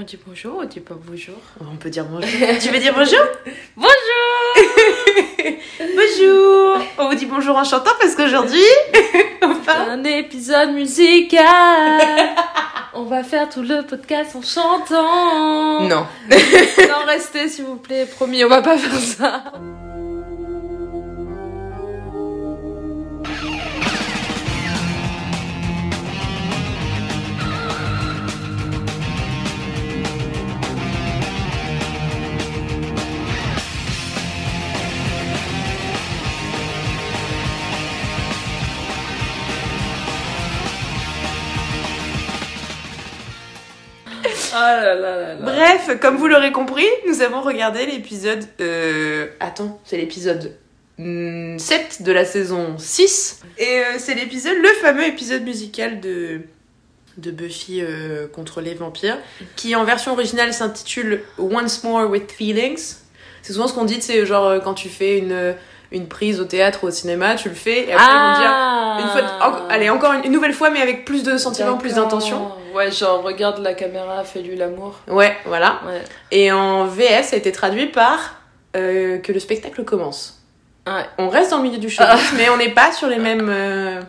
On 0.00 0.02
dit 0.02 0.16
bonjour, 0.24 0.60
on 0.62 0.64
dit 0.64 0.78
pas 0.78 0.94
bonjour. 0.96 1.34
On 1.60 1.74
peut 1.74 1.90
dire 1.90 2.04
bonjour. 2.04 2.30
tu 2.62 2.68
veux 2.68 2.78
dire 2.78 2.94
bonjour? 2.94 3.18
Bonjour 3.76 3.90
Bonjour 5.80 6.78
On 6.98 7.08
vous 7.08 7.16
dit 7.16 7.26
bonjour 7.26 7.56
en 7.56 7.64
chantant 7.64 7.90
parce 8.00 8.14
qu'aujourd'hui, 8.14 8.62
on 9.42 9.56
parle... 9.56 9.90
Un 9.90 10.04
épisode 10.04 10.70
musical 10.70 12.00
On 12.94 13.06
va 13.06 13.24
faire 13.24 13.48
tout 13.48 13.62
le 13.62 13.84
podcast 13.86 14.36
en 14.36 14.42
chantant 14.42 15.80
Non. 15.80 16.06
Non, 16.30 17.04
restez 17.08 17.48
s'il 17.48 17.64
vous 17.64 17.74
plaît, 17.74 18.06
promis, 18.06 18.44
on 18.44 18.48
va 18.48 18.62
pas 18.62 18.78
faire 18.78 19.00
ça 19.00 19.42
là 44.82 44.94
là 44.94 45.16
là 45.16 45.34
là. 45.34 45.40
Bref, 45.40 45.98
comme 46.00 46.16
vous 46.16 46.26
l'aurez 46.28 46.52
compris, 46.52 46.86
nous 47.06 47.22
avons 47.22 47.40
regardé 47.40 47.86
l'épisode... 47.86 48.44
Euh... 48.60 49.26
Attends, 49.40 49.80
c'est 49.84 49.96
l'épisode 49.96 50.54
hmm, 50.98 51.58
7 51.58 52.02
de 52.02 52.12
la 52.12 52.24
saison 52.24 52.76
6. 52.78 53.40
Et 53.58 53.64
euh, 53.64 53.82
c'est 53.98 54.14
l'épisode, 54.14 54.56
le 54.60 54.68
fameux 54.80 55.06
épisode 55.06 55.42
musical 55.42 56.00
de, 56.00 56.40
de 57.16 57.30
Buffy 57.30 57.80
euh, 57.82 58.26
contre 58.28 58.60
les 58.60 58.74
vampires, 58.74 59.18
qui 59.56 59.74
en 59.76 59.84
version 59.84 60.12
originale 60.12 60.52
s'intitule 60.52 61.22
Once 61.38 61.82
More 61.84 62.08
with 62.10 62.30
Feelings. 62.32 62.96
C'est 63.42 63.52
souvent 63.52 63.68
ce 63.68 63.74
qu'on 63.74 63.84
dit, 63.84 64.00
c'est 64.00 64.26
genre 64.26 64.60
quand 64.62 64.74
tu 64.74 64.88
fais 64.88 65.18
une, 65.18 65.54
une 65.92 66.06
prise 66.08 66.40
au 66.40 66.44
théâtre 66.44 66.80
ou 66.84 66.88
au 66.88 66.90
cinéma, 66.90 67.34
tu 67.36 67.48
le 67.48 67.54
fais, 67.54 67.88
et 67.88 67.92
après 67.92 68.04
ils 68.04 68.32
vont 68.34 68.38
dire... 68.40 68.50
Ah 68.50 68.98
Une 69.00 69.08
fois, 69.10 69.22
en- 69.40 69.68
allez, 69.68 69.88
encore 69.90 70.12
une, 70.12 70.24
une 70.24 70.32
nouvelle 70.32 70.52
fois, 70.52 70.70
mais 70.70 70.80
avec 70.82 71.04
plus 71.04 71.22
de 71.22 71.38
sentiments, 71.38 71.76
plus 71.78 71.94
d'intention. 71.94 72.48
Ouais, 72.78 72.90
genre 72.92 73.22
regarde 73.22 73.58
la 73.58 73.74
caméra, 73.74 74.22
fais-lui 74.24 74.56
l'amour. 74.56 75.00
Ouais, 75.08 75.36
voilà. 75.46 75.80
Ouais. 75.86 76.02
Et 76.30 76.52
en 76.52 76.84
VF, 76.86 77.26
ça 77.28 77.36
a 77.36 77.38
été 77.38 77.50
traduit 77.52 77.86
par 77.86 78.36
euh, 78.76 79.18
que 79.18 79.32
le 79.32 79.40
spectacle 79.40 79.84
commence. 79.84 80.40
Ouais. 80.86 81.04
On 81.18 81.28
reste 81.28 81.50
dans 81.50 81.56
le 81.58 81.64
milieu 81.64 81.78
du 81.78 81.90
showbiz, 81.90 82.32
mais 82.36 82.48
on 82.50 82.56
n'est 82.56 82.70
pas 82.72 82.92
sur 82.92 83.08
les 83.08 83.18
mêmes 83.18 83.48
euh, 83.50 84.00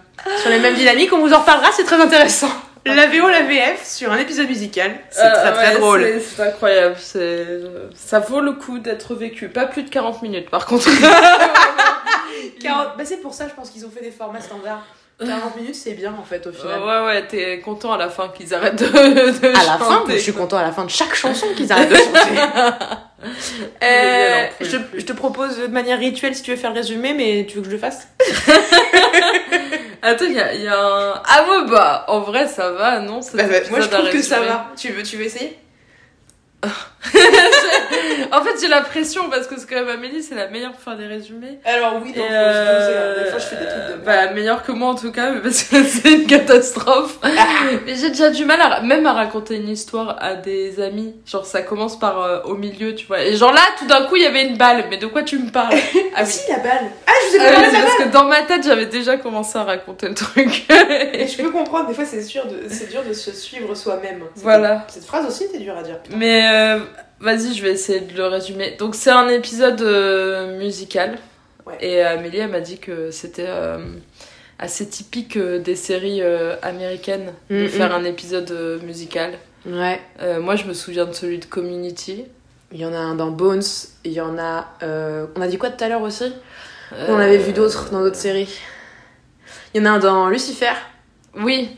sur 0.42 0.50
les 0.50 0.60
mêmes 0.60 0.76
dynamiques. 0.76 1.12
On 1.12 1.20
vous 1.20 1.34
en 1.34 1.40
reparlera, 1.40 1.72
c'est 1.74 1.84
très 1.84 2.00
intéressant. 2.00 2.50
La 2.86 3.08
VO, 3.08 3.28
la 3.28 3.42
VF 3.42 3.86
sur 3.86 4.12
un 4.12 4.18
épisode 4.18 4.48
musical, 4.48 4.92
c'est 5.12 5.26
Euh, 5.26 5.34
très 5.34 5.54
très 5.54 5.74
ouais, 5.74 5.80
drôle. 5.80 6.02
c'est- 6.02 6.20
C'est 6.22 6.42
incroyable, 6.44 6.96
c'est 6.98 7.46
ça 7.94 8.20
vaut 8.20 8.40
le 8.40 8.54
coup 8.54 8.80
d'être 8.80 9.14
vécu. 9.16 9.50
Pas 9.50 9.66
plus 9.66 9.84
de 9.84 9.90
40 9.90 10.22
minutes 10.22 10.50
par 10.50 10.66
contre. 10.66 10.88
40 12.62 12.98
Bah, 12.98 13.04
c'est 13.06 13.18
pour 13.18 13.34
ça, 13.34 13.48
je 13.50 13.54
pense 13.54 13.70
qu'ils 13.70 13.86
ont 13.86 13.92
fait 13.92 14.02
des 14.04 14.12
formats 14.12 14.40
standards. 14.42 14.86
40 15.26 15.56
minutes, 15.58 15.76
c'est 15.76 15.94
bien 15.94 16.14
en 16.14 16.24
fait 16.24 16.48
au 16.48 16.52
final. 16.52 16.82
ouais, 16.82 17.06
ouais, 17.06 17.28
t'es 17.28 17.60
content 17.60 17.92
à 17.92 17.98
la 17.98 18.10
fin 18.10 18.30
qu'ils 18.30 18.54
arrêtent 18.54 18.80
de, 18.80 18.86
de 18.86 19.48
À 19.48 19.66
la 19.66 19.78
fin, 19.78 20.00
chanter, 20.00 20.14
je 20.14 20.24
suis 20.24 20.34
content 20.34 20.58
à 20.58 20.64
la 20.64 20.72
fin 20.72 20.86
de 20.86 20.90
chaque 20.90 21.14
chanson 21.14 21.48
qu'ils 21.56 21.72
arrêtent 21.72 21.90
de 21.90 21.96
chanter. 21.96 22.20
Euh, 23.84 24.48
je, 24.62 24.78
te 25.02 25.14
propose 25.14 25.58
de 25.58 25.68
manière 25.68 26.00
rituelle 26.00 26.36
si 26.36 26.42
tu 26.42 26.52
veux 26.52 26.58
faire 26.58 26.72
le 26.72 26.78
résumé, 26.78 27.14
mais 27.14 27.46
tu 27.48 27.58
veux 27.58 27.62
que 27.62 27.68
je 27.68 27.74
le 27.74 27.78
fasse? 27.78 28.08
Attends, 30.02 30.26
il 30.26 30.34
y 30.34 30.40
a, 30.40 30.54
il 30.54 30.62
y 30.62 30.68
a 30.68 30.78
un. 30.78 31.22
Ah 31.26 31.46
ouais, 31.50 31.70
bah, 31.70 32.06
en 32.08 32.22
vrai, 32.22 32.48
ça 32.48 32.72
va, 32.72 33.00
non? 33.00 33.20
Bah, 33.34 33.44
bah, 33.44 33.58
Moi 33.70 33.82
je 33.82 33.88
trouve 33.88 34.10
que 34.10 34.22
ça 34.22 34.40
va. 34.40 34.72
Tu 34.78 34.90
veux, 34.92 35.04
tu 35.04 35.18
veux 35.18 35.26
essayer? 35.26 35.58
En 38.32 38.44
fait, 38.44 38.52
j'ai 38.62 38.68
la 38.68 38.82
pression 38.82 39.30
parce 39.30 39.48
que 39.48 39.60
c'est 39.60 39.68
quand 39.68 39.76
même 39.84 39.90
Amélie, 39.90 40.22
c'est 40.22 40.36
la 40.36 40.48
meilleure 40.48 40.72
pour 40.72 40.82
faire 40.82 40.98
des 40.98 41.08
résumés. 41.08 41.60
Alors 41.66 42.00
oui, 42.04 42.14
euh, 42.18 43.24
Des 43.24 43.30
fois 43.30 43.40
je 43.40 43.46
fais 43.46 43.56
des 43.56 43.66
trucs 43.66 44.00
de 44.00 44.06
bah, 44.06 44.32
meilleure 44.34 44.62
que 44.62 44.72
moi 44.72 44.90
en 44.90 44.96
tout 44.96 45.12
cas, 45.12 45.32
mais 45.32 45.40
parce 45.40 45.64
que 45.64 45.84
c'est 45.88 46.12
une 46.12 46.28
catastrophe. 46.28 47.18
Ah. 47.24 47.30
mais 47.86 47.96
j'ai 47.96 48.10
déjà 48.10 48.30
du 48.30 48.46
mal 48.46 48.62
à, 48.62 48.82
même 48.82 49.06
à 49.08 49.14
raconter 49.14 49.56
une 49.56 49.70
histoire 49.70 50.18
à 50.22 50.36
des 50.36 50.80
amis. 50.80 51.16
Genre, 51.26 51.46
ça 51.46 51.62
commence 51.62 51.98
par 51.98 52.22
euh, 52.22 52.42
au 52.44 52.56
milieu, 52.56 52.94
tu 52.94 53.08
vois. 53.08 53.24
Et 53.24 53.36
genre 53.36 53.52
là, 53.54 53.62
tout 53.80 53.88
d'un 53.88 54.06
coup, 54.06 54.16
il 54.16 54.24
y 54.24 54.28
avait 54.28 54.46
une 54.46 54.58
balle. 54.58 54.86
Mais 54.90 54.98
de 54.98 55.08
quoi 55.08 55.24
tu 55.24 55.40
me 55.40 55.50
parles? 55.50 55.76
Ah 56.16 56.26
si, 56.26 56.50
la 56.52 56.58
balle 56.58 56.90
Ah, 57.08 57.12
je 57.24 57.38
vous 57.38 57.44
ai 57.44 57.48
Ah 57.48 57.52
parlé 57.54 57.68
de 57.68 57.72
c'est 57.72 57.78
la 57.80 57.86
parce 57.86 57.98
balle 57.98 58.08
que 58.08 58.14
dans 58.14 58.26
ma 58.26 58.42
tête, 58.42 58.64
j'avais 58.64 58.86
déjà 58.88 59.18
commencé 59.18 59.58
à 59.58 59.64
raconter 59.64 60.08
le 60.10 60.16
truc. 60.16 60.66
Et 61.14 61.28
je 61.28 61.42
peux 61.42 61.50
comprendre, 61.52 61.88
des 61.88 61.94
fois 61.94 62.04
c'est 62.06 62.22
sûr 62.24 62.46
de, 62.46 62.68
c'est 62.68 62.90
dur 62.90 63.04
de 63.08 63.14
se 63.14 63.32
suivre 63.32 63.74
soi-même. 63.76 64.24
Voilà. 64.36 64.86
Cette 64.90 65.06
phrase 65.06 65.26
aussi 65.28 65.46
était 65.46 65.60
dure 65.60 65.78
à 65.78 65.84
dire. 65.84 66.00
putain. 66.00 66.18
Mais 66.18 66.48
euh, 66.52 66.80
vas-y, 67.20 67.54
je 67.54 67.64
vais 67.64 67.72
essayer 67.72 68.02
de 68.02 68.16
le 68.16 68.28
résumer. 68.28 68.76
Donc 68.80 68.96
c'est 68.96 69.12
un 69.12 69.28
épisode 69.28 69.82
euh, 69.82 70.58
musical. 70.58 71.18
Ouais. 71.66 71.78
Et 71.82 72.02
Amélie, 72.02 72.40
elle 72.40 72.50
m'a 72.50 72.62
dit 72.62 72.80
que 72.80 73.12
c'était 73.12 73.48
euh, 73.48 73.78
assez 74.58 74.88
typique 74.88 75.38
euh, 75.38 75.60
des 75.60 75.76
séries 75.76 76.22
américaines 76.62 77.34
de 77.50 77.66
Mm, 77.66 77.68
faire 77.68 77.90
mm. 77.90 78.02
un 78.02 78.04
épisode 78.06 78.82
musical. 78.84 79.34
Ouais. 79.66 80.00
Moi, 80.40 80.56
je 80.56 80.66
me 80.66 80.74
souviens 80.74 81.06
de 81.06 81.14
celui 81.14 81.38
de 81.38 81.46
Community. 81.46 82.26
Il 82.72 82.80
y 82.80 82.86
en 82.86 82.94
a 82.94 82.98
un 82.98 83.16
dans 83.16 83.32
Bones, 83.32 83.64
il 84.04 84.14
y 84.14 84.22
en 84.22 84.38
a... 84.38 84.68
On 85.36 85.42
a 85.42 85.48
dit 85.48 85.58
quoi 85.58 85.70
tout 85.70 85.84
à 85.84 85.90
l'heure 85.90 86.02
aussi? 86.02 86.32
On 87.08 87.20
avait 87.20 87.38
vu 87.38 87.52
d'autres 87.52 87.90
dans 87.92 88.02
d'autres 88.02 88.16
séries. 88.16 88.60
Il 89.74 89.82
y 89.82 89.84
en 89.84 89.86
a 89.86 89.92
un 89.96 90.00
dans 90.00 90.30
Lucifer. 90.30 90.74
Oui. 91.36 91.76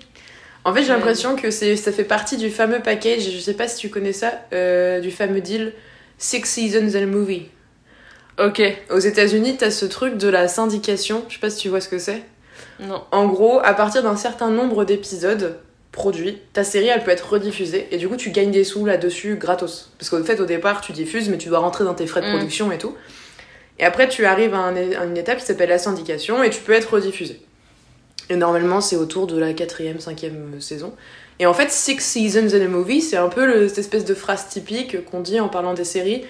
En 0.63 0.73
fait, 0.73 0.83
j'ai 0.83 0.89
l'impression 0.89 1.35
que 1.35 1.49
c'est, 1.49 1.75
ça 1.75 1.91
fait 1.91 2.03
partie 2.03 2.37
du 2.37 2.49
fameux 2.51 2.79
package, 2.81 3.29
je 3.31 3.39
sais 3.39 3.55
pas 3.55 3.67
si 3.67 3.77
tu 3.77 3.89
connais 3.89 4.13
ça, 4.13 4.31
euh, 4.53 4.99
du 4.99 5.09
fameux 5.11 5.41
deal 5.41 5.73
Six 6.19 6.45
Seasons 6.45 6.95
and 6.95 7.01
a 7.03 7.05
Movie. 7.07 7.49
Ok. 8.39 8.61
Aux 8.91 8.99
États-Unis, 8.99 9.57
t'as 9.57 9.71
ce 9.71 9.85
truc 9.85 10.17
de 10.17 10.27
la 10.27 10.47
syndication, 10.47 11.25
je 11.29 11.33
sais 11.35 11.39
pas 11.39 11.49
si 11.49 11.57
tu 11.57 11.69
vois 11.69 11.81
ce 11.81 11.89
que 11.89 11.97
c'est. 11.97 12.21
Non. 12.79 13.03
En 13.11 13.27
gros, 13.27 13.59
à 13.63 13.73
partir 13.73 14.03
d'un 14.03 14.15
certain 14.15 14.49
nombre 14.49 14.85
d'épisodes 14.85 15.57
produits, 15.91 16.37
ta 16.53 16.63
série 16.63 16.87
elle 16.87 17.03
peut 17.03 17.11
être 17.11 17.29
rediffusée 17.33 17.87
et 17.91 17.97
du 17.97 18.07
coup 18.07 18.15
tu 18.15 18.29
gagnes 18.29 18.51
des 18.51 18.63
sous 18.63 18.85
là-dessus 18.85 19.35
gratos. 19.35 19.91
Parce 19.99 20.09
qu'en 20.09 20.23
fait 20.23 20.39
au 20.39 20.45
départ 20.45 20.79
tu 20.81 20.93
diffuses 20.93 21.27
mais 21.27 21.37
tu 21.37 21.49
dois 21.49 21.59
rentrer 21.59 21.83
dans 21.83 21.93
tes 21.93 22.07
frais 22.07 22.21
de 22.21 22.27
Mm. 22.27 22.37
production 22.37 22.71
et 22.71 22.77
tout. 22.77 22.95
Et 23.77 23.83
après 23.83 24.07
tu 24.07 24.25
arrives 24.25 24.53
à, 24.53 24.59
un- 24.59 24.75
à 24.93 25.03
une 25.05 25.17
étape 25.17 25.39
qui 25.39 25.45
s'appelle 25.45 25.67
la 25.69 25.77
syndication 25.79 26.41
et 26.43 26.49
tu 26.49 26.61
peux 26.61 26.71
être 26.71 26.93
rediffusé. 26.93 27.41
Et 28.29 28.35
normalement 28.35 28.79
c'est 28.81 28.95
autour 28.95 29.27
de 29.27 29.37
la 29.37 29.53
quatrième, 29.53 29.99
cinquième 29.99 30.59
saison. 30.61 30.93
Et 31.39 31.45
en 31.45 31.53
fait 31.53 31.71
Six 31.71 31.99
Seasons 31.99 32.55
in 32.55 32.61
a 32.61 32.67
Movie 32.67 33.01
c'est 33.01 33.17
un 33.17 33.27
peu 33.29 33.45
le- 33.45 33.67
cette 33.67 33.79
espèce 33.79 34.05
de 34.05 34.13
phrase 34.13 34.47
typique 34.47 35.03
qu'on 35.05 35.19
dit 35.21 35.39
en 35.39 35.49
parlant 35.49 35.73
des 35.73 35.83
séries 35.83 36.23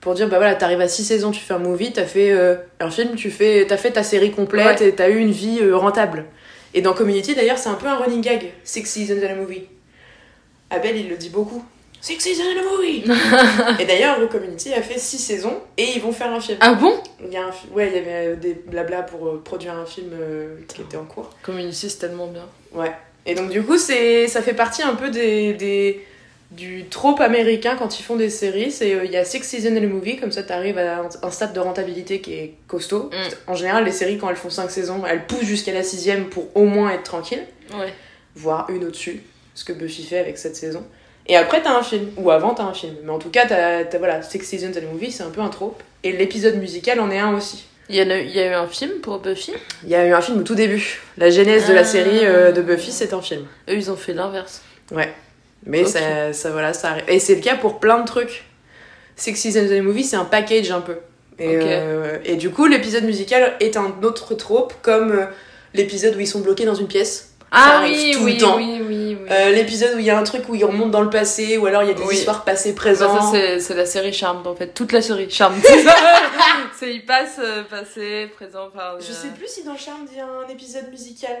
pour 0.00 0.14
dire 0.14 0.28
bah 0.28 0.36
voilà 0.36 0.54
t'arrives 0.54 0.80
à 0.80 0.88
6 0.88 1.04
saisons 1.04 1.30
tu 1.30 1.40
fais 1.40 1.54
un 1.54 1.58
movie 1.58 1.92
t'as 1.92 2.04
fait 2.04 2.30
euh, 2.32 2.56
un 2.80 2.90
film 2.90 3.14
tu 3.16 3.30
fais 3.30 3.64
t'as 3.68 3.76
fait 3.76 3.92
ta 3.92 4.02
série 4.02 4.30
complète 4.32 4.80
Ouais. 4.80 4.88
et 4.88 4.92
t'as 4.94 5.08
eu 5.08 5.16
une 5.18 5.30
vie 5.30 5.58
euh, 5.62 5.76
rentable 5.76 6.24
et 6.74 6.82
dans 6.82 6.92
Community 6.94 7.34
d'ailleurs 7.34 7.58
c'est 7.58 7.68
un 7.70 7.74
peu 7.74 7.86
un 7.86 7.96
running 7.96 8.20
gag 8.20 8.52
Six 8.64 8.84
seasons 8.86 9.16
in 9.24 9.26
a 9.30 9.34
movie 9.34 9.64
Abel 10.70 10.96
il 10.96 11.08
le 11.08 11.16
dit 11.16 11.30
beaucoup 11.30 11.64
Six 12.06 12.20
seasons 12.20 12.44
in 12.44 12.60
a 12.60 12.62
movie 12.70 13.02
et 13.80 13.84
d'ailleurs 13.84 14.28
Community 14.28 14.72
a 14.72 14.80
fait 14.80 14.96
6 14.98 15.18
saisons 15.18 15.58
et 15.76 15.86
ils 15.96 16.00
vont 16.00 16.12
faire 16.12 16.30
un 16.32 16.38
film 16.40 16.56
Ah 16.60 16.74
bon? 16.74 16.94
Il 17.24 17.32
y 17.32 17.36
a 17.36 17.42
un 17.46 17.50
ouais 17.74 17.88
il 17.88 17.96
y 17.96 17.98
avait 17.98 18.36
des 18.36 18.54
blabla 18.54 19.02
pour 19.02 19.26
euh, 19.26 19.42
produire 19.44 19.74
un 19.74 19.86
film 19.86 20.10
euh, 20.12 20.56
qui 20.68 20.82
était 20.82 20.96
en 20.96 21.04
cours 21.04 21.30
Community, 21.42 21.90
c'est 21.90 21.98
tellement 21.98 22.28
bien. 22.28 22.44
Ouais. 22.72 22.92
Et 23.26 23.34
donc 23.34 23.50
du 23.50 23.60
coup, 23.64 23.76
c'est 23.76 24.28
ça 24.28 24.40
fait 24.40 24.54
partie 24.54 24.82
un 24.82 24.94
peu 24.94 25.10
des, 25.10 25.54
des 25.54 26.06
du 26.52 26.84
trope 26.88 27.20
américain 27.20 27.74
quand 27.76 27.98
ils 27.98 28.04
font 28.04 28.14
des 28.14 28.30
séries. 28.30 28.70
C'est 28.70 28.94
euh, 28.94 29.04
il 29.04 29.10
y 29.10 29.16
a 29.16 29.24
six 29.24 29.42
seasons 29.42 29.74
in 29.74 29.76
a 29.78 29.80
movie, 29.80 30.16
comme 30.16 30.30
ça 30.30 30.44
t'arrives 30.44 30.78
à 30.78 30.98
un, 31.00 31.08
un 31.22 31.30
stade 31.32 31.54
de 31.54 31.58
rentabilité 31.58 32.20
qui 32.20 32.34
est 32.34 32.54
costaud. 32.68 33.10
Mm. 33.12 33.50
En 33.50 33.54
général, 33.56 33.84
les 33.84 33.90
séries 33.90 34.16
quand 34.16 34.30
elles 34.30 34.36
font 34.36 34.48
5 34.50 34.70
saisons, 34.70 35.02
elles 35.04 35.26
poussent 35.26 35.42
jusqu'à 35.42 35.72
la 35.72 35.82
sixième 35.82 36.26
pour 36.26 36.56
au 36.56 36.66
moins 36.66 36.90
être 36.92 37.02
tranquille, 37.02 37.42
Ouais. 37.76 37.92
voire 38.36 38.70
une 38.70 38.84
au-dessus, 38.84 39.24
ce 39.56 39.64
que 39.64 39.72
Buffy 39.72 40.04
fait 40.04 40.18
avec 40.20 40.38
cette 40.38 40.54
saison. 40.54 40.84
Et 41.28 41.36
après 41.36 41.62
t'as 41.62 41.72
un 41.76 41.82
film, 41.82 42.08
ou 42.16 42.30
avant 42.30 42.54
t'as 42.54 42.64
un 42.64 42.72
film. 42.74 42.94
Mais 43.04 43.10
en 43.10 43.18
tout 43.18 43.30
cas, 43.30 43.46
t'as 43.46 43.84
t'as, 43.84 43.98
voilà 43.98 44.22
six 44.22 44.40
seasons 44.44 44.68
in 44.74 44.78
a 44.78 44.92
movie, 44.92 45.10
c'est 45.10 45.22
un 45.24 45.30
peu 45.30 45.40
un 45.40 45.48
trope. 45.48 45.82
Et 46.04 46.12
l'épisode 46.12 46.56
musical 46.56 47.00
en 47.00 47.10
est 47.10 47.18
un 47.18 47.34
aussi. 47.34 47.66
Il 47.88 47.94
y, 47.96 48.00
a, 48.00 48.18
il 48.18 48.30
y 48.34 48.40
a 48.40 48.46
eu 48.50 48.54
un 48.54 48.66
film 48.66 48.92
pour 49.00 49.20
Buffy? 49.20 49.52
Il 49.84 49.88
y 49.90 49.94
a 49.94 50.04
eu 50.06 50.12
un 50.12 50.20
film 50.20 50.40
au 50.40 50.42
tout 50.42 50.56
début. 50.56 51.00
La 51.18 51.30
genèse 51.30 51.68
de 51.68 51.72
la 51.72 51.80
Ah. 51.82 51.84
série 51.84 52.18
euh, 52.24 52.50
de 52.50 52.60
Buffy, 52.60 52.90
c'est 52.90 53.12
un 53.12 53.22
film. 53.22 53.42
Eux, 53.68 53.74
ils 53.74 53.90
ont 53.92 53.96
fait 53.96 54.12
l'inverse. 54.12 54.62
Mais 55.64 55.82
Ok. 55.82 55.88
ça, 55.88 56.32
ça, 56.32 56.50
voilà, 56.50 56.72
ça 56.72 56.90
arrive. 56.90 57.04
Et 57.08 57.20
c'est 57.20 57.36
le 57.36 57.40
cas 57.40 57.54
pour 57.56 57.78
plein 57.78 58.00
de 58.00 58.06
trucs. 58.06 58.44
Six 59.16 59.36
Seasons 59.36 59.68
and 59.72 59.78
a 59.78 59.82
Movie, 59.82 60.02
c'est 60.04 60.16
un 60.16 60.24
package 60.24 60.70
un 60.72 60.80
peu. 60.80 60.96
Et, 61.38 61.58
euh, 61.62 62.18
et 62.24 62.34
du 62.36 62.50
coup, 62.50 62.66
l'épisode 62.66 63.04
musical 63.04 63.54
est 63.60 63.76
un 63.76 63.94
autre 64.02 64.34
trope, 64.34 64.74
comme 64.82 65.12
euh, 65.12 65.26
l'épisode 65.74 66.16
où 66.16 66.20
ils 66.20 66.26
sont 66.26 66.40
bloqués 66.40 66.64
dans 66.64 66.74
une 66.74 66.88
pièce. 66.88 67.34
Ah 67.52 67.80
oui, 67.82 68.10
tout 68.12 68.20
le 68.20 68.24
oui, 68.24 68.38
temps. 68.38 68.56
oui, 68.56 68.80
oui, 68.82 69.16
oui. 69.20 69.28
Euh, 69.30 69.50
l'épisode 69.52 69.94
où 69.96 69.98
il 69.98 70.04
y 70.04 70.10
a 70.10 70.18
un 70.18 70.22
truc 70.24 70.48
où 70.48 70.54
ils 70.54 70.64
remontent 70.64 70.88
dans 70.90 71.00
le 71.00 71.10
passé, 71.10 71.56
ou 71.58 71.66
alors 71.66 71.82
il 71.82 71.88
y 71.88 71.90
a 71.90 71.94
des 71.94 72.02
Oui. 72.02 72.14
histoires 72.16 72.44
passées 72.44 72.72
Bah, 72.72 72.94
ça, 72.94 73.58
c'est, 73.60 73.74
la 73.74 73.86
série 73.86 74.12
Charmed 74.12 74.46
en 74.46 74.54
fait. 74.54 74.68
Toute 74.74 74.92
la 74.92 75.00
série 75.00 75.30
Charmed. 75.30 75.62
c'est 76.78 76.92
il 76.94 77.06
passe, 77.06 77.36
euh, 77.38 77.62
passé, 77.64 78.30
présent. 78.34 78.68
Enfin, 78.74 78.94
Je 79.00 79.10
euh, 79.12 79.14
sais 79.14 79.28
plus 79.28 79.46
si 79.48 79.64
dans 79.64 79.76
Charmed 79.76 80.08
il 80.10 80.18
y 80.18 80.20
a 80.20 80.26
un 80.26 80.48
épisode 80.48 80.90
musical. 80.90 81.36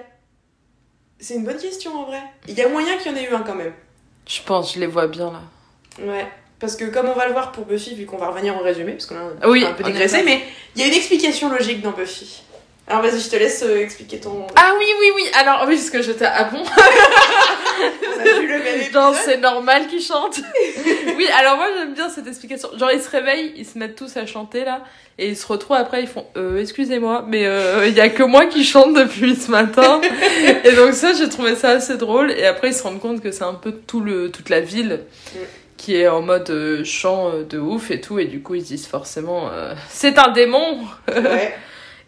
C'est 1.18 1.34
une 1.34 1.44
bonne 1.44 1.58
question 1.58 1.92
en 1.98 2.04
vrai. 2.04 2.20
Il 2.46 2.54
y 2.54 2.62
a 2.62 2.68
moyen 2.68 2.96
qu'il 2.98 3.10
y 3.10 3.14
en 3.14 3.18
ait 3.18 3.24
eu 3.24 3.34
un 3.34 3.40
quand 3.40 3.54
même. 3.54 3.72
Je 4.28 4.40
pense, 4.42 4.74
je 4.74 4.80
les 4.80 4.86
vois 4.86 5.06
bien 5.06 5.32
là. 5.32 5.40
Ouais. 6.04 6.26
Parce 6.58 6.76
que 6.76 6.84
comme 6.86 7.08
on 7.08 7.14
va 7.14 7.26
le 7.26 7.32
voir 7.32 7.52
pour 7.52 7.64
Buffy, 7.66 7.94
vu 7.94 8.06
qu'on 8.06 8.16
va 8.16 8.28
revenir 8.28 8.56
au 8.56 8.60
résumé, 8.62 8.92
parce 8.92 9.06
qu'on 9.06 9.16
a 9.16 9.46
un, 9.46 9.50
Oui, 9.50 9.64
un 9.64 9.72
peu 9.72 9.84
dégraissé, 9.84 10.22
mais 10.24 10.40
il 10.74 10.80
y 10.80 10.84
a 10.84 10.88
une 10.88 10.94
explication 10.94 11.50
logique 11.50 11.82
dans 11.82 11.90
Buffy. 11.92 12.42
Alors 12.88 13.02
vas-y, 13.02 13.20
je 13.20 13.28
te 13.28 13.36
laisse 13.36 13.64
euh, 13.64 13.80
expliquer 13.80 14.20
ton... 14.20 14.46
Ah 14.54 14.74
oui, 14.78 14.86
oui, 15.00 15.06
oui. 15.16 15.22
Alors, 15.40 15.64
oui, 15.66 15.74
parce 15.74 15.90
que 15.90 16.02
j'étais. 16.02 16.24
Ah 16.24 16.44
bon 16.44 16.62
On 16.62 18.20
a 18.20 18.40
vu 18.40 18.46
le 18.46 18.58
même 18.62 18.92
Genre, 18.92 19.14
c'est 19.14 19.38
normal 19.38 19.88
qu'ils 19.88 20.00
chantent. 20.00 20.40
oui, 21.16 21.26
alors 21.36 21.56
moi, 21.56 21.66
j'aime 21.76 21.94
bien 21.94 22.08
cette 22.08 22.28
explication. 22.28 22.68
Genre, 22.78 22.92
ils 22.92 23.00
se 23.02 23.10
réveillent, 23.10 23.52
ils 23.56 23.66
se 23.66 23.76
mettent 23.76 23.96
tous 23.96 24.16
à 24.16 24.24
chanter 24.24 24.64
là, 24.64 24.82
et 25.18 25.28
ils 25.28 25.36
se 25.36 25.46
retrouvent 25.48 25.76
après, 25.76 26.02
ils 26.02 26.08
font 26.08 26.26
euh, 26.36 26.60
Excusez-moi, 26.60 27.24
mais 27.26 27.44
euh, 27.46 27.88
il 27.88 27.94
y 27.94 28.00
a 28.00 28.08
que 28.08 28.22
moi 28.22 28.46
qui 28.46 28.64
chante 28.64 28.94
depuis 28.94 29.34
ce 29.34 29.50
matin. 29.50 30.00
et 30.64 30.72
donc, 30.72 30.94
ça, 30.94 31.12
j'ai 31.12 31.28
trouvé 31.28 31.56
ça 31.56 31.70
assez 31.70 31.96
drôle. 31.96 32.30
Et 32.30 32.46
après, 32.46 32.68
ils 32.68 32.74
se 32.74 32.84
rendent 32.84 33.00
compte 33.00 33.20
que 33.20 33.32
c'est 33.32 33.44
un 33.44 33.54
peu 33.54 33.72
tout 33.72 34.00
le, 34.00 34.30
toute 34.30 34.48
la 34.48 34.60
ville 34.60 35.00
Mm. 35.34 35.38
qui 35.76 35.96
est 35.96 36.08
en 36.08 36.22
mode 36.22 36.48
euh, 36.50 36.84
chant 36.84 37.30
euh, 37.30 37.42
de 37.44 37.58
ouf 37.58 37.90
et 37.90 38.00
tout. 38.00 38.18
Et 38.18 38.26
du 38.26 38.40
coup, 38.42 38.54
ils 38.54 38.62
se 38.62 38.68
disent 38.68 38.86
forcément 38.86 39.50
euh, 39.52 39.74
C'est 39.90 40.18
un 40.18 40.28
démon 40.30 40.78
Ouais. 41.08 41.54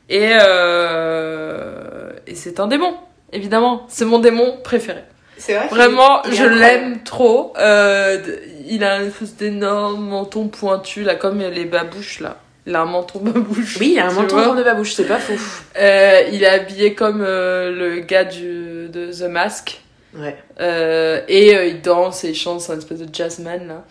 Et, 0.08 0.30
euh, 0.40 2.10
et 2.26 2.34
c'est 2.34 2.60
un 2.60 2.66
démon, 2.66 2.94
évidemment. 3.32 3.86
C'est 3.88 4.04
mon 4.04 4.18
démon 4.18 4.58
préféré. 4.62 5.02
C'est 5.36 5.54
vrai 5.54 5.68
Vraiment, 5.68 6.22
je 6.30 6.44
l'aime 6.44 7.02
trop. 7.04 7.52
Euh, 7.58 8.18
il 8.66 8.82
a 8.84 9.00
une 9.00 9.08
espèce 9.08 9.36
d'énorme 9.36 10.04
menton 10.04 10.48
pointu, 10.48 11.02
là, 11.02 11.14
comme 11.14 11.38
les 11.38 11.64
babouches, 11.64 12.20
là. 12.20 12.38
Il 12.66 12.74
a 12.74 12.82
un 12.82 12.86
menton 12.86 13.18
babouche. 13.22 13.78
Oui, 13.80 13.92
il 13.94 13.98
a 13.98 14.08
un 14.08 14.12
menton 14.12 14.54
de 14.54 14.62
babouche, 14.62 14.94
c'est 14.94 15.06
pas 15.06 15.18
faux. 15.18 15.32
Euh, 15.78 16.22
il 16.32 16.42
est 16.42 16.48
habillé 16.48 16.94
comme 16.94 17.22
euh, 17.22 17.70
le 17.70 18.00
gars 18.00 18.24
du, 18.24 18.88
de 18.88 19.12
The 19.12 19.28
Mask. 19.30 19.80
Ouais. 20.14 20.36
Euh, 20.60 21.20
et 21.28 21.56
euh, 21.56 21.66
il 21.66 21.80
danse 21.82 22.24
et 22.24 22.30
il 22.30 22.34
chante, 22.34 22.60
c'est 22.60 22.72
un 22.72 22.78
espèce 22.78 22.98
de 22.98 23.08
jazzman, 23.12 23.68
là. 23.68 23.84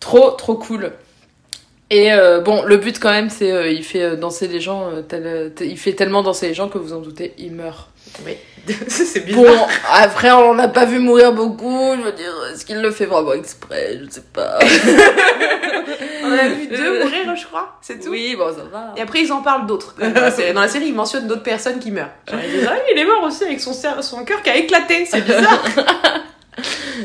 Trop, 0.00 0.30
trop 0.30 0.56
cool. 0.56 0.92
Et 1.88 2.12
euh, 2.12 2.40
bon, 2.40 2.64
le 2.64 2.78
but 2.78 2.98
quand 2.98 3.10
même, 3.12 3.30
c'est 3.30 3.52
euh, 3.52 3.70
il 3.70 3.84
fait 3.84 4.02
euh, 4.02 4.16
danser 4.16 4.48
les 4.48 4.60
gens, 4.60 4.90
euh, 4.90 5.02
tel- 5.02 5.22
euh, 5.24 5.50
il 5.60 5.78
fait 5.78 5.92
tellement 5.92 6.22
danser 6.24 6.48
les 6.48 6.54
gens 6.54 6.68
que 6.68 6.78
vous 6.78 6.92
en 6.92 6.98
doutez, 6.98 7.32
il 7.38 7.52
meurt. 7.52 7.88
Oui. 8.26 8.36
c'est 8.88 9.24
bizarre. 9.24 9.44
Bon, 9.44 9.66
après, 9.92 10.32
on 10.32 10.52
l'a 10.54 10.66
pas 10.66 10.84
vu 10.84 10.98
mourir 10.98 11.32
beaucoup. 11.32 11.92
Je 11.96 12.02
veux 12.02 12.12
dire, 12.12 12.32
est-ce 12.52 12.64
qu'il 12.66 12.80
le 12.80 12.90
fait 12.90 13.06
vraiment 13.06 13.34
exprès? 13.34 14.00
Je 14.04 14.10
sais 14.10 14.22
pas. 14.32 14.58
On 16.24 16.32
a 16.32 16.48
vu 16.48 16.66
deux 16.66 17.04
mourir, 17.04 17.36
je 17.36 17.46
crois, 17.46 17.78
c'est 17.80 18.00
tout. 18.02 18.10
Oui, 18.10 18.34
bon, 18.36 18.48
ça 18.48 18.64
va. 18.72 18.92
Et 18.96 19.00
après, 19.02 19.20
ils 19.20 19.30
en 19.32 19.40
parlent 19.42 19.66
d'autres. 19.66 19.94
Dans 20.00 20.12
la 20.20 20.30
série, 20.32 20.52
Dans 20.52 20.60
la 20.62 20.68
série, 20.68 20.86
ils 20.86 20.94
mentionnent 20.94 21.28
d'autres 21.28 21.44
personnes 21.44 21.78
qui 21.78 21.92
meurent. 21.92 22.10
Genre, 22.28 22.40
ils 22.44 22.50
disent, 22.58 22.68
ah, 22.68 22.76
il 22.92 22.98
est 22.98 23.04
mort 23.04 23.22
aussi 23.22 23.44
avec 23.44 23.60
son, 23.60 23.72
son 23.72 24.24
cœur 24.24 24.42
qui 24.42 24.50
a 24.50 24.56
éclaté. 24.56 25.06
C'est 25.06 25.20
bizarre. 25.20 25.62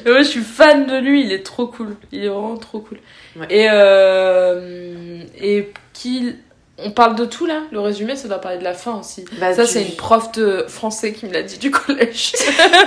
Moi, 0.06 0.20
je 0.20 0.24
suis 0.28 0.42
fan 0.42 0.86
de 0.88 0.98
lui. 0.98 1.24
Il 1.26 1.32
est 1.32 1.44
trop 1.44 1.68
cool. 1.68 1.96
Il 2.12 2.24
est 2.24 2.30
vraiment 2.30 2.58
trop 2.58 2.80
cool. 2.80 3.00
Ouais. 3.36 3.48
Et 3.50 3.68
euh, 3.72 5.24
et 5.42 5.72
qui 5.94 6.36
on 6.84 6.90
parle 6.92 7.16
de 7.16 7.26
tout 7.26 7.46
là. 7.46 7.62
Le 7.72 7.80
résumé, 7.80 8.16
ça 8.16 8.28
doit 8.28 8.40
parler 8.40 8.58
de 8.58 8.64
la 8.64 8.74
fin 8.74 9.00
aussi. 9.00 9.24
Bah, 9.40 9.54
ça, 9.54 9.66
tu- 9.66 9.72
c'est 9.74 9.84
une 9.84 9.96
prof 9.96 10.32
de 10.32 10.66
français 10.68 11.14
qui 11.14 11.28
me 11.28 11.34
l'a 11.34 11.44
dit 11.44 11.60
du 11.60 11.70
collège. 11.70 12.34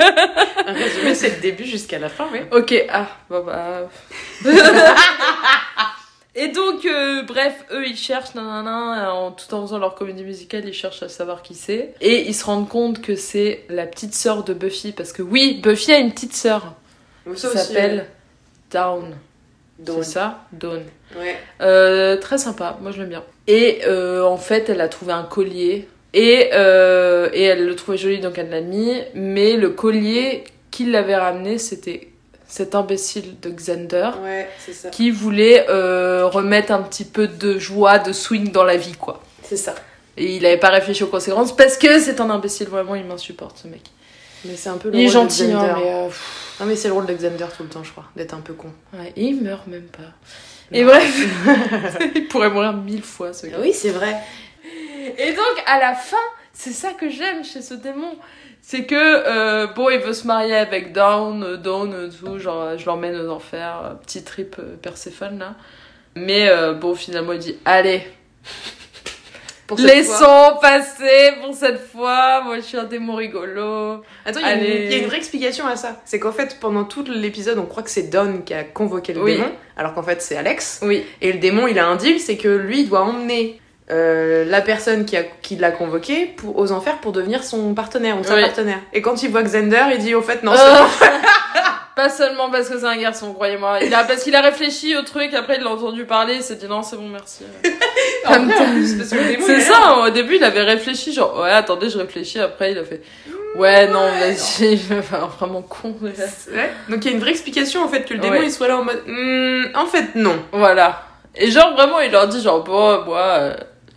Un 0.66 0.72
résumé, 0.72 1.14
c'est 1.14 1.36
le 1.36 1.40
début 1.40 1.64
jusqu'à 1.64 1.98
la 2.00 2.08
fin, 2.08 2.26
oui. 2.32 2.40
Ok, 2.50 2.74
ah, 2.90 3.06
bon 3.30 3.44
bah. 3.44 3.88
Et 6.36 6.48
donc, 6.48 6.84
euh, 6.84 7.22
bref, 7.22 7.64
eux 7.70 7.86
ils 7.86 7.96
cherchent, 7.96 8.34
nanana, 8.34 9.14
en, 9.14 9.30
tout 9.30 9.52
en 9.54 9.62
faisant 9.62 9.78
leur 9.78 9.94
comédie 9.94 10.24
musicale, 10.24 10.64
ils 10.66 10.72
cherchent 10.72 11.02
à 11.02 11.08
savoir 11.08 11.42
qui 11.42 11.54
c'est. 11.54 11.94
Et 12.00 12.26
ils 12.26 12.34
se 12.34 12.44
rendent 12.44 12.68
compte 12.68 13.00
que 13.00 13.14
c'est 13.14 13.62
la 13.68 13.86
petite 13.86 14.14
sœur 14.14 14.42
de 14.42 14.52
Buffy, 14.52 14.92
parce 14.92 15.12
que 15.12 15.22
oui, 15.22 15.60
Buffy 15.62 15.92
a 15.92 15.98
une 15.98 16.12
petite 16.12 16.34
sœur 16.34 16.74
qui 17.32 17.40
s'appelle 17.40 18.06
Dawn. 18.70 19.14
Dawn. 19.78 20.02
C'est 20.02 20.10
ça 20.10 20.44
Dawn. 20.52 20.82
Ouais. 21.16 21.36
Euh, 21.60 22.16
très 22.16 22.38
sympa, 22.38 22.78
moi 22.80 22.90
je 22.90 22.98
l'aime 22.98 23.10
bien. 23.10 23.24
Et 23.46 23.82
euh, 23.86 24.24
en 24.24 24.36
fait, 24.36 24.68
elle 24.68 24.80
a 24.80 24.88
trouvé 24.88 25.12
un 25.12 25.24
collier. 25.24 25.88
Et, 26.16 26.50
et 26.52 27.42
elle 27.42 27.66
le 27.66 27.74
trouvait 27.74 27.98
joli, 27.98 28.20
donc 28.20 28.38
elle 28.38 28.50
l'a 28.50 28.60
mis. 28.60 28.92
Mais 29.14 29.56
le 29.56 29.70
collier 29.70 30.44
qui 30.70 30.86
l'avait 30.86 31.16
ramené, 31.16 31.58
c'était 31.58 32.08
cet 32.56 32.76
imbécile 32.76 33.40
de 33.40 33.50
Xander 33.50 34.10
Ouais, 34.22 34.48
c'est 34.64 34.72
ça. 34.72 34.90
qui 34.90 35.10
voulait 35.10 35.66
euh, 35.68 36.26
remettre 36.26 36.70
un 36.70 36.82
petit 36.82 37.04
peu 37.04 37.26
de 37.26 37.58
joie, 37.58 37.98
de 37.98 38.12
swing 38.12 38.52
dans 38.52 38.62
la 38.62 38.76
vie, 38.76 38.92
quoi. 38.94 39.20
C'est 39.42 39.56
ça. 39.56 39.74
Et 40.16 40.36
il 40.36 40.46
avait 40.46 40.58
pas 40.60 40.68
réfléchi 40.68 41.02
aux 41.02 41.08
conséquences 41.08 41.50
parce 41.56 41.76
que 41.76 41.98
c'est 41.98 42.20
un 42.20 42.30
imbécile, 42.30 42.68
vraiment, 42.68 42.94
il 42.94 43.04
m'insupporte 43.04 43.58
ce 43.60 43.66
mec. 43.66 43.80
Mais 44.44 44.54
c'est 44.54 44.68
un 44.68 44.76
peu 44.76 44.88
le 44.90 44.94
Il 44.94 45.00
est 45.00 45.04
rôle 45.06 45.12
gentil, 45.12 45.48
de 45.48 45.52
Xander. 45.52 45.68
hein, 45.70 45.76
mais. 45.82 45.90
euh, 45.94 46.08
Non, 46.60 46.66
mais 46.66 46.76
c'est 46.76 46.86
le 46.86 46.94
rôle 46.94 47.06
de 47.06 47.14
Xander 47.14 47.46
tout 47.56 47.64
le 47.64 47.68
temps, 47.70 47.82
je 47.82 47.90
crois, 47.90 48.04
d'être 48.14 48.34
un 48.34 48.40
peu 48.40 48.52
con. 48.52 48.68
ouais, 48.92 49.12
et 49.16 49.24
il 49.24 49.42
meurt 49.42 49.66
même 49.66 49.88
pas. 49.88 50.12
Et 50.70 50.84
bref, 50.84 51.26
il 52.14 52.28
pourrait 52.28 52.50
mourir 52.50 52.72
mille 52.72 53.02
fois 53.02 53.32
ce 53.32 53.48
gars. 53.48 53.56
Oui, 53.60 53.72
c'est 53.72 53.90
vrai. 53.90 54.14
Et 55.18 55.32
donc, 55.32 55.62
à 55.66 55.80
la 55.80 55.94
fin, 55.94 56.16
c'est 56.52 56.72
ça 56.72 56.92
que 56.92 57.10
j'aime 57.10 57.44
chez 57.44 57.62
ce 57.62 57.74
démon. 57.74 58.14
C'est 58.66 58.84
que, 58.84 58.94
euh, 58.96 59.66
bon, 59.66 59.90
il 59.90 59.98
veut 59.98 60.14
se 60.14 60.26
marier 60.26 60.54
avec 60.56 60.92
Dawn, 60.92 61.42
euh, 61.44 61.56
Dawn, 61.58 61.92
euh, 61.92 62.08
tout, 62.08 62.38
genre, 62.38 62.62
euh, 62.62 62.78
je 62.78 62.86
l'emmène 62.86 63.14
aux 63.14 63.28
enfers, 63.30 63.96
petit 64.06 64.24
trip 64.24 64.56
Perséphone, 64.80 65.38
là. 65.38 65.54
Mais, 66.16 66.48
euh, 66.48 66.72
bon, 66.72 66.94
finalement, 66.94 67.32
il 67.34 67.40
dit, 67.40 67.58
allez, 67.66 68.02
Pour 69.66 69.78
cette 69.78 69.86
fois. 69.88 69.94
laissons 69.96 70.58
passer 70.60 71.32
pour 71.42 71.54
cette 71.54 71.78
fois, 71.90 72.42
moi, 72.42 72.56
je 72.56 72.60
suis 72.62 72.76
un 72.76 72.84
démon 72.84 73.14
rigolo. 73.16 74.02
Attends, 74.26 74.40
il 74.40 74.46
y, 74.46 74.48
a 74.48 74.54
une- 74.54 74.60
Allez. 74.60 74.84
il 74.86 74.92
y 74.92 74.94
a 74.94 74.98
une 74.98 75.06
vraie 75.06 75.16
explication 75.16 75.66
à 75.66 75.76
ça. 75.76 76.00
C'est 76.04 76.18
qu'en 76.18 76.32
fait, 76.32 76.58
pendant 76.60 76.84
tout 76.84 77.04
l'épisode, 77.08 77.58
on 77.58 77.64
croit 77.64 77.82
que 77.82 77.88
c'est 77.90 78.10
Don 78.10 78.42
qui 78.44 78.52
a 78.54 78.62
convoqué 78.64 79.12
le 79.14 79.22
Oui. 79.22 79.36
démon, 79.36 79.50
alors 79.78 79.94
qu'en 79.94 80.02
fait, 80.02 80.20
c'est 80.20 80.36
Alex. 80.36 80.80
Oui, 80.82 81.04
Et 81.22 81.32
le 81.32 81.38
démon, 81.38 81.66
il 81.66 81.78
a 81.78 81.86
un 81.86 81.96
deal, 81.96 82.20
c'est 82.20 82.36
que 82.36 82.48
lui, 82.48 82.80
il 82.82 82.88
doit 82.90 83.02
emmener 83.02 83.58
euh, 83.90 84.44
la 84.46 84.60
personne 84.62 85.04
qui, 85.04 85.16
a, 85.16 85.22
qui 85.22 85.56
l'a 85.56 85.70
convoqué 85.70 86.26
pour, 86.26 86.58
aux 86.58 86.72
enfers 86.72 86.98
pour 86.98 87.12
devenir 87.12 87.44
son 87.44 87.74
partenaire 87.74 88.18
ou 88.18 88.24
sa 88.24 88.34
Oui. 88.36 88.42
partenaire. 88.42 88.78
Et 88.92 89.02
quand 89.02 89.22
il 89.22 89.30
voit 89.30 89.42
Xander, 89.42 89.84
il 89.92 89.98
dit 89.98 90.14
au 90.14 90.22
fait, 90.22 90.42
non, 90.42 90.52
Euh, 90.52 90.56
c'est. 90.98 91.10
Pas 91.96 92.08
seulement 92.08 92.50
parce 92.50 92.68
que 92.68 92.76
c'est 92.76 92.86
un 92.86 92.96
garçon, 92.96 93.32
croyez-moi. 93.34 93.78
Il 93.84 93.94
a, 93.94 94.02
parce 94.02 94.24
qu'il 94.24 94.34
a 94.34 94.40
réfléchi 94.40 94.96
au 94.96 95.02
truc, 95.02 95.32
après 95.32 95.58
il 95.58 95.62
l'a 95.62 95.70
entendu 95.70 96.04
parler, 96.04 96.34
il 96.36 96.42
s'est 96.42 96.56
dit 96.56 96.66
non, 96.66 96.82
c'est 96.82 96.96
bon, 96.96 97.08
merci. 97.08 97.44
En 98.26 98.32
vrai, 98.46 98.54
en 98.58 98.70
plus, 98.72 98.94
parce 98.96 99.10
que 99.10 99.14
le 99.16 99.24
démon, 99.24 99.42
il 99.42 99.44
C'est 99.46 99.52
est 99.58 99.60
ça, 99.60 99.98
au 99.98 100.10
début 100.10 100.36
il 100.36 100.44
avait 100.44 100.62
réfléchi, 100.62 101.12
genre 101.12 101.38
ouais, 101.40 101.50
attendez, 101.50 101.90
je 101.90 101.98
réfléchis, 101.98 102.40
après 102.40 102.72
il 102.72 102.78
a 102.78 102.84
fait 102.84 103.00
ouais, 103.56 103.86
non, 103.88 104.00
vas-y, 104.18 104.80
enfin, 104.98 105.28
vraiment 105.38 105.60
con. 105.62 105.94
Ouais. 106.02 106.12
Donc 106.88 107.04
il 107.04 107.10
y 107.10 107.12
a 107.12 107.12
une 107.12 107.20
vraie 107.20 107.30
explication 107.30 107.84
en 107.84 107.88
fait 107.88 108.04
que 108.06 108.14
le 108.14 108.20
démon 108.20 108.38
Ouais. 108.38 108.46
il 108.46 108.50
soit 108.50 108.66
là 108.66 108.78
en 108.78 108.82
mode 108.84 109.02
Hmm, 109.06 109.66
en 109.76 109.86
fait 109.86 110.14
non. 110.16 110.36
Voilà. 110.52 111.02
Et 111.36 111.50
genre 111.50 111.74
vraiment, 111.74 112.00
il 112.00 112.10
leur 112.10 112.26
dit 112.26 112.40
genre 112.42 112.64
bon, 112.64 113.04
moi, 113.04 113.18
euh, 113.20 113.54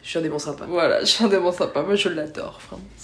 Je 0.08 0.12
suis 0.12 0.20
un 0.20 0.22
démon 0.22 0.40
sympa. 0.40 0.64
voilà, 0.70 1.02
je 1.02 1.06
suis 1.06 1.26
un 1.26 1.28
démon 1.28 1.52
sympa, 1.52 1.82
moi 1.82 1.96
je 1.96 2.08
l'adore, 2.08 2.62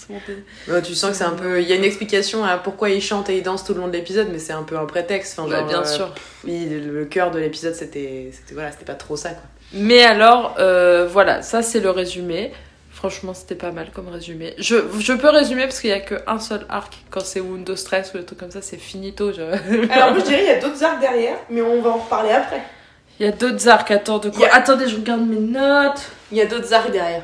Ouais, 0.08 0.80
tu 0.80 0.94
sens 0.94 1.10
que 1.10 1.16
c'est 1.18 1.24
un 1.24 1.32
peu. 1.32 1.60
Il 1.60 1.68
y 1.68 1.72
a 1.74 1.76
une 1.76 1.84
explication 1.84 2.42
à 2.46 2.56
pourquoi 2.56 2.88
il 2.88 3.02
chante 3.02 3.28
et 3.28 3.36
il 3.36 3.42
danse 3.42 3.62
tout 3.62 3.74
le 3.74 3.80
long 3.80 3.88
de 3.88 3.92
l'épisode, 3.92 4.28
mais 4.32 4.38
c'est 4.38 4.54
un 4.54 4.62
peu 4.62 4.78
un 4.78 4.86
prétexte. 4.86 5.38
Enfin, 5.38 5.50
Ouais, 5.50 5.64
bien 5.68 5.82
euh, 5.82 5.84
sûr. 5.84 6.08
Oui, 6.44 6.66
le 6.66 7.04
cœur 7.04 7.30
de 7.30 7.38
l'épisode 7.38 7.74
c'était, 7.74 8.30
c'était 8.32 8.54
voilà, 8.54 8.72
c'était 8.72 8.86
pas 8.86 8.94
trop 8.94 9.16
ça 9.16 9.28
quoi. 9.32 9.42
Mais 9.74 10.02
alors, 10.02 10.54
euh, 10.58 11.06
voilà, 11.06 11.42
ça 11.42 11.60
c'est 11.60 11.80
le 11.80 11.90
résumé. 11.90 12.52
Franchement, 12.90 13.34
c'était 13.34 13.54
pas 13.54 13.70
mal 13.70 13.90
comme 13.92 14.08
résumé. 14.08 14.54
Je, 14.56 14.76
je 14.98 15.12
peux 15.12 15.28
résumer 15.28 15.64
parce 15.64 15.80
qu'il 15.80 15.90
y 15.90 15.92
a 15.92 16.00
qu'un 16.00 16.38
seul 16.38 16.64
arc. 16.70 16.96
Quand 17.10 17.20
c'est 17.20 17.40
Windows 17.40 17.76
Stress 17.76 18.14
ou 18.14 18.18
des 18.18 18.24
trucs 18.24 18.38
comme 18.38 18.50
ça, 18.50 18.62
c'est 18.62 18.78
finito. 18.78 19.30
je- 19.30 19.42
Alors 19.92 20.12
moi 20.12 20.20
je 20.20 20.24
dirais 20.24 20.42
il 20.42 20.48
y 20.48 20.52
a 20.52 20.58
d'autres 20.58 20.82
arcs 20.82 21.00
derrière, 21.00 21.36
mais 21.50 21.60
on 21.60 21.82
va 21.82 21.90
en 21.90 21.98
reparler 21.98 22.30
après. 22.30 22.62
Il 23.20 23.26
y 23.26 23.28
a 23.28 23.32
d'autres 23.32 23.68
arcs, 23.68 23.90
attends, 23.92 24.18
de 24.18 24.28
quoi? 24.30 24.48
A- 24.48 24.56
Attendez, 24.56 24.88
je 24.88 24.96
regarde 24.96 25.20
mes 25.20 25.38
notes. 25.38 26.00
Il 26.34 26.38
y 26.38 26.40
a 26.40 26.46
d'autres 26.46 26.72
arcs 26.74 26.90
derrière. 26.90 27.22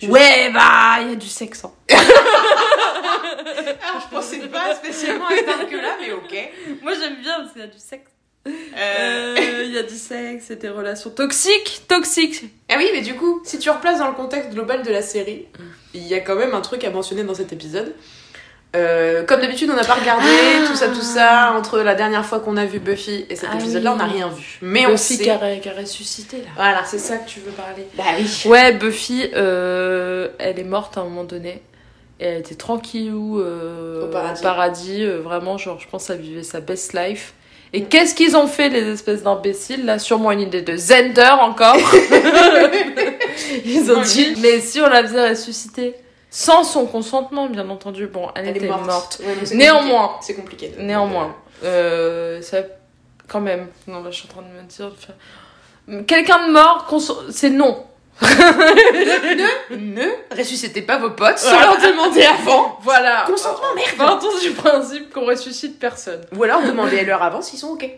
Je- 0.00 0.06
Ouais, 0.08 0.50
bah, 0.54 0.98
il 1.00 1.08
y 1.08 1.12
a 1.12 1.16
du 1.16 1.26
sexe. 1.26 1.64
hein. 1.64 1.72
Alors 1.90 2.04
je 4.04 4.14
pensais 4.14 4.38
pas 4.46 4.72
spécialement 4.76 5.26
à 5.26 5.34
cet 5.36 5.48
arc 5.48 5.72
là, 5.72 5.96
mais 6.00 6.12
ok. 6.12 6.50
Moi 6.82 6.92
j'aime 7.00 7.16
bien 7.20 7.40
parce 7.40 7.50
qu'il 7.52 7.62
y 7.62 7.64
a 7.64 7.68
du 7.68 7.78
sexe. 7.78 8.10
Euh, 8.46 8.50
Euh, 9.36 9.62
Il 9.64 9.72
y 9.72 9.78
a 9.78 9.82
du 9.82 9.96
sexe 9.96 10.50
et 10.52 10.56
des 10.56 10.68
relations 10.68 11.10
toxiques. 11.10 11.82
Toxiques. 11.88 12.44
Ah 12.68 12.74
oui, 12.78 12.88
mais 12.92 13.00
du 13.00 13.14
coup, 13.14 13.40
si 13.44 13.58
tu 13.58 13.68
replaces 13.70 13.98
dans 13.98 14.06
le 14.08 14.14
contexte 14.14 14.50
global 14.50 14.82
de 14.84 14.90
la 14.92 15.02
série, 15.02 15.46
il 15.92 16.06
y 16.06 16.14
a 16.14 16.20
quand 16.20 16.36
même 16.36 16.54
un 16.54 16.60
truc 16.60 16.84
à 16.84 16.90
mentionner 16.90 17.24
dans 17.24 17.34
cet 17.34 17.52
épisode. 17.52 17.92
Euh, 18.74 19.24
comme 19.24 19.40
d'habitude, 19.40 19.70
on 19.72 19.76
n'a 19.76 19.84
pas 19.84 19.94
regardé 19.94 20.26
Ah. 20.28 20.66
tout 20.66 20.74
ça, 20.74 20.88
tout 20.88 21.00
ça 21.00 21.54
entre 21.56 21.78
la 21.80 21.94
dernière 21.94 22.26
fois 22.26 22.40
qu'on 22.40 22.56
a 22.58 22.66
vu 22.66 22.78
Buffy 22.78 23.24
et 23.30 23.36
cet 23.36 23.48
Ah 23.52 23.54
épisode-là, 23.58 23.92
oui. 23.92 23.96
on 24.00 24.04
n'a 24.06 24.12
rien 24.12 24.28
vu. 24.28 24.58
Mais 24.60 24.84
on 24.86 24.90
Buffy 24.92 25.14
sait. 25.16 25.22
qui 25.24 25.30
a, 25.30 25.56
qui 25.56 25.68
a 25.68 25.72
ressuscité 25.72 26.38
là. 26.38 26.48
Voilà. 26.56 26.82
C'est 26.84 26.98
ça 26.98 27.16
que 27.16 27.26
tu 27.28 27.40
veux 27.40 27.52
parler. 27.52 27.86
Bah 27.96 28.04
oui. 28.18 28.42
Ouais, 28.50 28.72
Buffy, 28.72 29.30
euh, 29.34 30.28
elle 30.38 30.58
est 30.58 30.64
morte 30.64 30.98
à 30.98 31.02
un 31.02 31.04
moment 31.04 31.24
donné. 31.24 31.62
Et 32.20 32.24
elle 32.26 32.40
était 32.40 32.54
tranquille 32.54 33.12
euh, 33.14 34.04
Au 34.04 34.10
paradis. 34.10 34.42
paradis, 34.42 35.04
euh, 35.04 35.20
vraiment, 35.20 35.56
genre, 35.58 35.78
je 35.80 35.86
pense 35.88 36.06
qu'elle 36.08 36.18
vivait 36.20 36.42
sa 36.42 36.60
best 36.60 36.92
life. 36.92 37.32
Et 37.72 37.84
qu'est-ce 37.84 38.14
qu'ils 38.14 38.36
ont 38.36 38.46
fait, 38.46 38.68
les 38.68 38.90
espèces 38.90 39.22
d'imbéciles 39.22 39.84
Là, 39.86 39.98
sûrement 39.98 40.30
une 40.32 40.40
idée 40.40 40.62
de 40.62 40.76
Zender 40.76 41.30
encore. 41.40 41.76
Ils 43.64 43.90
ont 43.92 44.00
dit, 44.02 44.34
mais 44.40 44.60
si 44.60 44.80
on 44.80 44.88
la 44.88 45.02
faisait 45.02 45.28
ressusciter, 45.30 45.94
sans 46.38 46.64
son 46.64 46.84
consentement, 46.84 47.46
bien 47.48 47.66
entendu. 47.70 48.08
Bon, 48.08 48.28
elle, 48.34 48.48
Elle 48.48 48.56
était 48.58 48.66
est 48.66 48.68
morte. 48.68 49.22
Ouais, 49.24 49.56
Néanmoins. 49.56 50.16
C'est 50.20 50.34
compliqué. 50.34 50.74
Néanmoins, 50.78 51.34
euh, 51.64 52.42
ça, 52.42 52.58
quand 53.26 53.40
même. 53.40 53.68
Non, 53.86 54.02
là, 54.02 54.10
je 54.10 54.16
suis 54.18 54.28
en 54.28 54.32
train 54.34 54.42
de 54.42 54.48
me 54.48 54.62
dire. 54.68 54.92
enfin, 54.92 56.02
Quelqu'un 56.06 56.46
de 56.46 56.52
mort, 56.52 56.86
c'est 57.30 57.48
non. 57.48 57.86
ne, 58.20 59.76
ne 59.76 60.36
ressuscitez 60.36 60.82
pas 60.82 60.98
vos 60.98 61.10
potes 61.10 61.38
sans 61.38 61.48
Voilà. 61.56 61.64
leur 61.66 61.90
demander 61.90 62.22
avant. 62.24 62.78
Voilà. 62.82 63.24
Consentement, 63.26 63.74
merde. 63.74 63.96
Partons 63.96 64.38
du 64.42 64.50
principe 64.50 65.10
qu'on 65.14 65.24
ressuscite 65.24 65.78
personne. 65.78 66.20
Ou 66.36 66.42
alors 66.42 66.60
demandez-leur 66.62 67.22
avant 67.22 67.40
s'ils 67.40 67.58
sont 67.58 67.68
ok. 67.68 67.88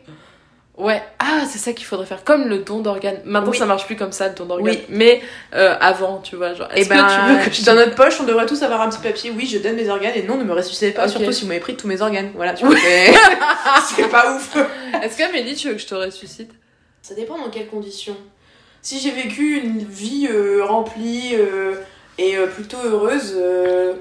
Ouais. 0.78 1.02
Ah, 1.18 1.42
c'est 1.50 1.58
ça 1.58 1.73
qu'il 1.73 1.85
faudrait 1.85 2.06
faire. 2.06 2.23
Comme 2.25 2.47
le 2.49 2.58
don 2.61 2.78
d'organes. 2.78 3.18
Maintenant, 3.25 3.50
Oui. 3.50 3.58
ça 3.58 3.66
marche 3.66 3.85
plus 3.87 3.97
comme 3.97 4.12
ça, 4.12 4.28
le 4.28 4.35
don 4.35 4.44
d'organes. 4.47 4.76
Oui. 4.76 4.80
Mais 4.88 5.20
euh, 5.54 5.75
avant, 5.80 6.18
tu 6.20 6.37
vois. 6.37 6.54
Genre, 6.54 6.68
Et 6.75 6.80
est-ce 6.82 6.88
ben, 6.88 7.04
que 7.04 7.11
tu 7.12 7.35
veux 7.44 7.50
que 7.50 7.52
je 7.56 7.64
dans 7.64 7.75
notre 7.75 7.97
poche, 7.97 8.20
on 8.20 8.25
devrait 8.25 8.47
tous 8.47 8.62
avoir 8.62 8.80
un 8.82 8.88
petit 8.88 9.00
papier. 9.00 9.32
Oui, 9.37 9.44
je 9.47 9.58
donne 9.58 9.75
mes 9.76 9.88
organes 9.88 10.12
et 10.14 10.23
non, 10.23 10.37
ne 10.37 10.44
me 10.44 10.52
ressuscitez 10.52 10.92
pas, 10.92 11.08
surtout 11.08 11.32
si 11.32 11.42
vous 11.42 11.49
m'avez 11.49 11.61
pris 11.61 11.76
tous 11.76 11.88
mes 11.88 12.00
organes. 12.00 12.30
Voilà, 12.37 12.54
tu 12.54 12.64
vois. 12.64 12.76
c'est- 12.76 13.12
C'est 13.97 14.08
pas 14.08 14.37
ouf. 14.37 14.56
Est-ce 15.02 15.18
qu'Amélie, 15.18 15.54
tu 15.56 15.68
veux 15.68 15.75
que 15.75 15.80
je 15.80 15.87
te 15.87 15.94
ressuscite? 15.97 16.52
Ça 17.02 17.14
dépend 17.14 17.37
dans 17.38 17.50
quelles 17.50 17.66
conditions. 17.68 18.16
Si 18.80 19.00
j'ai 19.00 19.11
vécu 19.11 19.56
une 19.58 19.78
vie 19.85 20.28
euh, 20.30 20.64
remplie 20.64 21.35
euh, 21.35 21.75
et 22.18 22.37
euh, 22.37 22.47
plutôt 22.47 22.76
heureuse, 22.85 23.35
euh, 23.37 23.94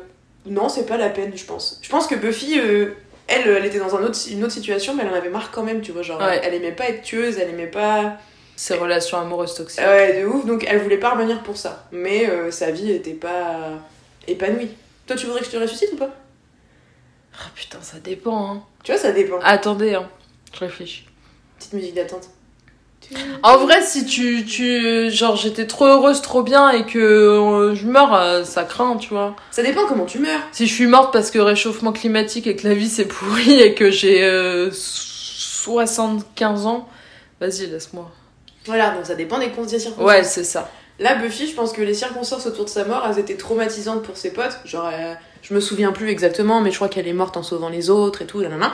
non, 0.46 0.70
c'est 0.70 0.86
pas 0.86 0.98
la 0.98 1.10
peine, 1.10 1.32
je 1.36 1.44
pense. 1.46 1.80
Je 1.82 1.90
pense 1.90 2.06
que 2.06 2.14
Buffy, 2.16 2.60
euh, 2.60 2.94
elle, 3.28 3.48
elle 3.48 3.66
était 3.66 3.80
dans 3.80 3.96
un 3.96 4.04
autre, 4.04 4.18
une 4.30 4.44
autre 4.44 4.54
situation, 4.54 4.94
mais 4.96 5.04
elle 5.04 5.10
en 5.10 5.16
avait 5.16 5.30
marre 5.30 5.52
quand 5.52 5.64
même, 5.64 5.82
tu 5.82 5.92
vois. 5.92 6.02
Genre, 6.02 6.20
Ouais. 6.20 6.40
elle 6.44 6.54
aimait 6.54 6.72
pas 6.72 6.90
être 6.90 7.02
tueuse, 7.04 7.38
elle 7.38 7.50
aimait 7.50 7.68
pas. 7.68 8.18
Ces 8.56 8.74
relations 8.76 9.20
amoureuses 9.20 9.54
toxiques. 9.54 9.84
Ouais, 9.84 10.20
de 10.22 10.26
ouf, 10.26 10.46
donc 10.46 10.66
elle 10.68 10.80
voulait 10.80 10.98
pas 10.98 11.12
revenir 11.12 11.44
pour 11.44 11.58
ça. 11.58 11.86
Mais 11.92 12.28
euh, 12.28 12.50
sa 12.50 12.72
vie 12.72 12.92
était 12.92 13.14
pas 13.14 13.70
épanouie. 14.28 14.70
Toi, 15.06 15.16
tu 15.16 15.26
voudrais 15.28 15.42
que 15.42 15.46
je 15.46 15.52
te 15.52 15.58
ressuscite 15.58 15.92
ou 15.94 15.98
pas? 15.98 16.10
Ah 17.40 17.50
putain, 17.54 17.78
ça 17.82 18.00
dépend, 18.00 18.52
hein. 18.56 18.64
Tu 18.84 18.92
vois, 18.92 19.00
ça 19.00 19.12
dépend. 19.12 19.38
Attendez, 19.44 19.94
hein. 19.94 20.10
Je 20.54 20.60
réfléchis. 20.60 21.06
Petite 21.60 21.74
musique 21.74 21.94
d'attente. 21.94 22.30
En 23.44 23.58
vrai, 23.58 23.82
si 23.82 24.06
tu, 24.06 24.44
tu, 24.46 25.10
genre, 25.12 25.38
j'étais 25.38 25.66
trop 25.66 25.86
heureuse, 25.86 26.22
trop 26.22 26.44
bien, 26.44 26.70
et 26.72 26.86
que 26.86 26.98
euh, 27.00 27.74
je 27.76 27.86
meurs, 27.88 28.14
euh, 28.14 28.44
ça 28.44 28.64
craint, 28.64 28.98
tu 28.98 29.10
vois. 29.10 29.36
Ça 29.52 29.64
dépend 29.64 29.86
comment 29.88 30.06
tu 30.06 30.20
meurs. 30.20 30.42
Si 30.52 30.68
je 30.68 30.74
suis 30.74 30.88
morte 30.88 31.14
parce 31.14 31.32
que 31.32 31.40
réchauffement 31.40 31.94
climatique 31.94 32.48
et 32.48 32.56
que 32.58 32.68
la 32.68 32.74
vie 32.74 32.90
c'est 32.90 33.06
pourri 33.06 33.62
et 33.62 33.74
que 33.76 33.92
j'ai 33.92 34.24
euh, 34.24 34.70
75 34.72 36.66
ans, 36.66 36.88
vas-y, 37.40 37.68
laisse-moi. 37.68 38.12
Voilà, 38.66 38.90
donc 38.92 39.06
ça 39.06 39.16
dépend 39.16 39.40
des 39.40 39.50
con- 39.50 39.64
des 39.64 39.80
circonstances. 39.80 40.06
Ouais, 40.06 40.24
c'est 40.24 40.44
ça. 40.44 40.70
Là, 41.00 41.16
Buffy, 41.16 41.48
je 41.48 41.54
pense 41.56 41.72
que 41.74 41.82
les 41.82 41.94
circonstances 41.94 42.46
autour 42.48 42.66
de 42.66 42.70
sa 42.70 42.84
mort, 42.84 43.06
elles 43.10 43.20
étaient 43.20 43.38
traumatisantes 43.38 44.04
pour 44.04 44.18
ses 44.18 44.32
potes. 44.34 44.58
Genre, 44.66 44.90
euh, 44.92 45.14
je 45.44 45.54
me 45.54 45.60
souviens 45.60 45.92
plus 45.92 46.10
exactement, 46.10 46.60
mais 46.60 46.72
je 46.72 46.76
crois 46.76 46.90
qu'elle 46.90 47.08
est 47.08 47.14
morte 47.14 47.38
en 47.38 47.44
sauvant 47.44 47.70
les 47.70 47.90
autres 47.90 48.24
et 48.24 48.26
tout, 48.26 48.42
nanana. 48.42 48.74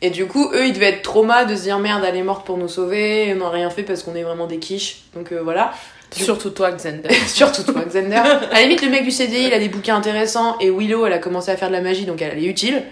Et 0.00 0.10
du 0.10 0.26
coup, 0.26 0.50
eux, 0.52 0.66
ils 0.66 0.72
devaient 0.72 0.90
être 0.90 1.02
trauma 1.02 1.44
de 1.44 1.56
se 1.56 1.62
dire 1.62 1.78
merde, 1.78 2.04
elle 2.06 2.16
est 2.16 2.22
morte 2.22 2.46
pour 2.46 2.56
nous 2.56 2.68
sauver, 2.68 3.32
on 3.34 3.38
n'a 3.38 3.50
rien 3.50 3.70
fait 3.70 3.82
parce 3.82 4.02
qu'on 4.02 4.14
est 4.14 4.22
vraiment 4.22 4.46
des 4.46 4.58
quiches. 4.58 5.02
Donc 5.14 5.32
euh, 5.32 5.40
voilà. 5.42 5.72
Surtout 6.12 6.50
toi, 6.50 6.70
Xander. 6.72 7.12
Surtout 7.26 7.64
toi, 7.64 7.82
Xander. 7.84 8.16
À 8.16 8.54
la 8.54 8.62
limite, 8.62 8.82
le 8.82 8.90
mec 8.90 9.04
du 9.04 9.10
CDI, 9.10 9.48
il 9.48 9.52
a 9.52 9.58
des 9.58 9.68
bouquins 9.68 9.96
intéressants 9.96 10.56
et 10.60 10.70
Willow, 10.70 11.04
elle 11.06 11.12
a 11.12 11.18
commencé 11.18 11.50
à 11.50 11.56
faire 11.56 11.68
de 11.68 11.74
la 11.74 11.80
magie, 11.80 12.06
donc 12.06 12.22
elle 12.22 12.38
est 12.38 12.46
utile. 12.46 12.82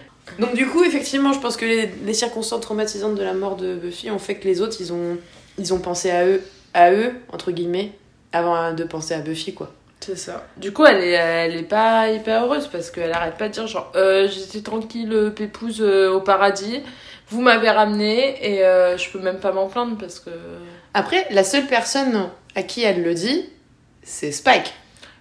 Donc 0.40 0.54
du 0.54 0.66
coup, 0.66 0.82
effectivement, 0.82 1.32
je 1.32 1.38
pense 1.38 1.56
que 1.56 1.64
les, 1.64 1.88
les 2.04 2.14
circonstances 2.14 2.60
traumatisantes 2.60 3.14
de 3.14 3.22
la 3.22 3.32
mort 3.32 3.56
de 3.56 3.74
Buffy 3.76 4.10
ont 4.10 4.18
fait 4.18 4.34
que 4.34 4.46
les 4.46 4.60
autres, 4.60 4.76
ils 4.80 4.92
ont, 4.92 5.16
ils 5.58 5.72
ont 5.72 5.78
pensé 5.78 6.10
à 6.10 6.26
eux, 6.26 6.42
à 6.74 6.92
eux, 6.92 7.12
entre 7.32 7.52
guillemets, 7.52 7.92
avant 8.32 8.72
de 8.72 8.84
penser 8.84 9.14
à 9.14 9.20
Buffy, 9.20 9.54
quoi. 9.54 9.72
C'est 10.06 10.16
ça. 10.16 10.46
Du 10.56 10.72
coup, 10.72 10.84
elle 10.84 11.02
est, 11.02 11.10
elle 11.14 11.56
est 11.56 11.64
pas 11.64 12.08
hyper 12.10 12.44
heureuse 12.44 12.68
parce 12.68 12.92
qu'elle 12.92 13.10
arrête 13.10 13.36
pas 13.36 13.48
de 13.48 13.54
dire 13.54 13.66
genre, 13.66 13.90
euh, 13.96 14.28
j'étais 14.28 14.62
tranquille, 14.62 15.12
euh, 15.12 15.30
pépouze 15.30 15.80
euh, 15.80 16.12
au 16.12 16.20
paradis, 16.20 16.80
vous 17.28 17.40
m'avez 17.40 17.70
ramené 17.70 18.36
et 18.40 18.64
euh, 18.64 18.96
je 18.96 19.10
peux 19.10 19.18
même 19.18 19.40
pas 19.40 19.50
m'en 19.50 19.66
plaindre 19.66 19.98
parce 19.98 20.20
que. 20.20 20.30
Après, 20.94 21.26
la 21.32 21.42
seule 21.42 21.66
personne 21.66 22.28
à 22.54 22.62
qui 22.62 22.84
elle 22.84 23.02
le 23.02 23.14
dit, 23.14 23.46
c'est 24.04 24.30
Spike. 24.30 24.72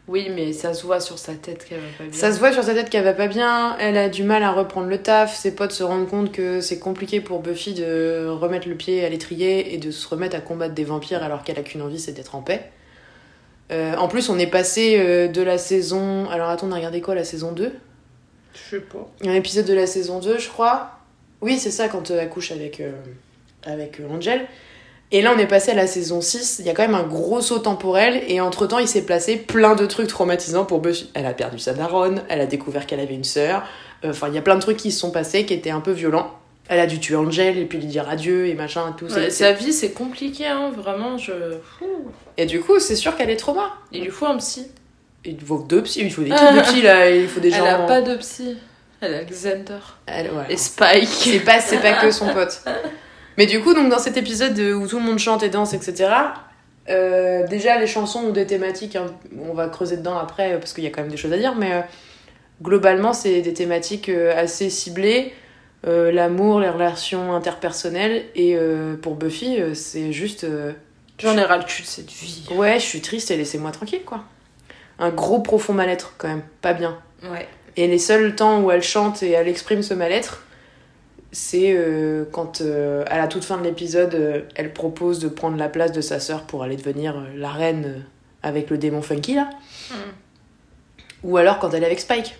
Oui, 0.08 0.30
mais 0.36 0.54
ça 0.54 0.76
se 0.76 0.86
voit 0.86 1.00
sur 1.00 1.18
sa 1.18 1.34
tête 1.34 1.66
qu'elle 1.66 1.80
va 1.80 1.88
pas 1.98 2.04
bien. 2.04 2.14
Ça 2.14 2.32
se 2.32 2.38
voit 2.38 2.54
sur 2.54 2.64
sa 2.64 2.76
tête 2.76 2.92
qu'elle 2.92 3.06
va 3.06 3.14
pas 3.14 3.26
bien, 3.28 3.76
elle 3.80 3.98
a 3.98 4.08
du 4.08 4.22
mal 4.22 4.44
à 4.44 4.52
reprendre 4.52 4.88
le 4.88 5.00
taf, 5.00 5.36
ses 5.36 5.56
potes 5.56 5.72
se 5.72 5.82
rendent 5.82 6.08
compte 6.08 6.32
que 6.32 6.62
c'est 6.62 6.78
compliqué 6.78 7.22
pour 7.22 7.40
Buffy 7.40 7.74
de 7.74 8.28
remettre 8.28 8.70
le 8.70 8.76
pied 8.76 9.04
à 9.04 9.10
l'étrier 9.10 9.74
et 9.74 9.80
de 9.80 9.90
se 9.90 10.08
remettre 10.08 10.36
à 10.36 10.42
combattre 10.42 10.76
des 10.76 10.84
vampires 10.84 11.24
alors 11.24 11.44
qu'elle 11.44 11.58
a 11.58 11.64
qu'une 11.64 11.82
envie, 11.82 12.00
c'est 12.00 12.12
d'être 12.12 12.36
en 12.36 12.44
paix. 12.44 12.70
Euh, 13.72 13.96
en 13.96 14.08
plus, 14.08 14.30
on 14.30 14.38
est 14.38 14.48
passé 14.48 14.98
euh, 15.00 15.28
de 15.28 15.42
la 15.42 15.58
saison. 15.58 16.30
Alors 16.30 16.50
attends, 16.50 16.68
on 16.68 16.72
a 16.72 16.76
regardé 16.76 17.02
quoi 17.02 17.16
la 17.16 17.24
saison 17.24 17.52
2 17.52 17.72
Je 18.54 18.76
sais 18.78 18.82
pas. 18.82 19.10
Un 19.24 19.34
épisode 19.34 19.66
de 19.66 19.74
la 19.74 19.88
saison 19.88 20.20
2, 20.20 20.38
je 20.38 20.50
crois. 20.50 20.92
Oui, 21.42 21.58
c'est 21.58 21.72
ça, 21.72 21.88
quand 21.88 22.12
euh, 22.12 22.20
elle 22.22 22.30
couche 22.30 22.52
avec, 22.52 22.80
euh, 22.80 22.92
avec 23.64 24.00
euh, 24.00 24.10
Angel. 24.10 24.46
Et 25.12 25.22
là, 25.22 25.34
on 25.36 25.40
est 25.40 25.48
passé 25.48 25.72
à 25.72 25.76
la 25.76 25.88
saison 25.88 26.22
6. 26.22 26.58
Il 26.60 26.66
y 26.66 26.70
a 26.70 26.74
quand 26.74 26.82
même 26.82 26.96
un 26.96 27.04
gros 27.04 27.42
saut 27.42 27.60
temporel. 27.60 28.24
Et 28.28 28.42
entre 28.42 28.66
temps, 28.66 28.80
il 28.80 28.88
s'est 28.88 29.04
placé 29.04 29.38
plein 29.38 29.76
de 29.76 29.86
trucs 29.86 30.08
traumatisants 30.08 30.66
pour 30.66 30.80
Buffy. 30.80 31.12
Elle 31.14 31.26
a 31.26 31.34
perdu 31.34 31.60
sa 31.60 31.74
daronne. 31.74 32.24
Elle 32.30 32.42
a 32.42 32.48
découvert 32.48 32.86
qu'elle 32.88 33.00
avait 33.00 33.14
une 33.14 33.24
sœur. 33.24 33.64
Euh, 34.04 34.10
Enfin, 34.10 34.28
il 34.30 34.36
y 34.36 34.38
a 34.38 34.42
plein 34.42 34.56
de 34.56 34.62
trucs 34.62 34.78
qui 34.78 34.92
se 34.92 35.00
sont 35.00 35.12
passés 35.12 35.46
qui 35.46 35.54
étaient 35.54 35.70
un 35.70 35.80
peu 35.80 35.92
violents. 35.92 36.32
Elle 36.68 36.80
a 36.80 36.88
dû 36.88 37.00
tuer 37.00 37.16
Angel 37.16 37.58
et 37.60 37.66
puis 37.66 37.78
lui 37.78 37.86
dire 37.86 38.10
adieu 38.10 38.48
et 38.48 38.56
machin 38.56 38.92
et 38.92 38.98
tout. 38.98 39.06
Ouais, 39.14 39.30
sa 39.30 39.52
vie, 39.52 39.72
c'est 39.72 39.92
compliqué, 39.92 40.48
hein, 40.48 40.72
vraiment. 40.76 41.18
Je... 41.18 41.32
Et 42.38 42.46
du 42.46 42.60
coup, 42.62 42.80
c'est 42.80 42.96
sûr 42.96 43.16
qu'elle 43.16 43.30
est 43.30 43.36
trauma. 43.36 43.74
Il 43.92 44.04
lui 44.04 44.10
faut 44.12 44.26
un 44.26 44.38
psy. 44.38 44.68
Il 45.24 45.40
faut 45.40 45.60
deux 45.68 45.84
psy, 45.84 46.02
il 46.04 46.12
faut 46.12 46.24
des 46.24 46.30
de 46.32 46.62
psy 46.64 46.82
là. 46.82 47.10
Il 47.10 47.28
faut 47.28 47.40
des 47.40 47.52
gens. 47.52 47.64
Elle 47.66 47.68
a 47.76 47.78
pas 47.86 48.02
de 48.02 48.16
psy. 48.16 48.58
Elle 49.02 49.14
a 49.14 49.24
Xander. 49.24 49.78
Elle- 50.08 50.32
ouais. 50.32 50.46
Et 50.50 50.58
Spike. 50.58 51.08
C'est 51.08 51.40
pas, 51.42 51.60
c'est 51.60 51.78
pas 51.80 51.94
que 51.94 52.10
son 52.12 52.28
pote. 52.34 52.62
Mais 53.38 53.46
du 53.46 53.62
coup, 53.62 53.74
donc 53.74 53.90
dans 53.90 54.00
cet 54.00 54.18
épisode 54.18 54.54
de- 54.56 54.74
où 54.74 54.88
tout 54.88 54.98
le 54.98 55.04
monde 55.04 55.20
chante 55.20 55.44
et 55.44 55.50
danse, 55.50 55.74
etc., 55.74 56.10
euh, 56.90 57.46
déjà 57.48 57.78
les 57.80 57.88
chansons 57.88 58.20
ont 58.26 58.32
des 58.32 58.46
thématiques, 58.48 58.96
hein, 58.96 59.08
on 59.50 59.54
va 59.54 59.68
creuser 59.68 59.98
dedans 59.98 60.18
après 60.18 60.54
euh, 60.54 60.58
parce 60.60 60.74
qu'il 60.74 60.84
y 60.84 60.88
a 60.88 60.92
quand 60.92 61.02
même 61.02 61.12
des 61.12 61.18
choses 61.18 61.34
à 61.34 61.38
dire, 61.38 61.56
mais 61.56 61.74
euh, 61.74 61.82
globalement, 62.62 63.14
c'est 63.14 63.42
des 63.42 63.54
thématiques 63.54 64.10
euh, 64.10 64.34
assez 64.36 64.70
ciblées. 64.70 65.34
Euh, 65.86 66.12
L'amour, 66.12 66.60
les 66.60 66.70
relations 66.70 67.34
interpersonnelles, 67.34 68.26
et 68.36 68.56
euh, 68.56 68.96
pour 68.96 69.16
Buffy, 69.16 69.60
euh, 69.60 69.74
c'est 69.74 70.12
juste. 70.12 70.46
J'en 71.20 71.38
ai 71.38 71.44
ras 71.44 71.58
le 71.58 71.64
cul 71.64 71.82
de 71.84 71.88
cette 71.88 72.12
vie. 72.12 72.46
ouais, 72.52 72.80
je 72.80 72.86
suis 72.86 73.02
triste 73.02 73.32
et 73.32 73.38
laissez-moi 73.38 73.72
tranquille, 73.72 74.04
quoi. 74.06 74.24
Un 75.00 75.10
gros 75.10 75.40
profond 75.40 75.74
mal-être, 75.74 76.14
quand 76.18 76.28
même, 76.28 76.44
pas 76.62 76.74
bien. 76.74 76.98
Ouais. 77.24 77.48
Et 77.78 77.88
les 77.88 78.00
seuls 78.00 78.36
temps 78.36 78.62
où 78.62 78.72
elle 78.72 78.84
chante 78.84 79.22
et 79.24 79.32
elle 79.32 79.48
exprime 79.48 79.82
ce 79.84 79.94
mal-être, 79.94 80.44
c'est 81.32 81.78
quand, 82.32 82.62
à 82.62 83.18
la 83.18 83.28
toute 83.28 83.44
fin 83.44 83.58
de 83.58 83.64
l'épisode, 83.64 84.46
elle 84.56 84.72
propose 84.74 85.20
de 85.20 85.28
prendre 85.28 85.58
la 85.58 85.68
place 85.68 85.92
de 85.92 86.00
sa 86.00 86.22
sœur 86.22 86.44
pour 86.44 86.64
aller 86.64 86.78
devenir 86.78 87.22
la 87.36 87.50
reine 87.50 88.06
avec 88.44 88.70
le 88.70 88.78
démon 88.78 89.02
funky, 89.02 89.36
là. 89.36 89.50
Mm. 89.92 89.96
Ou 91.24 91.38
alors 91.38 91.60
quand 91.60 91.74
elle 91.74 91.84
est 91.84 91.88
avec 91.88 92.00
Spike. 92.00 92.36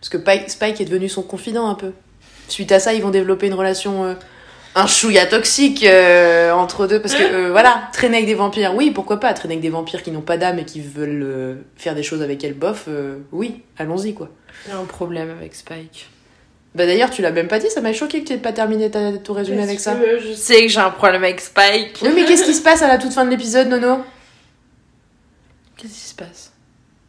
Parce 0.00 0.08
que 0.08 0.16
Pi- 0.16 0.48
Spike 0.50 0.80
est 0.80 0.86
devenu 0.86 1.08
son 1.08 1.22
confident 1.22 1.68
un 1.68 1.74
peu. 1.74 1.92
Suite 2.48 2.72
à 2.72 2.78
ça, 2.80 2.94
ils 2.94 3.02
vont 3.02 3.10
développer 3.10 3.46
une 3.46 3.54
relation... 3.54 4.04
euh, 4.04 4.14
un 4.78 4.86
chouïa 4.86 5.24
toxique 5.24 5.84
euh, 5.84 6.52
entre 6.52 6.86
deux 6.86 7.00
parce 7.00 7.14
que 7.14 7.22
euh, 7.22 7.48
voilà 7.50 7.88
traîner 7.94 8.18
avec 8.18 8.26
des 8.28 8.34
vampires 8.34 8.74
oui 8.74 8.90
pourquoi 8.90 9.18
pas 9.18 9.32
traîner 9.32 9.54
avec 9.54 9.62
des 9.62 9.70
vampires 9.70 10.02
qui 10.02 10.10
n'ont 10.10 10.20
pas 10.20 10.36
d'âme 10.36 10.58
et 10.58 10.66
qui 10.66 10.82
veulent 10.82 11.22
euh, 11.24 11.54
faire 11.78 11.94
des 11.94 12.02
choses 12.02 12.20
avec 12.20 12.44
elle 12.44 12.52
bof 12.52 12.86
oui 13.32 13.62
allons-y 13.78 14.12
quoi 14.12 14.28
J'ai 14.66 14.72
un 14.74 14.84
problème 14.84 15.30
avec 15.30 15.54
Spike. 15.54 16.10
bah 16.74 16.84
d'ailleurs, 16.84 17.08
tu 17.08 17.22
l'as 17.22 17.30
même 17.30 17.48
pas 17.48 17.58
dit, 17.58 17.70
ça 17.70 17.80
m'a 17.80 17.94
choqué 17.94 18.20
que 18.20 18.26
tu 18.28 18.34
aies 18.34 18.36
pas 18.36 18.52
terminé 18.52 18.90
ta, 18.90 19.12
ton 19.16 19.32
résumé 19.32 19.62
avec 19.62 19.80
ça. 19.80 19.96
Je 20.22 20.34
sais 20.34 20.66
que 20.66 20.68
j'ai 20.68 20.80
un 20.80 20.90
problème 20.90 21.24
avec 21.24 21.40
Spike. 21.40 22.00
Oui, 22.02 22.10
mais 22.14 22.26
qu'est-ce 22.26 22.44
qui 22.44 22.52
se 22.52 22.62
passe 22.68 22.82
à 22.82 22.88
la 22.88 22.98
toute 22.98 23.14
fin 23.14 23.24
de 23.24 23.30
l'épisode, 23.30 23.68
Nono? 23.68 24.04
Qu'est-ce 25.78 25.92
qui 25.94 26.00
se 26.00 26.14
passe? 26.14 26.52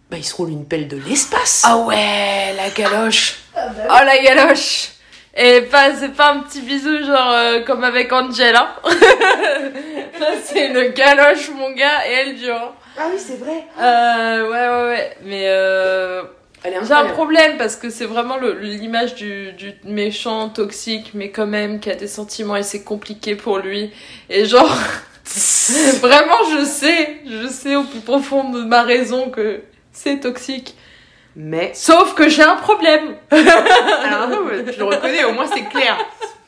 Bah, 0.10 0.16
il 0.18 0.24
se 0.24 0.34
roule 0.36 0.52
une 0.52 0.66
pelle 0.66 0.88
de 0.88 0.96
l'espace 1.06 1.64
Ah 1.66 1.80
ouais, 1.80 2.54
la 2.56 2.70
galoche. 2.70 3.40
Oh 3.58 4.04
la 4.06 4.18
galoche. 4.24 4.92
Et 5.40 5.62
pas, 5.62 5.94
c'est 5.96 6.14
pas 6.16 6.32
un 6.34 6.40
petit 6.40 6.62
bisou 6.62 7.04
genre 7.06 7.32
euh, 7.32 7.60
comme 7.62 7.84
avec 7.84 8.12
Angela. 8.12 8.76
Là 10.20 10.28
c'est 10.44 10.68
une 10.68 10.90
galoche 10.94 11.50
mon 11.52 11.72
gars 11.72 12.08
et 12.10 12.14
elle 12.14 12.36
dure. 12.36 12.74
Ah 12.98 13.04
oui, 13.12 13.20
c'est 13.20 13.38
vrai 13.38 13.64
Euh, 13.80 14.50
ouais 14.50 14.68
ouais 14.68 14.90
ouais. 14.90 15.18
Mais 15.24 15.44
euh, 15.46 16.24
j'ai 16.66 16.94
un 16.94 17.06
problème 17.06 17.58
parce 17.58 17.76
que 17.76 17.92
c'est 17.92 18.06
vraiment 18.06 18.38
le- 18.38 18.58
l'image 18.60 19.14
du, 19.14 19.52
du 19.54 19.74
méchant 19.84 20.50
toxique 20.50 21.12
mais 21.14 21.30
quand 21.30 21.46
même 21.46 21.80
qui 21.80 21.92
a 21.92 21.96
des 21.96 22.08
sentiments 22.08 22.56
et 22.56 22.64
c'est 22.64 22.84
compliqué 22.84 23.36
pour 23.36 23.60
lui. 23.60 23.92
Et 24.32 24.46
genre 24.46 24.76
vraiment 26.02 26.40
je 26.58 26.66
sais, 26.66 27.18
je 27.28 27.48
sais 27.48 27.76
au 27.76 27.84
plus 27.84 28.00
profond 28.00 28.50
de 28.50 28.64
ma 28.64 28.82
raison 28.82 29.30
que 29.30 29.62
c'est 29.92 30.20
toxique. 30.22 30.76
Mais... 31.40 31.72
Sauf 31.76 32.16
que 32.16 32.28
j'ai 32.28 32.42
un 32.42 32.56
problème. 32.56 33.16
Alors 33.30 34.28
non, 34.30 34.44
mais 34.44 34.72
tu 34.72 34.80
le 34.80 34.86
reconnais, 34.86 35.24
au 35.24 35.34
moins 35.34 35.46
c'est 35.46 35.66
clair. 35.66 35.96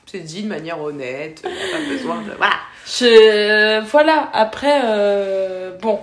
C'est 0.07 0.21
dit 0.21 0.41
de 0.41 0.47
manière 0.47 0.81
honnête, 0.81 1.43
pas 1.43 1.87
besoin 1.87 2.23
de... 2.23 2.31
Voilà 2.35 2.55
Je... 2.87 3.81
Voilà, 3.91 4.31
après, 4.33 4.81
euh, 4.83 5.77
bon, 5.79 5.99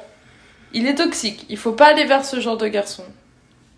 il 0.72 0.86
est 0.86 0.94
toxique. 0.94 1.46
Il 1.48 1.58
faut 1.58 1.72
pas 1.72 1.86
aller 1.86 2.04
vers 2.04 2.24
ce 2.24 2.38
genre 2.38 2.56
de 2.56 2.68
garçon. 2.68 3.02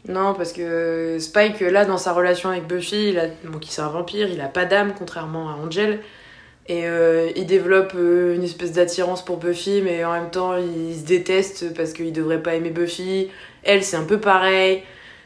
Non, 0.06 0.34
parce 0.34 0.52
que 0.52 1.16
Spike, 1.18 1.60
là, 1.60 1.86
dans 1.86 1.96
sa 1.96 2.12
relation 2.12 2.50
avec 2.50 2.66
Buffy, 2.66 3.08
il 3.08 3.18
a... 3.18 3.28
bon, 3.44 3.58
qui 3.58 3.72
c'est 3.72 3.80
un 3.80 3.88
vampire, 3.88 4.28
il 4.28 4.42
a 4.42 4.48
pas 4.48 4.66
d'âme, 4.66 4.92
contrairement 4.96 5.48
à 5.48 5.54
Angel. 5.54 6.00
Et 6.66 6.86
euh, 6.86 7.30
il 7.34 7.46
développe 7.46 7.94
euh, 7.94 8.34
une 8.34 8.44
espèce 8.44 8.72
d'attirance 8.72 9.24
pour 9.24 9.38
Buffy, 9.38 9.80
mais 9.82 10.04
en 10.04 10.12
même 10.12 10.28
temps, 10.30 10.58
il 10.58 10.94
se 10.94 11.06
déteste 11.06 11.72
parce 11.74 11.94
qu'il 11.94 12.12
devrait 12.12 12.42
pas 12.42 12.56
aimer 12.56 12.68
Buffy. 12.68 13.30
Elle, 13.62 13.82
c'est 13.82 13.96
un 13.96 14.04
peu 14.04 14.20
pareil. 14.20 14.82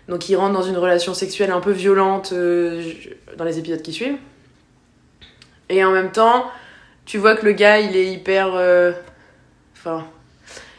Donc, 0.09 0.29
il 0.29 0.37
rentre 0.37 0.53
dans 0.55 0.63
une 0.63 0.77
relation 0.77 1.15
sexuelle 1.15 1.51
un 1.51 1.61
peu 1.61 1.71
violente 1.73 2.33
euh, 2.33 2.83
dans 3.37 3.45
les 3.45 3.59
épisodes 3.59 3.83
qui 3.83 3.93
suivent. 3.93 4.17
Et 5.69 5.85
en 5.85 5.93
même 5.93 6.13
temps, 6.13 6.47
tu 7.07 7.19
vois 7.19 7.35
que 7.37 7.45
le 7.47 7.53
gars, 7.53 7.81
il 7.81 7.97
est 7.97 8.07
hyper. 8.13 8.55
euh, 8.55 8.93
Enfin. 9.79 10.07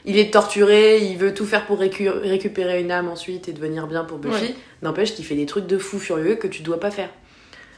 Il 0.06 0.18
est 0.18 0.34
torturé, 0.34 0.98
il 1.00 1.18
veut 1.18 1.34
tout 1.34 1.46
faire 1.46 1.66
pour 1.66 1.80
récu- 1.80 2.10
récupérer 2.10 2.82
une 2.82 2.92
âme 2.92 3.08
ensuite 3.08 3.48
et 3.48 3.54
devenir 3.54 3.88
bien 3.88 4.04
pour 4.04 4.18
Buffy. 4.18 4.44
Ouais. 4.44 4.56
N'empêche 4.82 5.14
qu'il 5.16 5.24
fait 5.24 5.36
des 5.36 5.46
trucs 5.46 5.66
de 5.66 5.78
fou 5.78 5.98
furieux 5.98 6.36
que 6.36 6.48
tu 6.48 6.62
dois 6.62 6.78
pas 6.78 6.92
faire. 6.92 7.08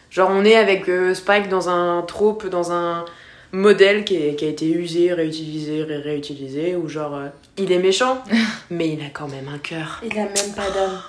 Genre, 0.10 0.30
on 0.32 0.44
est 0.44 0.56
avec 0.56 0.90
euh, 0.90 1.14
Spike 1.14 1.50
dans 1.50 1.70
un 1.70 2.02
trope, 2.02 2.48
dans 2.48 2.72
un 2.72 3.06
modèle 3.52 4.04
qui, 4.06 4.16
est- 4.16 4.36
qui 4.36 4.46
a 4.46 4.48
été 4.48 4.68
usé, 4.72 5.14
réutilisé, 5.14 5.84
ré- 5.84 5.98
réutilisé, 5.98 6.76
où 6.76 6.90
genre, 6.90 7.14
euh, 7.16 7.28
il 7.58 7.72
est 7.72 7.78
méchant, 7.80 8.24
mais 8.72 8.90
il 8.90 9.02
a 9.02 9.10
quand 9.14 9.28
même 9.28 9.48
un 9.54 9.60
cœur. 9.60 10.02
Il 10.04 10.18
a 10.18 10.24
même 10.24 10.54
pas 10.56 10.70
d'âme. 10.72 11.00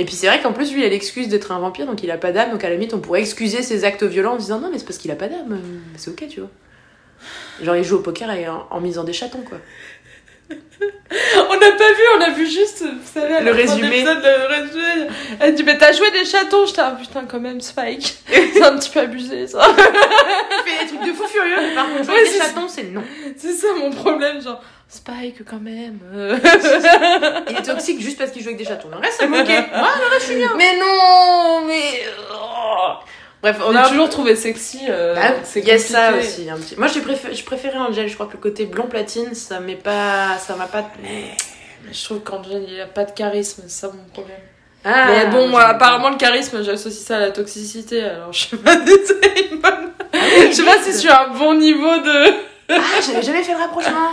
Et 0.00 0.04
puis 0.06 0.14
c'est 0.14 0.28
vrai 0.28 0.40
qu'en 0.40 0.54
plus, 0.54 0.72
lui, 0.72 0.80
il 0.80 0.86
a 0.86 0.88
l'excuse 0.88 1.28
d'être 1.28 1.52
un 1.52 1.58
vampire, 1.58 1.84
donc 1.84 2.02
il 2.02 2.10
a 2.10 2.16
pas 2.16 2.32
d'âme, 2.32 2.52
donc 2.52 2.64
à 2.64 2.70
la 2.70 2.76
limite, 2.76 2.94
on 2.94 3.00
pourrait 3.00 3.20
excuser 3.20 3.62
ses 3.62 3.84
actes 3.84 4.02
violents 4.02 4.32
en 4.32 4.36
disant 4.38 4.58
non, 4.58 4.70
mais 4.72 4.78
c'est 4.78 4.86
parce 4.86 4.96
qu'il 4.96 5.10
a 5.10 5.14
pas 5.14 5.28
d'âme, 5.28 5.52
euh, 5.52 5.78
c'est 5.96 6.10
ok, 6.10 6.26
tu 6.26 6.40
vois. 6.40 6.48
Genre, 7.62 7.76
il 7.76 7.84
joue 7.84 7.96
au 7.96 8.00
poker 8.00 8.30
et 8.30 8.48
en, 8.48 8.66
en 8.70 8.80
misant 8.80 9.04
des 9.04 9.12
chatons, 9.12 9.42
quoi. 9.46 9.58
On 11.50 11.54
n'a 11.56 11.72
pas 11.72 11.92
vu, 11.92 12.02
on 12.16 12.20
a 12.22 12.30
vu 12.30 12.46
juste, 12.46 12.82
vous 12.82 13.12
savez, 13.12 13.34
à 13.34 13.40
Le 13.40 13.50
résumé. 13.52 13.88
l'épisode, 13.90 14.22
le 14.22 14.46
résumé. 14.46 15.08
Elle 15.40 15.54
dit, 15.54 15.62
mais 15.64 15.76
t'as 15.76 15.92
joué 15.92 16.10
des 16.12 16.24
chatons. 16.24 16.64
J'étais, 16.66 16.80
ah 16.82 16.96
putain, 17.00 17.24
quand 17.28 17.40
même, 17.40 17.60
Spike. 17.60 18.14
C'est 18.28 18.62
un 18.62 18.76
petit 18.78 18.90
peu 18.90 19.00
abusé, 19.00 19.46
ça. 19.46 19.60
Il 19.68 20.70
fait 20.72 20.84
des 20.84 20.90
trucs 20.96 21.08
de 21.08 21.12
fou 21.12 21.26
furieux, 21.26 21.56
mais 21.60 21.74
par 21.74 21.88
contre, 21.90 22.08
Ouais, 22.12 22.22
des 22.24 22.30
c'est- 22.30 22.38
chatons, 22.38 22.68
c'est 22.68 22.84
non. 22.84 23.02
C'est 23.36 23.52
ça 23.52 23.66
mon 23.78 23.90
problème, 23.90 24.40
genre, 24.40 24.60
Spike, 24.88 25.44
quand 25.44 25.60
même. 25.60 25.98
Il 27.48 27.56
est 27.56 27.62
toxique 27.62 28.00
juste 28.00 28.18
parce 28.18 28.30
qu'il 28.30 28.42
joue 28.42 28.48
avec 28.48 28.58
des 28.58 28.64
chatons. 28.64 28.88
Le 28.90 28.96
reste, 28.98 29.16
c'est 29.20 29.26
moqué. 29.28 29.52
Moi, 29.74 29.88
le 30.00 30.10
reste, 30.10 30.20
je 30.20 30.26
suis 30.32 30.36
bien. 30.36 30.52
mais 30.56 30.78
non, 30.78 31.62
mais. 31.66 32.02
Bref, 33.42 33.56
On 33.66 33.74
a 33.74 33.88
toujours 33.88 34.10
trouvé 34.10 34.36
sexy. 34.36 34.80
euh, 34.88 35.14
Ah, 35.18 35.32
c'est 35.44 35.60
il 35.60 35.66
y 35.66 35.70
a 35.70 35.78
ça 35.78 36.12
aussi 36.18 36.48
un 36.50 36.56
petit. 36.56 36.76
Moi, 36.76 36.88
j'ai 36.88 37.00
préféré, 37.00 37.34
je 37.34 37.44
préférais 37.44 37.78
Angel. 37.78 38.06
Je 38.08 38.14
crois 38.14 38.26
que 38.26 38.32
le 38.34 38.38
côté 38.38 38.66
blond 38.66 38.86
platine, 38.86 39.34
ça 39.34 39.60
m'est 39.60 39.76
pas, 39.76 40.36
ça 40.38 40.56
m'a 40.56 40.66
pas. 40.66 40.90
Mais 41.02 41.30
je 41.90 42.04
trouve 42.04 42.20
qu'Angel, 42.20 42.66
il 42.68 42.80
a 42.80 42.86
pas 42.86 43.04
de 43.04 43.12
charisme, 43.12 43.62
c'est 43.66 43.70
ça 43.70 43.86
mon 43.88 44.04
problème. 44.12 44.36
Ah, 44.84 45.06
mais 45.08 45.26
bon, 45.26 45.48
moi, 45.48 45.62
apparemment, 45.64 46.10
le 46.10 46.16
charisme, 46.16 46.62
j'associe 46.62 47.02
ça 47.04 47.16
à 47.16 47.20
la 47.20 47.30
toxicité, 47.30 48.02
alors 48.02 48.32
je 48.32 48.46
sais 48.48 48.56
pas 48.56 48.72
si 48.74 48.92
c'est 49.06 49.50
une 49.52 49.58
bonne. 49.60 49.90
Ah 50.12 50.18
Je 50.46 50.52
sais 50.52 50.64
pas 50.64 50.78
si 50.82 50.92
je 50.92 50.96
suis 50.98 51.08
à 51.08 51.24
un 51.24 51.28
bon 51.28 51.54
niveau 51.54 51.96
de. 51.98 52.30
Ah, 52.70 52.80
j'avais 53.06 53.22
jamais 53.22 53.42
fait 53.42 53.52
le 53.52 53.58
rapprochement. 53.58 54.08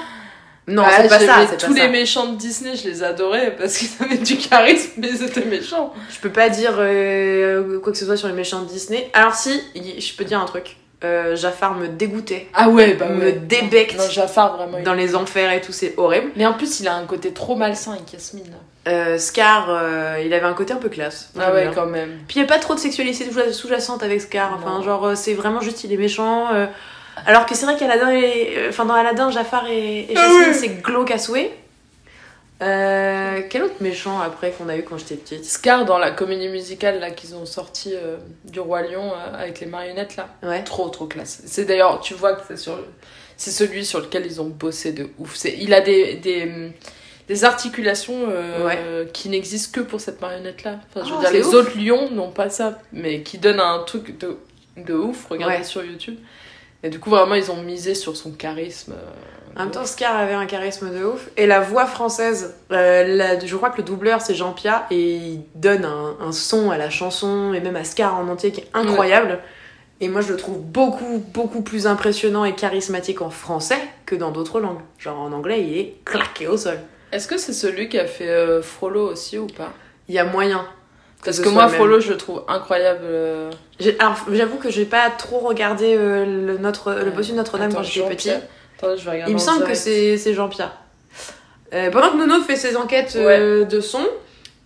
Non, 0.67 0.83
Ouais, 0.83 0.89
c'est 1.01 1.07
pas 1.07 1.19
ça. 1.19 1.55
Tous 1.57 1.67
pas 1.67 1.73
les 1.73 1.79
ça. 1.81 1.87
méchants 1.87 2.27
de 2.33 2.37
Disney, 2.37 2.75
je 2.75 2.87
les 2.89 3.01
adorais 3.03 3.55
parce 3.57 3.77
qu'ils 3.77 3.89
avaient 4.03 4.17
du 4.17 4.37
charisme, 4.37 4.91
mais 4.97 5.07
ils 5.09 5.23
étaient 5.23 5.45
méchants. 5.45 5.93
Je 6.09 6.19
peux 6.19 6.29
pas 6.31 6.49
dire 6.49 6.73
euh, 6.79 7.79
quoi 7.79 7.91
que 7.93 7.97
ce 7.97 8.05
soit 8.05 8.17
sur 8.17 8.27
les 8.27 8.33
méchants 8.33 8.61
de 8.61 8.67
Disney. 8.67 9.09
Alors 9.13 9.33
si, 9.33 9.61
je 9.75 10.13
peux 10.15 10.25
dire 10.25 10.39
un 10.41 10.45
truc. 10.45 10.77
Euh, 11.03 11.35
Jafar 11.35 11.75
me 11.75 11.87
dégoûtait, 11.89 12.47
Ah 12.55 12.69
ouais, 12.69 12.95
bah 12.95 13.07
me 13.09 13.31
débecte 13.31 13.97
Non, 13.99 14.09
Jafar, 14.09 14.57
vraiment. 14.57 14.79
il- 14.79 14.83
dans 14.83 14.95
les 14.95 15.13
enfers 15.15 15.51
et 15.51 15.61
tout, 15.61 15.71
c'est 15.71 15.93
horrible. 15.95 16.31
Mais 16.35 16.45
en 16.47 16.53
plus, 16.53 16.79
il 16.79 16.87
a 16.87 16.95
un 16.95 17.05
côté 17.05 17.31
trop 17.33 17.55
malsain 17.55 17.91
avec 17.93 18.11
Yasmine. 18.11 18.51
Euh, 18.87 19.19
Scar, 19.19 19.67
euh, 19.69 20.15
il 20.25 20.33
avait 20.33 20.47
un 20.47 20.53
côté 20.55 20.73
un 20.73 20.77
peu 20.77 20.89
classe. 20.89 21.29
Ah 21.39 21.53
ouais, 21.53 21.65
bien. 21.65 21.71
quand 21.75 21.85
même. 21.85 22.09
Puis 22.27 22.37
il 22.37 22.39
n'y 22.39 22.45
a 22.45 22.47
pas 22.47 22.57
trop 22.57 22.73
de 22.73 22.79
sexualité 22.79 23.29
sous- 23.29 23.53
sous-jacente 23.53 24.01
avec 24.01 24.19
Scar. 24.21 24.57
Enfin, 24.57 24.81
genre, 24.83 25.11
c'est 25.15 25.35
vraiment 25.35 25.61
juste 25.61 25.83
il 25.83 25.93
est 25.93 25.97
méchant. 25.97 26.47
Alors 27.25 27.45
que 27.45 27.55
c'est 27.55 27.65
vrai 27.65 27.77
qu'Aladin 27.77 28.11
et. 28.11 28.53
euh, 28.57 28.69
Enfin, 28.69 28.85
dans 28.85 28.93
Aladdin, 28.93 29.29
Jafar 29.31 29.67
et, 29.69 29.99
et 30.11 30.13
Ah 30.15 30.21
Jasmine, 30.27 30.53
c'est 30.53 30.81
glauque 30.81 31.11
à 31.11 31.17
souhait. 31.17 31.51
Euh, 32.61 33.41
quel 33.51 33.63
autre 33.63 33.75
méchant 33.81 34.19
après 34.19 34.49
qu'on 34.51 34.67
a 34.67 34.75
eu 34.77 34.83
quand 34.83 34.97
j'étais 34.97 35.15
petite? 35.15 35.45
Scar, 35.45 35.85
dans 35.85 35.99
la 35.99 36.09
comédie 36.09 36.47
musicale 36.49 36.99
là 36.99 37.11
qu'ils 37.11 37.35
ont 37.35 37.45
sorti 37.45 37.93
euh, 37.95 38.17
du 38.45 38.59
Roi 38.59 38.81
Lion 38.81 39.11
euh, 39.13 39.37
avec 39.43 39.59
les 39.59 39.67
marionnettes 39.67 40.15
là, 40.15 40.29
Ouais. 40.41 40.63
trop 40.63 40.89
trop 40.89 41.05
classe. 41.05 41.43
C'est 41.45 41.65
d'ailleurs, 41.65 41.99
tu 42.01 42.15
vois 42.15 42.33
que 42.33 42.41
c'est 42.47 42.57
sur 42.57 42.79
c'est 43.35 43.51
celui 43.51 43.85
sur 43.85 43.99
lequel 43.99 44.25
ils 44.25 44.41
ont 44.41 44.47
bossé 44.47 44.91
de 44.91 45.07
ouf. 45.19 45.35
C'est 45.35 45.55
il 45.55 45.71
a 45.75 45.81
des 45.81 46.15
des, 46.15 46.71
des 47.27 47.43
articulations 47.45 48.25
euh, 48.27 49.05
qui 49.13 49.29
n'existent 49.29 49.79
que 49.79 49.85
pour 49.85 50.01
cette 50.01 50.19
marionnette 50.19 50.63
là. 50.63 50.79
Enfin, 50.89 51.05
je 51.05 51.11
veux 51.11 51.17
Oh, 51.17 51.19
dire, 51.19 51.29
c'est 51.29 51.37
les 51.37 51.45
ouf. 51.45 51.53
autres 51.53 51.77
lions 51.77 52.09
n'ont 52.09 52.31
pas 52.31 52.49
ça, 52.49 52.79
mais 52.91 53.21
qui 53.21 53.37
donnent 53.37 53.59
un 53.59 53.83
truc 53.83 54.17
de 54.17 54.35
de 54.77 54.95
ouf. 54.95 55.27
Regardez 55.29 55.57
Ouais. 55.57 55.63
sur 55.63 55.83
YouTube. 55.83 56.17
Et 56.83 56.89
du 56.89 56.99
coup, 56.99 57.09
vraiment, 57.09 57.35
ils 57.35 57.49
ont 57.51 57.61
misé 57.61 57.95
sur 57.95 58.15
son 58.15 58.31
charisme. 58.31 58.93
euh, 58.93 59.59
En 59.59 59.61
même 59.63 59.71
temps, 59.71 59.85
Scar 59.85 60.15
avait 60.15 60.33
un 60.35 60.45
charisme 60.45 60.91
de 60.91 61.03
ouf. 61.03 61.29
Et 61.35 61.47
la 61.47 61.59
voix 61.59 61.85
française, 61.87 62.55
euh, 62.71 63.03
la- 63.07 63.39
je 63.43 63.55
crois 63.55 63.71
que 63.71 63.77
le 63.77 63.83
doubleur 63.83 64.21
c'est 64.21 64.35
Jean 64.35 64.51
Pia 64.53 64.85
et 64.91 65.15
il 65.15 65.41
donne 65.55 65.83
un, 65.85 66.15
un 66.21 66.31
son 66.31 66.69
à 66.69 66.77
la 66.77 66.91
chanson 66.91 67.53
et 67.53 67.59
même 67.59 67.75
à 67.75 67.83
Scar 67.83 68.15
en 68.19 68.27
entier 68.27 68.51
qui 68.51 68.61
est 68.61 68.67
incroyable. 68.75 69.39
Et 69.99 70.09
moi 70.09 70.21
je 70.21 70.31
le 70.31 70.37
trouve 70.37 70.59
beaucoup, 70.59 71.23
beaucoup 71.33 71.63
plus 71.63 71.87
impressionnant 71.87 72.45
et 72.45 72.53
charismatique 72.53 73.23
en 73.23 73.31
français 73.31 73.79
que 74.05 74.13
dans 74.15 74.29
d'autres 74.29 74.59
langues. 74.59 74.81
Genre 74.99 75.17
en 75.19 75.31
anglais, 75.31 75.63
il 75.63 75.75
est 75.75 75.95
claqué 76.05 76.45
au 76.47 76.55
sol. 76.57 76.77
Est-ce 77.11 77.27
que 77.27 77.39
c'est 77.39 77.53
celui 77.53 77.89
qui 77.89 77.97
a 77.97 78.05
fait 78.05 78.29
euh, 78.29 78.61
Frollo 78.61 79.09
aussi 79.11 79.39
ou 79.39 79.47
pas? 79.47 79.73
Il 80.07 80.13
y 80.13 80.19
a 80.19 80.23
moyen. 80.25 80.67
Parce 81.27 81.37
ce 81.37 81.41
que 81.43 81.49
moi. 81.49 81.67
Frollo, 81.67 81.99
je 81.99 82.09
le 82.11 82.17
trouve 82.17 82.43
incroyable. 82.47 83.01
euh, 83.03 83.51
Alors 83.99 84.15
j'avoue 84.31 84.57
que 84.57 84.69
j'ai 84.69 84.85
pas 84.85 85.09
trop 85.09 85.39
regardé 85.39 85.95
euh, 85.95 86.25
le, 86.25 86.57
notre, 86.57 86.93
le 86.93 87.11
bossu 87.11 87.31
de 87.31 87.37
Notre-Dame 87.37 87.73
quand 87.73 87.83
j'étais 87.83 88.07
petit. 88.09 88.29
Jean-Pierre. 88.29 88.49
Attends, 88.77 88.95
je 88.97 89.05
vais 89.05 89.11
regarder 89.11 89.31
Il 89.31 89.35
me 89.35 89.39
semble 89.39 89.59
que 89.59 89.63
direct. 89.65 89.81
c'est 89.81 90.17
c'est 90.17 90.33
Jean-Pierre. 90.33 90.71
Euh, 91.73 91.91
pendant 91.91 92.11
que 92.11 92.17
Nono 92.17 92.41
fait 92.43 92.55
ses 92.55 92.77
enquêtes 92.77 93.15
euh, 93.17 93.65
de 93.65 93.81
son, 93.81 94.05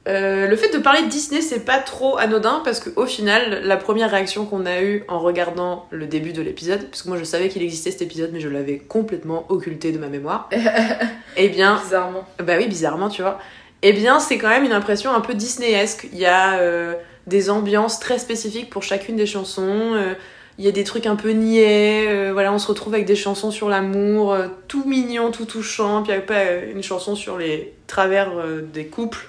le 0.06 0.56
fait 0.56 0.70
de 0.74 0.78
parler 0.78 1.02
de 1.04 1.08
Disney, 1.08 1.42
c'est 1.42 1.62
pas 1.66 1.80
trop 1.80 2.18
anodin 2.18 2.62
parce 2.64 2.80
qu'au 2.80 3.06
final, 3.06 3.62
la 3.64 3.78
première 3.78 4.12
réaction 4.12 4.46
qu'on 4.46 4.66
a 4.66 4.82
eue 4.82 5.04
en 5.08 5.20
regardant 5.20 5.88
le 5.92 6.06
début 6.06 6.34
de 6.34 6.42
l'épisode, 6.42 6.84
parce 6.90 7.02
que 7.04 7.08
moi 7.10 7.18
je 7.18 7.24
savais 7.24 7.50
qu'il 7.50 7.64
existait 7.64 7.90
cet 7.92 8.02
épisode, 8.04 8.30
mais 8.34 8.40
je 8.40 8.50
l'avais 8.50 8.78
complètement 8.78 9.46
occulté 9.50 9.92
de 9.92 9.98
ma 9.98 10.08
mémoire, 10.08 10.50
eh 11.38 11.50
bien, 11.50 11.80
Bizarrement. 11.84 12.26
bah 12.44 12.54
oui, 12.58 12.68
bizarrement, 12.68 13.10
tu 13.10 13.22
vois. 13.24 13.40
Eh 13.84 13.94
bien, 13.94 14.20
c'est 14.20 14.38
quand 14.38 14.50
même 14.50 14.64
une 14.64 14.74
impression 14.74 15.12
un 15.14 15.22
peu 15.22 15.34
Disneyesque. 15.34 16.08
Il 16.14 16.20
y 16.20 16.26
a 16.26 16.60
euh, 16.60 16.94
des 17.28 17.50
ambiances 17.50 18.00
très 18.00 18.20
spécifiques 18.20 18.70
pour 18.70 18.84
chacune 18.84 19.16
des 19.16 19.26
chansons. 19.26 19.94
euh, 19.96 20.14
il 20.58 20.66
y 20.66 20.68
a 20.68 20.72
des 20.72 20.84
trucs 20.84 21.08
un 21.08 21.16
peu 21.16 21.32
niais. 21.32 22.06
euh, 22.08 22.30
voilà, 22.34 22.54
on 22.54 22.60
se 22.60 22.68
retrouve 22.68 22.94
avec 22.94 23.08
des 23.08 23.16
chansons 23.16 23.50
sur 23.50 23.70
l'amour, 23.70 24.38
tout 24.68 24.84
mignon, 24.86 25.32
tout 25.32 25.46
touchant. 25.46 26.04
Puis 26.04 26.12
après, 26.12 26.48
euh, 26.50 26.72
une 26.72 26.84
chanson 26.84 27.16
sur 27.16 27.38
les 27.38 27.74
travers 27.88 28.32
des 28.72 28.86
couples 28.86 29.28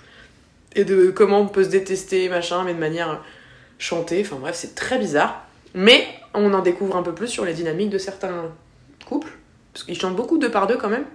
et 0.74 0.84
de 0.84 1.10
comment 1.10 1.40
on 1.40 1.48
peut 1.48 1.64
se 1.64 1.68
détester, 1.70 2.28
machin, 2.28 2.64
mais 2.64 2.74
de 2.74 2.78
manière 2.78 3.22
chantée. 3.78 4.22
Enfin 4.24 4.36
bref, 4.38 4.54
c'est 4.54 4.74
très 4.74 4.98
bizarre. 4.98 5.46
Mais 5.74 6.06
on 6.34 6.52
en 6.52 6.60
découvre 6.60 6.96
un 6.96 7.02
peu 7.02 7.14
plus 7.14 7.28
sur 7.28 7.44
les 7.46 7.54
dynamiques 7.54 7.90
de 7.90 7.98
certains 7.98 8.50
couples. 9.06 9.32
Parce 9.72 9.84
qu'ils 9.84 9.98
chantent 9.98 10.16
beaucoup 10.16 10.36
deux 10.36 10.50
par 10.50 10.66
deux 10.66 10.76
quand 10.76 10.90
même. 10.90 11.06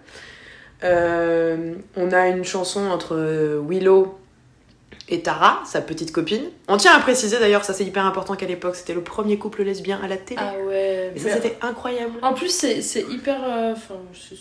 Euh, 0.83 1.73
on 1.95 2.11
a 2.11 2.27
une 2.27 2.43
chanson 2.43 2.87
entre 2.89 3.15
euh, 3.15 3.61
Willow 3.67 4.17
et 5.09 5.21
Tara, 5.21 5.61
sa 5.65 5.81
petite 5.81 6.11
copine. 6.11 6.43
On 6.67 6.75
tient 6.77 6.93
à 6.93 6.99
préciser 6.99 7.39
d'ailleurs, 7.39 7.63
ça 7.63 7.73
c'est 7.73 7.85
hyper 7.85 8.05
important 8.05 8.35
qu'à 8.35 8.45
l'époque, 8.45 8.75
c'était 8.75 8.93
le 8.93 9.01
premier 9.01 9.37
couple 9.37 9.63
lesbien 9.63 9.99
à 10.03 10.07
la 10.07 10.17
télé. 10.17 10.39
Ah 10.43 10.53
ouais. 10.67 11.13
et 11.15 11.19
ça 11.19 11.31
c'était 11.33 11.57
incroyable. 11.61 12.13
En 12.21 12.33
plus, 12.33 12.49
c'est 12.49 13.01
hyper. 13.09 13.37
euh, 13.43 13.71
Enfin, 13.71 13.95
c'est- 14.13 14.35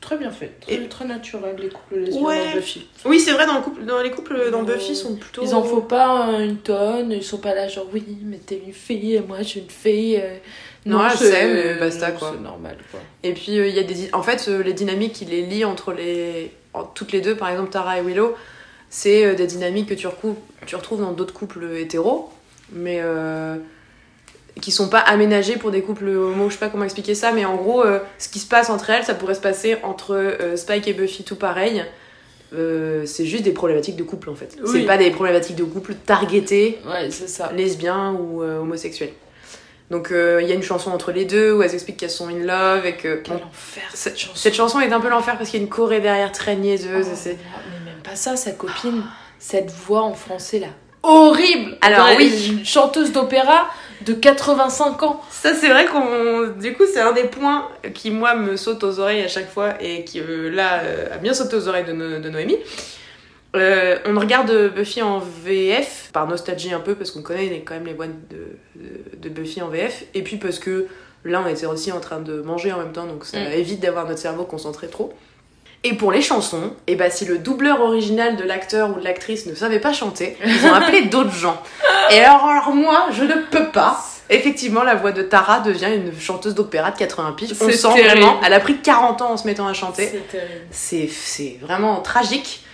très 0.00 0.16
bien 0.16 0.30
fait. 0.30 0.52
Très, 0.60 0.74
Et- 0.74 0.88
très 0.88 1.04
naturel, 1.04 1.56
les 1.58 1.68
couples 1.68 1.96
lesbiens 1.98 2.22
Ouais. 2.22 2.46
dans 2.48 2.54
Buffy. 2.56 2.86
Oui, 3.04 3.20
c'est 3.20 3.32
vrai, 3.32 3.44
dans, 3.46 3.56
le 3.56 3.60
couple, 3.62 3.84
dans 3.84 4.00
les 4.02 4.10
couples 4.10 4.50
dans 4.50 4.60
Euh, 4.62 4.74
Buffy 4.74 4.96
sont 4.96 5.16
plutôt. 5.16 5.42
Ils 5.44 5.54
en 5.54 5.62
font 5.62 5.82
pas 5.82 6.30
une 6.40 6.56
tonne, 6.58 7.12
ils 7.12 7.22
sont 7.24 7.38
pas 7.38 7.54
là 7.54 7.68
genre 7.68 7.86
oui, 7.92 8.04
mais 8.22 8.38
t'es 8.38 8.60
une 8.66 8.72
fille 8.72 9.16
et 9.16 9.20
moi 9.20 9.38
je 9.38 9.44
suis 9.44 9.60
une 9.60 9.70
fille. 9.70 10.22
Ouais, 10.94 11.10
c'est- 11.16 11.30
c'est, 11.30 11.52
mais 11.52 11.74
basta, 11.74 12.10
quoi. 12.12 12.32
C'est 12.34 12.42
normal 12.42 12.76
quoi. 12.90 13.00
Et 13.22 13.32
puis 13.32 13.58
euh, 13.58 13.66
il 13.66 13.74
y 13.74 13.78
a 13.78 13.82
des. 13.82 14.08
En 14.12 14.22
fait, 14.22 14.46
euh, 14.48 14.62
les 14.62 14.72
dynamiques 14.72 15.14
qui 15.14 15.24
les 15.24 15.42
lient 15.42 15.64
entre 15.64 15.92
les. 15.92 16.52
toutes 16.94 17.12
les 17.12 17.20
deux, 17.20 17.34
par 17.36 17.48
exemple 17.48 17.70
Tara 17.70 17.98
et 17.98 18.02
Willow, 18.02 18.34
c'est 18.90 19.24
euh, 19.24 19.34
des 19.34 19.46
dynamiques 19.46 19.88
que 19.88 19.94
tu, 19.94 20.06
tu 20.66 20.76
retrouves 20.76 21.00
dans 21.00 21.12
d'autres 21.12 21.34
couples 21.34 21.66
hétéros, 21.76 22.30
mais 22.72 23.00
euh, 23.02 23.56
qui 24.60 24.70
sont 24.70 24.88
pas 24.88 25.00
aménagés 25.00 25.56
pour 25.56 25.70
des 25.70 25.82
couples 25.82 26.08
homo. 26.08 26.48
Je 26.48 26.54
sais 26.54 26.60
pas 26.60 26.68
comment 26.68 26.84
expliquer 26.84 27.14
ça, 27.14 27.32
mais 27.32 27.44
en 27.44 27.56
gros, 27.56 27.82
euh, 27.84 27.98
ce 28.18 28.28
qui 28.28 28.38
se 28.38 28.46
passe 28.46 28.70
entre 28.70 28.90
elles, 28.90 29.04
ça 29.04 29.14
pourrait 29.14 29.34
se 29.34 29.40
passer 29.40 29.76
entre 29.82 30.14
euh, 30.14 30.56
Spike 30.56 30.86
et 30.88 30.92
Buffy 30.92 31.24
tout 31.24 31.36
pareil. 31.36 31.84
C'est 33.04 33.26
juste 33.26 33.42
des 33.42 33.50
problématiques 33.52 33.96
de 33.96 34.02
couple 34.02 34.30
en 34.30 34.34
fait. 34.34 34.56
Oui. 34.62 34.68
C'est 34.72 34.86
pas 34.86 34.96
des 34.96 35.10
problématiques 35.10 35.56
de 35.56 35.64
couple 35.64 35.94
targetées 35.94 36.78
Ouais, 36.86 37.10
ça. 37.10 37.52
lesbiens 37.52 38.12
ou 38.14 38.40
homosexuels. 38.42 39.12
Donc 39.90 40.10
euh, 40.10 40.40
il 40.42 40.48
y 40.48 40.52
a 40.52 40.54
une 40.54 40.62
chanson 40.62 40.90
entre 40.90 41.12
les 41.12 41.24
deux 41.24 41.52
où 41.52 41.62
elles 41.62 41.74
expliquent 41.74 41.98
qu'elles 41.98 42.10
sont 42.10 42.28
in 42.28 42.40
love 42.44 42.84
et 42.86 42.96
que 42.96 43.16
Quel 43.22 43.36
bon, 43.36 43.42
enfer 43.48 43.84
cette, 43.94 44.18
chanson. 44.18 44.34
cette 44.34 44.54
chanson 44.54 44.80
est 44.80 44.92
un 44.92 45.00
peu 45.00 45.08
l'enfer 45.08 45.36
parce 45.38 45.48
qu'il 45.50 45.60
y 45.60 45.62
a 45.62 45.64
une 45.64 45.70
choré 45.72 46.00
derrière 46.00 46.32
très 46.32 46.56
niaiseuse. 46.56 47.06
Oh, 47.08 47.12
et 47.12 47.16
c'est... 47.16 47.38
mais 47.84 47.92
même 47.92 48.02
pas 48.02 48.16
ça, 48.16 48.36
sa 48.36 48.50
copine, 48.52 49.04
cette 49.38 49.70
voix 49.70 50.02
en 50.02 50.14
français 50.14 50.58
là. 50.58 50.68
Horrible 51.02 51.78
Alors, 51.82 52.08
oui. 52.16 52.48
Une 52.58 52.64
chanteuse 52.66 53.12
d'opéra 53.12 53.68
de 54.04 54.12
85 54.12 55.02
ans. 55.04 55.22
Ça, 55.30 55.54
c'est 55.54 55.68
vrai 55.68 55.86
qu'on. 55.86 56.48
Du 56.60 56.72
coup, 56.74 56.82
c'est 56.92 56.98
un 57.00 57.12
des 57.12 57.24
points 57.24 57.68
qui, 57.94 58.10
moi, 58.10 58.34
me 58.34 58.56
saute 58.56 58.82
aux 58.82 58.98
oreilles 58.98 59.22
à 59.22 59.28
chaque 59.28 59.48
fois 59.48 59.74
et 59.80 60.02
qui, 60.04 60.18
euh, 60.18 60.50
là, 60.50 60.80
euh, 60.82 61.14
a 61.14 61.18
bien 61.18 61.32
sauté 61.32 61.54
aux 61.54 61.68
oreilles 61.68 61.84
de, 61.84 61.92
No- 61.92 62.18
de 62.18 62.28
Noémie. 62.28 62.58
Euh, 63.58 63.98
on 64.06 64.18
regarde 64.18 64.72
Buffy 64.74 65.02
en 65.02 65.18
VF, 65.44 66.10
par 66.12 66.26
nostalgie 66.26 66.72
un 66.72 66.80
peu, 66.80 66.94
parce 66.94 67.10
qu'on 67.10 67.22
connaît 67.22 67.62
quand 67.66 67.74
même 67.74 67.86
les 67.86 67.94
voix 67.94 68.06
de, 68.06 68.58
de, 68.76 69.18
de 69.18 69.28
Buffy 69.28 69.62
en 69.62 69.68
VF, 69.68 70.04
et 70.14 70.22
puis 70.22 70.36
parce 70.36 70.58
que 70.58 70.86
là, 71.24 71.42
on 71.44 71.48
était 71.48 71.66
aussi 71.66 71.92
en 71.92 72.00
train 72.00 72.20
de 72.20 72.40
manger 72.42 72.72
en 72.72 72.78
même 72.78 72.92
temps, 72.92 73.06
donc 73.06 73.24
ça 73.24 73.38
Mm. 73.38 73.52
évite 73.52 73.80
d'avoir 73.80 74.06
notre 74.06 74.20
cerveau 74.20 74.44
concentré 74.44 74.88
trop. 74.88 75.12
Et 75.84 75.92
pour 75.94 76.10
les 76.10 76.22
chansons, 76.22 76.72
et 76.86 76.96
bah, 76.96 77.10
si 77.10 77.24
le 77.26 77.38
doubleur 77.38 77.80
original 77.80 78.36
de 78.36 78.42
l'acteur 78.44 78.90
ou 78.90 78.98
de 78.98 79.04
l'actrice 79.04 79.46
ne 79.46 79.54
savait 79.54 79.78
pas 79.78 79.92
chanter, 79.92 80.36
ils 80.44 80.66
ont 80.66 80.72
appelé 80.72 81.02
d'autres 81.06 81.30
gens. 81.34 81.60
Et 82.10 82.18
alors, 82.20 82.44
alors 82.44 82.74
moi, 82.74 83.08
je 83.12 83.22
ne 83.24 83.34
peux 83.50 83.68
pas. 83.68 84.02
Effectivement, 84.28 84.82
la 84.82 84.96
voix 84.96 85.12
de 85.12 85.22
Tara 85.22 85.60
devient 85.60 85.90
une 85.94 86.18
chanteuse 86.18 86.56
d'opéra 86.56 86.90
de 86.90 86.96
80 86.98 87.32
piges. 87.36 87.52
On 87.60 87.70
sent 87.70 87.76
terrible. 87.94 88.08
vraiment. 88.08 88.40
Elle 88.44 88.54
a 88.54 88.58
pris 88.58 88.78
40 88.78 89.22
ans 89.22 89.30
en 89.32 89.36
se 89.36 89.46
mettant 89.46 89.68
à 89.68 89.72
chanter. 89.74 90.20
C'est 90.72 91.58
vraiment 91.62 92.00
tragique. 92.00 92.64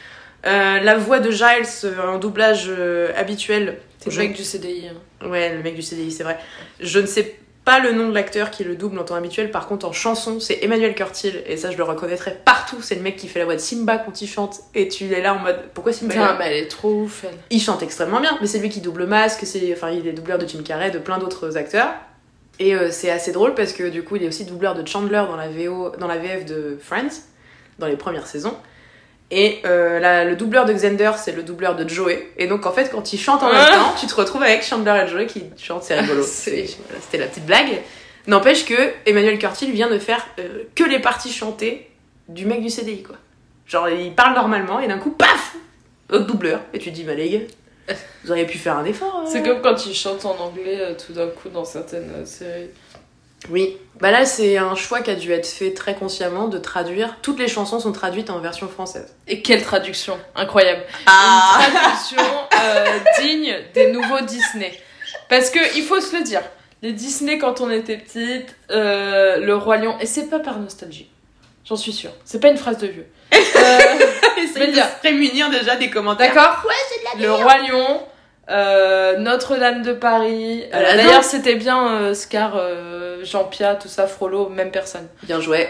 Euh, 0.47 0.81
la 0.81 0.97
voix 0.97 1.21
de 1.21 1.31
Giles 1.31 1.47
euh, 1.85 2.09
en 2.09 2.19
doublage 2.19 2.67
euh, 2.69 3.13
habituel. 3.17 3.79
C'est 4.01 4.11
le 4.11 4.17
je- 4.17 4.21
mec 4.21 4.33
du 4.35 4.43
CDI. 4.45 4.89
hein. 4.89 5.29
Ouais, 5.29 5.55
le 5.55 5.63
mec 5.63 5.75
du 5.77 5.83
CDI, 5.83 6.11
c'est 6.11 6.25
vrai. 6.25 6.37
Je 6.81 6.99
ne 6.99 7.07
sais 7.07 7.37
pas 7.65 7.79
le 7.79 7.93
nom 7.93 8.09
de 8.09 8.15
l'acteur 8.15 8.51
qui 8.51 8.65
le 8.65 8.75
double 8.75 8.99
en 8.99 9.05
temps 9.05 9.15
habituel. 9.15 9.53
Par 9.53 9.69
contre, 9.69 9.87
en 9.87 9.93
chanson, 9.93 10.41
c'est 10.41 10.59
Emmanuel 10.65 10.97
Curtil. 10.97 11.41
Et 11.47 11.57
ça, 11.57 11.71
je 11.71 11.77
le 11.77 11.85
reconnaîtrai 11.85 12.37
partout. 12.45 12.79
C'est 12.83 12.97
le 12.97 13.03
mec 13.03 13.15
qui 13.17 13.29
fait 13.29 13.39
la 13.39 13.45
voix 13.45 13.55
de 13.55 13.61
Simba 13.61 13.99
quand 13.99 14.21
il 14.21 14.27
chante. 14.27 14.57
Et 14.75 14.89
tu 14.89 15.05
es 15.13 15.23
là 15.23 15.35
en 15.35 15.39
mode 15.39 15.61
pourquoi 15.73 15.93
Simba 15.93 16.13
Putain, 16.13 16.37
mais 16.41 16.47
elle 16.49 16.65
est 16.65 16.69
trop 16.69 16.93
ouf, 17.03 17.23
elle. 17.25 17.37
il 17.51 17.61
chante 17.61 17.85
extrêmement 17.85 18.21
bien, 18.21 18.37
mais 18.41 18.49
c'est 18.49 18.59
lui 18.59 18.69
qui 18.69 18.81
double 18.81 19.07
Masque, 19.07 19.43
c'est, 19.45 19.73
enfin, 19.73 19.91
il 19.91 20.09
est 20.09 20.13
doubleur 20.13 20.39
de 20.39 20.49
Jim 20.49 20.63
Carrey, 20.65 20.91
de 20.91 20.99
plein 20.99 21.19
d'autres 21.19 21.57
acteurs. 21.57 21.91
Et 22.59 22.75
euh, 22.75 22.91
c'est 22.91 23.11
assez 23.11 23.31
drôle 23.31 23.55
parce 23.55 23.73
que 23.73 23.89
du 23.89 24.03
coup, 24.03 24.17
il 24.17 24.25
est 24.25 24.29
aussi 24.29 24.45
doubleur 24.45 24.75
de 24.75 24.85
Chandler 24.87 25.23
dans 25.29 25.37
la, 25.37 25.49
VO, 25.49 25.91
dans 26.01 26.09
la 26.09 26.19
VF 26.19 26.45
de 26.45 26.77
Friends, 26.83 27.23
dans 27.79 27.87
les 27.87 27.97
premières 27.97 28.27
saisons. 28.27 28.57
Et 29.35 29.61
euh, 29.65 29.99
la- 29.99 30.25
le 30.27 30.37
doubleur 30.37 30.67
de 30.67 30.73
Xander, 30.75 31.13
c'est 31.17 31.33
le 31.33 31.43
doubleur 31.43 31.75
de 31.75 31.89
Joey. 31.89 32.29
Et 32.37 32.47
donc, 32.47 32.67
en 32.67 32.73
fait, 32.73 32.91
quand 32.91 33.15
ils 33.15 33.19
chantent 33.19 33.43
en 33.43 33.51
même 33.51 33.65
temps, 33.73 33.95
tu 33.99 34.07
te 34.07 34.15
retrouves 34.15 34.43
avec 34.43 34.63
Chandler 34.63 35.05
et 35.07 35.09
Joey 35.09 35.25
qui 35.27 35.45
chantent, 35.57 35.85
c'est 35.85 35.99
rigolo. 35.99 36.23
C'était 37.01 37.19
la 37.19 37.27
petite 37.27 37.47
blague. 37.47 37.81
N'empêche 38.27 38.67
que 38.67 38.75
Emmanuel 39.07 39.39
Curtil 39.39 39.73
vient 39.73 39.89
de 39.91 39.99
faire 39.99 40.25
euh, 40.39 40.65
que 40.75 40.85
les 40.85 40.99
parties 40.99 41.33
chantées 41.33 41.91
du 42.29 42.45
mec 42.47 42.61
du 42.63 42.69
CDI, 42.71 43.03
quoi. 43.03 43.17
Genre, 43.67 43.89
il 43.89 44.15
parle 44.15 44.35
normalement 44.35 44.81
et 44.81 44.87
d'un 44.87 44.99
coup, 44.99 45.11
paf 45.11 45.57
Autre 46.11 46.27
doubleur. 46.27 46.61
Et 46.75 46.79
tu 46.79 46.91
te 46.91 46.95
dis, 46.95 47.05
bah 47.05 47.15
les 47.15 47.49
vous 48.25 48.31
auriez 48.31 48.47
pu 48.47 48.59
faire 48.59 48.77
un 48.77 48.85
effort. 48.85 49.23
euh. 49.25 49.29
C'est 49.31 49.43
comme 49.43 49.61
quand 49.61 49.87
ils 49.87 49.95
chantent 49.95 50.25
en 50.25 50.37
anglais 50.39 50.79
euh, 50.79 50.95
tout 50.95 51.13
d'un 51.15 51.27
coup 51.27 51.49
dans 51.49 51.65
certaines 51.65 52.11
euh, 52.17 52.25
séries. 52.25 52.69
Oui. 53.51 53.77
Bah 54.01 54.11
là, 54.11 54.25
c'est 54.25 54.57
un 54.57 54.75
choix 54.75 55.01
qui 55.01 55.11
a 55.11 55.15
dû 55.15 55.33
être 55.33 55.47
fait 55.47 55.73
très 55.73 55.95
consciemment 55.95 56.49
de 56.49 56.59
traduire. 56.59 57.17
Toutes 57.23 57.39
les 57.39 57.49
chansons 57.49 57.81
sont 57.81 57.93
traduites 57.93 58.31
en 58.31 58.39
version 58.41 58.69
française. 58.69 59.15
Et 59.29 59.43
quelle 59.43 59.63
traduction 59.63 60.19
Incroyable. 60.35 60.83
Ah. 61.07 61.61
Une 61.67 61.75
traduction 61.75 62.23
euh, 62.63 62.99
digne 63.21 63.57
des 63.75 63.93
nouveaux 63.93 64.21
Disney. 64.21 64.73
Parce 65.29 65.51
que 65.51 65.77
il 65.77 65.85
faut 65.85 66.01
se 66.01 66.17
le 66.17 66.23
dire, 66.23 66.43
les 66.83 66.93
Disney 66.93 67.39
quand 67.39 67.61
on 67.61 67.71
était 67.71 67.97
petite, 67.97 68.57
euh, 68.71 69.39
le 69.39 69.57
roi 69.57 69.77
lion, 69.77 69.97
et 70.01 70.07
c'est 70.07 70.29
pas 70.29 70.41
par 70.41 70.59
nostalgie, 70.59 71.09
j'en 71.65 71.77
suis 71.77 71.93
sûre. 71.93 72.11
C'est 72.25 72.41
pas 72.41 72.49
une 72.49 72.59
phrase 72.59 72.79
de 72.79 72.89
vieux. 72.89 73.07
Euh, 73.33 73.79
Essayez 74.43 74.67
de 74.67 74.73
dire. 74.73 74.85
se 74.87 74.99
prémunir 74.99 75.49
déjà 75.51 75.77
des 75.77 75.91
commentaires. 75.91 76.35
D'accord 76.35 76.67
Le 77.19 77.33
roi 77.33 77.59
lion, 77.59 78.03
euh, 78.53 79.17
Notre-Dame 79.19 79.83
de 79.83 79.93
Paris. 79.93 80.63
euh, 80.73 80.77
Aladdin. 80.77 80.97
D'ailleurs, 81.05 81.25
c'était 81.25 81.55
bien 81.57 81.89
euh, 81.95 82.15
Scar, 82.15 82.59
Jean-Pierre, 83.23 83.79
tout 83.79 83.89
ça, 83.89 84.07
Frollo, 84.07 84.49
même 84.49 84.71
personne. 84.71 85.09
Bien 85.23 85.41
joué. 85.41 85.69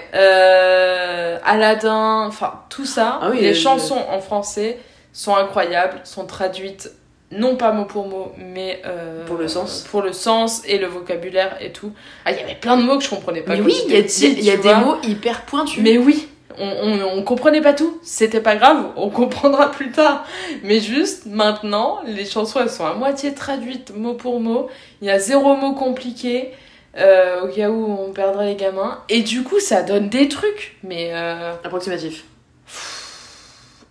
Aladdin, 1.45 2.25
enfin 2.27 2.61
tout 2.69 2.85
ça. 2.87 3.19
Ah 3.23 3.29
oui, 3.31 3.41
les 3.41 3.55
chansons 3.55 3.99
en 4.11 4.21
français 4.21 4.79
sont 5.13 5.35
incroyables, 5.37 6.01
sont 6.05 6.27
traduites 6.27 6.91
non 7.31 7.57
pas 7.57 7.73
mot 7.73 7.87
pour 7.87 8.07
mot, 8.07 8.33
mais 8.37 8.83
euh, 8.85 9.25
Pour 9.27 9.39
le 9.39 9.49
sens. 9.49 9.87
pour 9.91 10.03
le 10.03 10.13
sens 10.13 10.61
et 10.67 10.77
le 10.79 10.87
vocabulaire 10.87 11.57
et 11.61 11.73
tout. 11.73 11.93
Ah, 12.27 12.33
il 12.33 12.39
y 12.39 12.43
avait 12.43 12.55
plein 12.57 12.77
de 12.77 12.83
mots 12.83 12.99
que 12.99 13.05
je 13.05 13.09
comprenais 13.09 13.41
pas. 13.41 13.55
Mais 13.55 13.63
oui, 13.63 13.75
il 13.87 13.93
y 13.93 13.97
a, 13.97 14.01
y 14.43 14.51
a 14.51 14.57
des 14.59 14.75
mots 14.75 14.97
hyper 15.03 15.43
pointus. 15.43 15.83
Mais 15.83 15.97
oui, 15.97 16.29
on, 16.59 16.69
on, 16.83 17.19
on 17.19 17.23
comprenait 17.23 17.61
pas 17.61 17.73
tout. 17.73 17.99
C'était 18.03 18.41
pas 18.41 18.57
grave, 18.57 18.87
on 18.97 19.11
comprendra 19.11 19.71
plus 19.71 19.91
tard. 19.93 20.25
Mais 20.63 20.81
juste 20.81 21.27
maintenant, 21.27 22.01
les 22.07 22.25
chansons 22.25 22.61
elles 22.61 22.71
sont 22.71 22.87
à 22.87 22.95
moitié 22.95 23.35
traduites 23.35 23.93
mot 23.97 24.15
pour 24.15 24.41
mot. 24.41 24.69
Il 25.01 25.09
y 25.09 25.11
a 25.11 25.19
zéro 25.19 25.55
mot 25.57 25.73
compliqué. 25.75 26.53
euh, 26.99 27.43
au 27.43 27.49
cas 27.49 27.71
où 27.71 27.97
on 28.07 28.13
perdrait 28.13 28.47
les 28.49 28.55
gamins. 28.57 29.01
Et 29.09 29.23
du 29.23 29.43
coup, 29.45 29.61
ça 29.61 29.83
donne 29.83 30.09
des 30.11 30.29
trucs. 30.29 30.77
Mais. 30.83 31.11
euh, 31.15 31.53
Approximatif. 31.65 32.25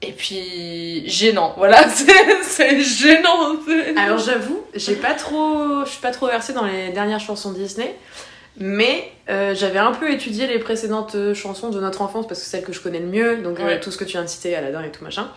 Et 0.01 0.11
puis. 0.11 1.03
gênant. 1.07 1.53
Voilà, 1.57 1.87
c'est 1.89 2.79
gênant. 2.81 3.55
Alors 3.97 4.17
j'avoue, 4.17 4.61
j'ai 4.75 4.95
pas 4.95 5.13
trop, 5.13 5.83
je 5.85 5.89
suis 5.89 6.01
pas 6.01 6.11
trop 6.11 6.27
versée 6.27 6.53
dans 6.53 6.65
les 6.65 6.89
dernières 6.89 7.19
chansons 7.19 7.51
Disney, 7.51 7.95
mais 8.61 9.11
euh, 9.29 9.53
j'avais 9.55 9.79
un 9.79 9.91
peu 9.91 10.11
étudié 10.11 10.47
les 10.47 10.59
précédentes 10.59 11.15
euh, 11.15 11.33
chansons 11.33 11.69
de 11.69 11.79
notre 11.79 12.01
enfance 12.01 12.27
parce 12.27 12.39
que 12.39 12.45
c'est 12.45 12.57
celle 12.57 12.65
que 12.65 12.73
je 12.73 12.81
connais 12.81 12.99
le 12.99 13.07
mieux, 13.07 13.37
donc 13.37 13.59
euh, 13.59 13.79
tout 13.81 13.91
ce 13.91 13.97
que 13.97 14.03
tu 14.03 14.11
viens 14.11 14.23
de 14.23 14.27
citer, 14.27 14.55
Aladdin 14.55 14.83
et 14.83 14.91
tout 14.91 15.03
machin. 15.03 15.29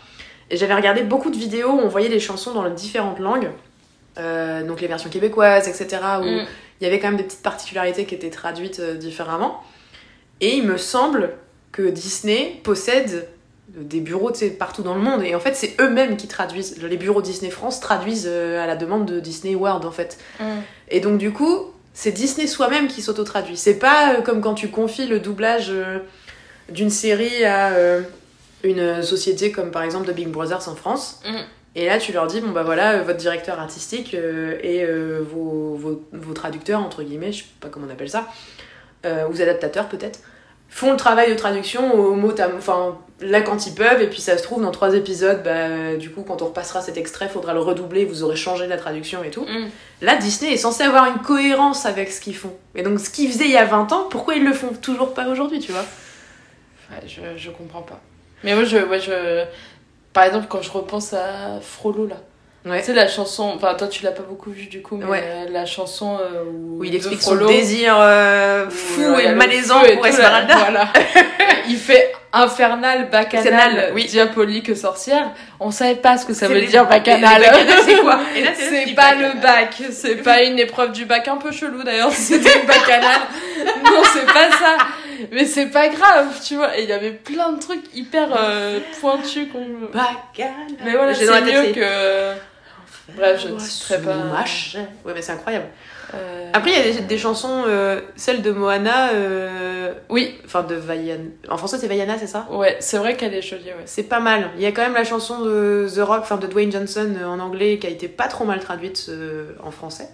Et 0.51 0.57
j'avais 0.57 0.75
regardé 0.75 1.03
beaucoup 1.03 1.31
de 1.31 1.37
vidéos 1.37 1.71
où 1.71 1.81
on 1.81 1.89
voyait 1.89 2.09
les 2.09 2.21
chansons 2.21 2.53
dans 2.53 2.63
les 2.63 2.75
différentes 2.75 3.19
langues, 3.19 3.51
euh, 4.19 4.63
donc 4.63 4.81
les 4.81 4.89
versions 4.89 5.11
québécoises, 5.11 5.69
etc. 5.69 6.03
Où 6.21 6.25
Mm. 6.25 6.47
il 6.81 6.85
y 6.85 6.87
avait 6.87 6.99
quand 6.99 7.09
même 7.09 7.17
des 7.17 7.25
petites 7.25 7.43
particularités 7.43 8.05
qui 8.05 8.15
étaient 8.15 8.31
traduites 8.31 8.81
différemment. 8.81 9.63
Et 10.41 10.57
il 10.57 10.67
me 10.67 10.77
semble 10.77 11.31
que 11.73 11.83
Disney 11.83 12.61
possède 12.63 13.29
des 13.69 14.01
bureaux 14.01 14.31
tu 14.31 14.41
sais, 14.41 14.51
partout 14.51 14.83
dans 14.83 14.95
le 14.95 15.01
monde. 15.01 15.23
Et 15.23 15.35
en 15.35 15.41
fait, 15.41 15.55
c'est 15.57 15.75
eux-mêmes 15.81 16.17
qui 16.17 16.29
traduisent. 16.29 16.81
Les 16.83 16.97
bureaux 16.97 17.23
Disney 17.23 17.51
France 17.51 17.81
traduisent 17.81 18.29
à 18.29 18.67
la 18.67 18.77
demande 18.77 19.07
de 19.07 19.19
Disney 19.19 19.55
World, 19.55 19.85
en 19.85 19.91
fait. 19.91 20.19
Mm. 20.39 20.45
Et 20.91 21.01
donc, 21.01 21.19
du 21.19 21.33
coup, 21.33 21.74
c'est 21.95 22.11
Disney 22.11 22.47
soi-même 22.47 22.89
qui 22.89 23.01
s'auto-traduit. 23.01 23.57
C'est 23.57 23.79
pas 23.79 24.15
euh, 24.15 24.21
comme 24.21 24.41
quand 24.41 24.55
tu 24.55 24.69
confies 24.69 25.07
le 25.07 25.21
doublage 25.21 25.69
euh, 25.71 26.01
d'une 26.69 26.91
série 26.91 27.45
à 27.45 27.73
euh, 27.73 28.03
une 28.65 29.03
société 29.03 29.53
comme 29.53 29.71
par 29.71 29.83
exemple 29.83 30.11
The 30.11 30.15
Big 30.15 30.29
Brothers 30.29 30.69
en 30.69 30.75
France. 30.75 31.23
Mm. 31.25 31.37
Et 31.77 31.87
là, 31.87 31.99
tu 31.99 32.13
leur 32.13 32.27
dis, 32.27 32.41
bon 32.41 32.51
bah 32.51 32.63
voilà, 32.63 33.03
votre 33.03 33.19
directeur 33.19 33.59
artistique 33.59 34.15
et 34.15 34.87
vos, 35.29 35.75
vos, 35.75 36.05
vos 36.13 36.33
traducteurs, 36.33 36.79
entre 36.79 37.03
guillemets, 37.03 37.33
je 37.33 37.39
sais 37.39 37.49
pas 37.59 37.67
comment 37.69 37.89
on 37.89 37.93
appelle 37.93 38.11
ça, 38.11 38.29
euh, 39.05 39.27
ou 39.27 39.33
adaptateurs 39.43 39.89
peut-être, 39.89 40.21
font 40.75 40.91
le 40.91 40.97
travail 40.97 41.31
de 41.31 41.37
traduction 41.37 41.95
au 41.95 42.15
mot 42.17 42.33
à 42.41 42.49
enfin 42.57 42.99
là 43.21 43.43
quand 43.43 43.65
ils 43.69 43.75
peuvent, 43.75 44.03
et 44.03 44.09
puis 44.09 44.21
ça 44.21 44.37
se 44.37 44.43
trouve 44.43 44.61
dans 44.61 44.73
trois 44.73 44.97
épisodes, 44.97 45.41
bah 45.45 45.95
du 45.95 46.11
coup 46.11 46.25
quand 46.27 46.43
on 46.43 46.47
repassera 46.47 46.81
cet 46.81 46.97
extrait, 46.97 47.29
faudra 47.29 47.55
le 47.55 47.61
redoubler, 47.61 48.05
vous 48.05 48.25
aurez 48.25 48.35
changé 48.35 48.67
la 48.67 48.77
traduction 48.77 49.23
et 49.23 49.31
tout. 49.31 49.45
Mm. 49.45 49.69
Là, 50.03 50.17
Disney 50.17 50.53
est 50.53 50.57
censé 50.57 50.83
avoir 50.83 51.07
une 51.07 51.23
cohérence 51.23 51.87
avec 51.87 52.11
ce 52.11 52.21
qu'ils 52.21 52.35
font. 52.35 52.53
Et 52.75 52.83
donc 52.83 52.99
ce 52.99 53.09
qu'ils 53.09 53.31
faisaient 53.31 53.45
il 53.45 53.53
y 53.53 53.57
a 53.57 53.65
20 53.65 53.93
ans, 53.93 54.09
pourquoi 54.11 54.35
ils 54.35 54.45
le 54.45 54.53
font 54.53 54.73
toujours 54.75 55.15
pas 55.15 55.29
aujourd'hui, 55.29 55.61
tu 55.61 55.71
vois? 55.71 55.85
Ouais, 56.91 57.07
je, 57.07 57.21
je 57.37 57.51
comprends 57.53 57.83
pas. 57.83 58.01
Mais 58.43 58.57
moi, 58.57 58.65
je, 58.65 58.79
ouais, 58.79 59.01
je. 59.01 59.45
Par 60.13 60.25
exemple, 60.25 60.47
quand 60.49 60.61
je 60.61 60.73
repense 60.73 61.13
à 61.13 61.61
Frollo, 61.61 62.07
là. 62.07 62.17
Ouais. 62.67 62.81
Tu 62.81 62.87
sais, 62.87 62.93
la 62.95 63.09
chanson. 63.09 63.53
Enfin, 63.57 63.75
toi, 63.75 63.89
tu 63.89 64.03
l'as 64.05 64.11
pas 64.13 64.23
beaucoup 64.23 64.51
vu 64.51 64.67
du 64.67 64.81
coup, 64.81 64.97
mais 64.97 65.05
Ouais. 65.05 65.23
euh, 65.23 65.45
la 65.51 65.67
chanson 65.67 66.17
euh, 66.19 66.45
où. 66.51 66.79
Où 66.81 66.85
il 66.85 66.95
explique 66.95 67.21
Frollo, 67.21 67.47
son 67.47 67.53
désir 67.53 67.95
euh, 67.99 68.71
fou 68.71 69.03
et 69.19 69.33
malaisant 69.35 69.83
et 69.83 69.97
pour 69.97 70.07
Esmeralda. 70.07 70.55
là, 70.55 70.61
Voilà. 70.61 70.89
il 71.69 71.77
fait 71.77 72.13
infernal, 72.33 73.11
bacchanal, 73.11 73.91
oui. 73.95 74.07
diabolique, 74.07 74.75
sorcière. 74.75 75.31
On 75.61 75.71
savait 75.71 75.97
pas 75.97 76.17
ce 76.17 76.25
que 76.25 76.33
ça 76.33 76.49
veut 76.49 76.55
les- 76.55 76.67
dire 76.67 76.87
bacchanal. 76.89 77.43
C'est 77.85 77.99
quoi 78.01 78.19
c'est 78.35 78.43
pas 78.95 79.11
bacchanal. 79.11 79.33
le 79.37 79.41
bac, 79.43 79.83
c'est 79.93 80.17
pas 80.17 80.43
une 80.43 80.59
épreuve 80.59 80.93
du 80.93 81.05
bac 81.05 81.29
un 81.29 81.37
peu 81.37 81.53
chelou 81.53 81.83
d'ailleurs, 81.83 82.13
c'était 82.13 82.61
le 82.61 82.67
bacchanal. 82.67 83.21
Non, 83.85 84.03
c'est 84.13 84.27
pas 84.27 84.51
ça. 84.51 84.77
Mais 85.31 85.45
c'est 85.45 85.67
pas 85.67 85.89
grave, 85.89 86.27
tu 86.45 86.57
vois. 86.57 86.77
Et 86.79 86.83
il 86.83 86.89
y 86.89 86.93
avait 86.93 87.13
plein 87.13 87.53
de 87.53 87.61
trucs 87.61 87.85
hyper 87.95 88.29
euh, 88.37 88.79
pointus. 89.01 89.47
Bacchanal. 89.93 90.53
Mais 90.85 90.93
voilà, 90.93 91.15
c'est 91.15 91.41
mieux 91.43 91.73
que. 91.73 92.33
Bref, 93.17 93.41
je 93.43 93.49
ne 93.49 93.59
citerai 93.59 93.99
pas. 94.03 94.17
Ouais, 95.05 95.13
mais 95.15 95.23
c'est 95.23 95.33
incroyable. 95.33 95.67
Euh, 96.15 96.51
Après, 96.55 96.71
il 96.71 96.77
y 96.77 96.81
a 96.81 96.93
des, 96.93 97.01
des 97.07 97.19
chansons, 97.19 97.65
euh, 97.67 98.01
celle 98.17 98.41
de 98.43 98.51
Moana, 98.51 99.11
euh, 99.13 99.93
Oui, 100.09 100.39
enfin 100.45 100.63
de 100.63 100.75
Vaiana. 100.75 101.25
En 101.51 101.57
français, 101.57 101.77
c'est 101.79 101.87
Vaiana, 101.89 102.17
c'est 102.19 102.27
ça? 102.27 102.47
Ouais, 102.51 102.77
c'est 102.81 102.99
vrai 102.99 103.17
qu'elle 103.17 103.35
est 103.35 103.43
jolie, 103.43 103.65
ouais. 103.65 103.83
C'est 103.85 104.05
pas 104.05 104.21
mal. 104.21 104.51
Il 104.57 104.63
y 104.63 104.67
a 104.67 104.73
quand 104.73 104.83
même 104.83 104.95
la 104.95 105.05
chanson 105.05 105.41
de 105.45 105.87
The 105.95 105.99
Rock, 106.01 106.21
enfin 106.23 106.37
de 106.37 106.47
Dwayne 106.47 106.71
Johnson 106.73 107.13
en 107.27 107.41
anglais, 107.41 107.79
qui 107.79 107.87
a 107.87 107.91
été 107.91 108.09
pas 108.09 108.29
trop 108.29 108.45
mal 108.45 108.61
traduite 108.61 109.11
en 109.63 109.71
français. 109.71 110.09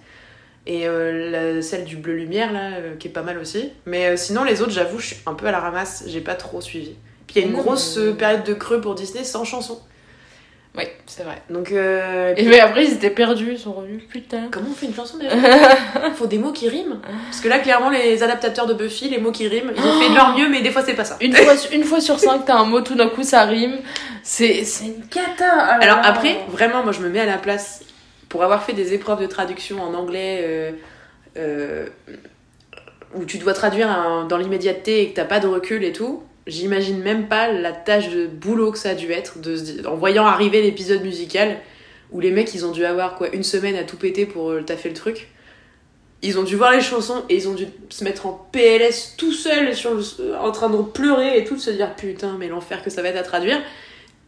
Et 0.67 0.87
la- 0.87 1.63
celle 1.63 1.85
du 1.85 1.97
Bleu 1.97 2.15
Lumière, 2.15 2.53
là, 2.53 2.71
qui 2.99 3.09
est 3.09 3.13
pas 3.13 3.23
mal 3.23 3.39
aussi. 3.39 3.71
Mais 3.87 4.17
sinon, 4.17 4.43
les 4.45 4.63
autres, 4.63 4.73
j'avoue, 4.73 4.99
je 4.99 5.07
suis 5.09 5.17
un 5.27 5.35
peu 5.35 5.47
à 5.47 5.53
la 5.53 5.61
ramasse, 5.61 6.05
j'ai 6.07 6.21
pas 6.21 6.35
trop 6.35 6.61
suivi. 6.61 6.95
Puis 7.27 7.37
il 7.37 7.43
y 7.43 7.45
a 7.45 7.49
une 7.49 7.55
grosse 7.57 7.99
période 8.19 8.43
de 8.45 8.55
creux 8.55 8.81
pour 8.81 8.95
Disney 8.95 9.23
sans 9.25 9.45
chanson. 9.45 9.79
Oui, 10.79 10.85
c'est 11.07 11.25
vrai. 11.25 11.43
Donc, 11.51 11.73
euh, 11.73 12.33
Et 12.37 12.45
mais 12.45 12.61
après, 12.61 12.85
ils 12.85 12.93
étaient 12.93 13.11
perdus, 13.11 13.53
ils 13.55 13.59
sont 13.59 13.73
revenus, 13.73 14.05
putain. 14.09 14.43
comment 14.53 14.69
on 14.71 14.75
fait 14.75 14.87
une 14.87 14.95
chanson 14.95 15.19
déjà 15.19 15.35
Il 16.07 16.13
faut 16.15 16.27
des 16.29 16.39
mots 16.39 16.53
qui 16.53 16.69
riment. 16.69 17.01
Parce 17.29 17.41
que 17.41 17.49
là, 17.49 17.59
clairement, 17.59 17.91
les 17.91 18.23
adaptateurs 18.23 18.67
de 18.67 18.75
Buffy, 18.75 19.09
les 19.09 19.19
mots 19.19 19.33
qui 19.33 19.49
riment, 19.49 19.73
ils 19.77 19.83
ont 19.83 20.01
fait 20.01 20.09
de 20.11 20.15
leur 20.15 20.39
mieux, 20.39 20.49
mais 20.49 20.63
des 20.63 20.71
fois, 20.71 20.83
c'est 20.83 20.95
pas 20.95 21.05
ça. 21.05 21.17
Une 21.21 21.35
fois, 21.35 21.55
une 21.73 21.83
fois 21.83 22.01
sur 22.01 22.21
cinq, 22.21 22.45
t'as 22.47 22.55
un 22.57 22.65
mot, 22.67 22.83
tout 22.83 22.95
d'un 22.95 23.09
coup, 23.09 23.25
ça 23.25 23.43
rime. 23.45 23.79
C'est 24.23 24.63
une 24.85 25.05
cata. 25.09 25.51
Alors 25.81 25.99
après, 26.05 26.39
vraiment, 26.49 26.85
moi 26.85 26.93
je 26.93 27.01
me 27.01 27.09
mets 27.09 27.21
à 27.21 27.27
la 27.27 27.39
place 27.39 27.83
pour 28.29 28.45
avoir 28.45 28.63
fait 28.63 28.73
des 28.73 28.95
épreuves 28.95 29.21
de 29.21 29.27
traduction 29.27 29.83
en 29.83 29.93
anglais 29.95 30.41
euh, 30.45 30.71
euh, 31.37 31.87
où 33.15 33.25
tu 33.25 33.39
dois 33.39 33.55
traduire 33.55 33.91
un- 33.91 34.25
dans 34.25 34.37
l'immédiateté 34.37 35.03
et 35.03 35.11
que 35.11 35.17
t'as 35.17 35.25
pas 35.25 35.41
de 35.41 35.49
recul 35.49 35.83
et 35.83 35.93
tout. 35.93 36.23
J'imagine 36.51 36.99
même 37.01 37.29
pas 37.29 37.51
la 37.53 37.73
tâche 37.73 38.11
de 38.11 38.27
boulot 38.27 38.73
que 38.73 38.79
ça 38.79 38.91
a 38.91 38.95
dû 38.95 39.11
être 39.13 39.39
de 39.41 39.57
se 39.57 39.63
dire- 39.63 39.91
en 39.91 39.95
voyant 39.97 40.27
arriver 40.27 40.61
l'épisode 40.63 41.03
musical 41.03 41.59
où 42.13 42.21
les 42.21 42.31
mecs 42.33 42.53
ils 42.55 42.67
ont 42.67 42.73
dû 42.73 42.85
avoir 42.85 43.15
quoi 43.17 43.29
une 43.33 43.45
semaine 43.45 43.77
à 43.77 43.85
tout 43.85 43.97
péter 43.97 44.27
pour 44.27 44.51
euh, 44.51 44.63
taffer 44.63 44.89
le 44.89 44.95
truc. 44.97 45.29
Ils 46.23 46.39
ont 46.39 46.43
dû 46.43 46.57
voir 46.57 46.73
les 46.73 46.81
chansons 46.83 47.23
et 47.31 47.37
ils 47.37 47.49
ont 47.49 47.55
dû 47.55 47.67
se 47.89 48.05
mettre 48.05 48.27
en 48.27 48.49
PLS 48.53 49.15
tout 49.17 49.33
seul 49.33 49.75
sur 49.75 49.95
le- 49.95 50.37
en 50.37 50.51
train 50.53 50.69
de 50.69 50.77
pleurer 50.83 51.39
et 51.39 51.45
tout, 51.45 51.55
de 51.55 51.61
se 51.61 51.71
dire 51.71 51.95
putain 51.97 52.37
mais 52.39 52.49
l'enfer 52.49 52.83
que 52.83 52.91
ça 52.91 53.01
va 53.01 53.09
être 53.09 53.17
à 53.19 53.23
traduire. 53.23 53.59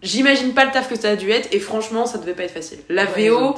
J'imagine 0.02 0.54
pas 0.54 0.64
le 0.64 0.70
taf 0.70 0.88
que 0.88 0.96
ça 0.98 1.10
a 1.10 1.16
dû 1.16 1.30
être 1.30 1.48
et 1.52 1.58
franchement 1.60 2.06
ça 2.06 2.18
devait 2.18 2.32
pas 2.34 2.44
être 2.44 2.52
facile. 2.54 2.78
La 2.88 3.04
Ouais, 3.04 3.28
VO 3.28 3.54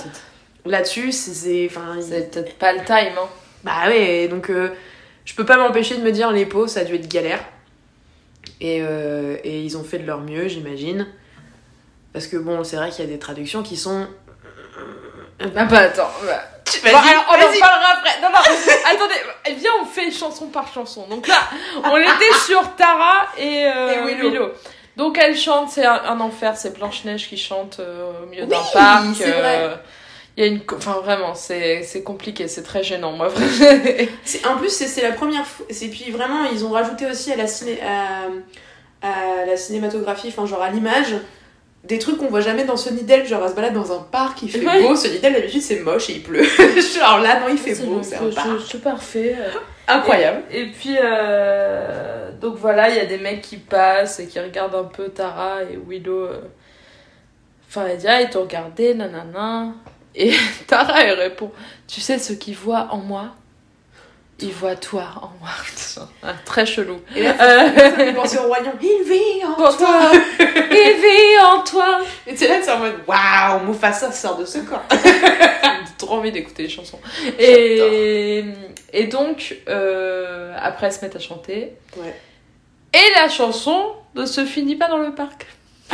là-dessus 0.67 1.13
c'est- 1.13 1.67
enfin 1.71 1.97
C'est 2.01 2.31
peut-être 2.31 2.55
pas 2.57 2.73
le 2.73 2.81
time, 2.85 3.15
hein. 3.19 3.29
bah 3.63 3.89
ouais 3.89 4.27
donc 4.29 4.51
euh, 4.51 4.71
je 5.27 5.35
peux 5.35 5.45
pas 5.45 5.57
m'empêcher 5.59 5.97
de 5.97 6.03
me 6.03 6.11
dire 6.11 6.33
les 6.33 6.47
pots 6.47 6.67
ça 6.67 6.81
a 6.81 6.85
dû 6.85 6.95
être 6.97 7.09
galère 7.09 7.45
et, 8.61 8.81
euh, 8.83 9.37
et 9.45 9.61
ils 9.61 9.77
ont 9.77 9.85
fait 9.85 9.99
de 9.99 10.07
leur 10.07 10.21
mieux 10.21 10.49
j'imagine 10.49 11.07
parce 12.13 12.27
que 12.27 12.37
bon 12.37 12.65
c'est 12.65 12.77
vrai 12.77 12.91
qu'il 12.91 13.05
y 13.05 13.09
a 13.09 13.11
des 13.11 13.19
traductions 13.19 13.63
qui 13.63 13.77
sont 13.77 14.07
Ah 15.55 15.65
bah 15.65 15.79
attends. 15.81 16.11
bah. 16.27 16.43
Bon, 16.83 16.89
alors, 16.91 17.25
on 17.29 17.35
en 17.35 17.61
parlera 17.61 17.93
après. 17.99 18.21
Non, 18.21 18.29
non, 18.31 18.39
attendez, 18.91 19.15
eh, 19.47 19.55
viens, 19.55 19.71
on 19.83 19.85
fait 19.87 20.11
chanson 20.11 20.47
par 20.49 20.73
chanson. 20.73 21.07
Donc 21.09 21.29
là, 21.29 21.39
on 21.85 21.97
était 21.97 22.33
sur 22.47 22.75
Tara 22.75 23.27
et, 23.39 23.65
euh, 23.67 24.09
Et 24.09 24.15
Willow. 24.15 24.51
Donc 24.97 25.19
elle 25.19 25.37
chante, 25.37 25.71
c'est 25.71 25.85
un, 25.85 26.03
un 26.05 26.21
enfer, 26.21 26.57
c'est 26.57 26.77
Blanche-Neige 26.77 27.29
qui 27.29 27.37
chante 27.37 27.79
euh, 27.81 28.23
au 28.23 28.27
milieu 28.27 28.47
d'un 28.47 28.57
Oui, 28.57 28.63
parc. 28.73 29.05
c'est 29.17 29.31
vrai. 29.31 29.71
Euh, 30.39 30.41
Il 30.43 30.45
y 30.45 30.47
a 30.47 30.51
une... 30.51 30.61
Enfin, 30.77 31.01
vraiment, 31.03 31.35
c'est 31.35 32.03
compliqué, 32.05 32.49
c'est 32.49 32.63
très 32.63 32.83
gênant, 32.83 33.13
moi, 33.13 33.29
vraiment. 33.29 33.83
En 34.49 34.57
plus, 34.59 34.71
c'est 34.71 35.03
la 35.03 35.13
première 35.13 35.47
fois. 35.47 35.67
Et 35.69 35.89
puis 35.89 36.11
vraiment, 36.11 36.45
ils 36.53 36.65
ont 36.65 36.71
rajouté 36.71 37.07
aussi 37.07 37.33
à 37.33 37.37
la, 37.37 37.47
ciné, 37.47 37.79
à, 37.83 39.07
à 39.07 39.47
la 39.47 39.57
cinématographie, 39.57 40.29
enfin, 40.29 40.47
genre 40.47 40.63
à 40.63 40.71
l'image, 40.71 41.15
des 41.85 41.99
trucs 41.99 42.17
qu'on 42.17 42.29
voit 42.29 42.41
jamais 42.41 42.65
dans 42.65 42.77
Sunnydale. 42.79 43.27
Genre, 43.27 43.43
elle 43.45 43.51
se 43.51 43.55
balade 43.55 43.75
dans 43.75 43.93
un 43.93 44.03
parc, 44.03 44.43
il 44.43 44.51
fait 44.51 44.65
Ouais. 44.67 44.83
beau. 44.83 44.97
Sunnydale, 44.97 45.35
d'habitude, 45.35 45.61
c'est 45.63 45.81
moche 45.81 46.09
et 46.11 46.15
il 46.15 46.23
pleut. 46.23 46.43
genre 46.99 47.21
là, 47.21 47.41
non, 47.41 47.47
il 47.51 47.59
fait 47.59 47.75
beau, 47.85 48.01
c'est 48.03 48.17
un 48.17 48.31
parc. 48.31 48.49
C'est 48.71 48.81
parfait. 48.83 49.37
euh. 49.39 49.51
Incroyable. 49.87 50.43
Et, 50.51 50.63
et 50.63 50.67
puis, 50.71 50.97
euh, 50.99 52.31
donc 52.41 52.57
voilà, 52.57 52.89
il 52.89 52.97
y 52.97 53.01
a 53.01 53.05
des 53.05 53.19
mecs 53.19 53.43
qui 53.43 53.59
passent 53.59 54.19
et 54.19 54.27
qui 54.27 54.41
regardent 54.41 54.75
un 54.77 54.85
peu 54.85 55.09
Tara 55.11 55.63
et 55.63 55.79
Willow. 55.87 56.23
euh. 56.25 56.41
Enfin, 57.69 57.87
elle 57.91 57.99
dit, 57.99 58.07
ah, 58.09 58.23
ils 58.23 58.31
t'ont 58.31 58.43
regardé, 58.43 58.95
nanana. 58.95 59.75
Et 60.15 60.33
Tara, 60.67 61.03
elle 61.03 61.19
répond, 61.19 61.51
tu 61.89 62.01
sais 62.01 62.19
ce 62.19 62.33
qu'ils 62.33 62.57
voient 62.57 62.89
en 62.91 62.99
moi? 62.99 63.31
Ils 64.41 64.53
voient 64.53 64.77
toi 64.77 65.07
en 65.23 65.31
moi. 65.41 65.51
Ah, 66.25 66.33
très 66.45 66.67
chelou. 66.67 67.01
Et 67.15 67.23
là, 67.23 67.37
Euh, 67.41 68.13
au 68.13 68.47
royaume. 68.49 68.73
Il 68.83 69.05
vit 69.07 69.45
en 69.45 69.55
toi. 69.55 69.73
toi, 69.79 70.11
il 70.41 71.01
vit 71.01 71.41
en 71.45 71.63
toi. 71.63 72.01
Et 72.27 72.35
c'est 72.37 72.49
là, 72.49 72.57
c'est 72.61 72.73
en 72.73 72.79
mode 72.81 72.97
waouh, 73.07 73.65
Mufasa 73.67 74.11
sort 74.11 74.37
de 74.39 74.45
ce 74.45 74.59
corps. 74.59 74.83
J'ai 74.91 75.97
trop 75.97 76.17
envie 76.17 76.33
d'écouter 76.33 76.65
les 76.65 76.69
chansons. 76.69 76.99
Et, 77.39 78.45
et 78.93 79.05
donc, 79.07 79.57
euh, 79.69 80.53
après, 80.61 80.89
elles 80.89 80.93
se 80.93 81.01
mettent 81.05 81.15
à 81.15 81.21
chanter. 81.21 81.75
Ouais. 81.97 82.21
Et 82.93 83.21
la 83.21 83.29
chanson 83.29 83.93
ne 84.17 84.27
se 84.27 84.45
finit 84.45 84.75
pas 84.77 84.89
dans 84.89 84.99
le 84.99 85.15
parc. 85.15 85.47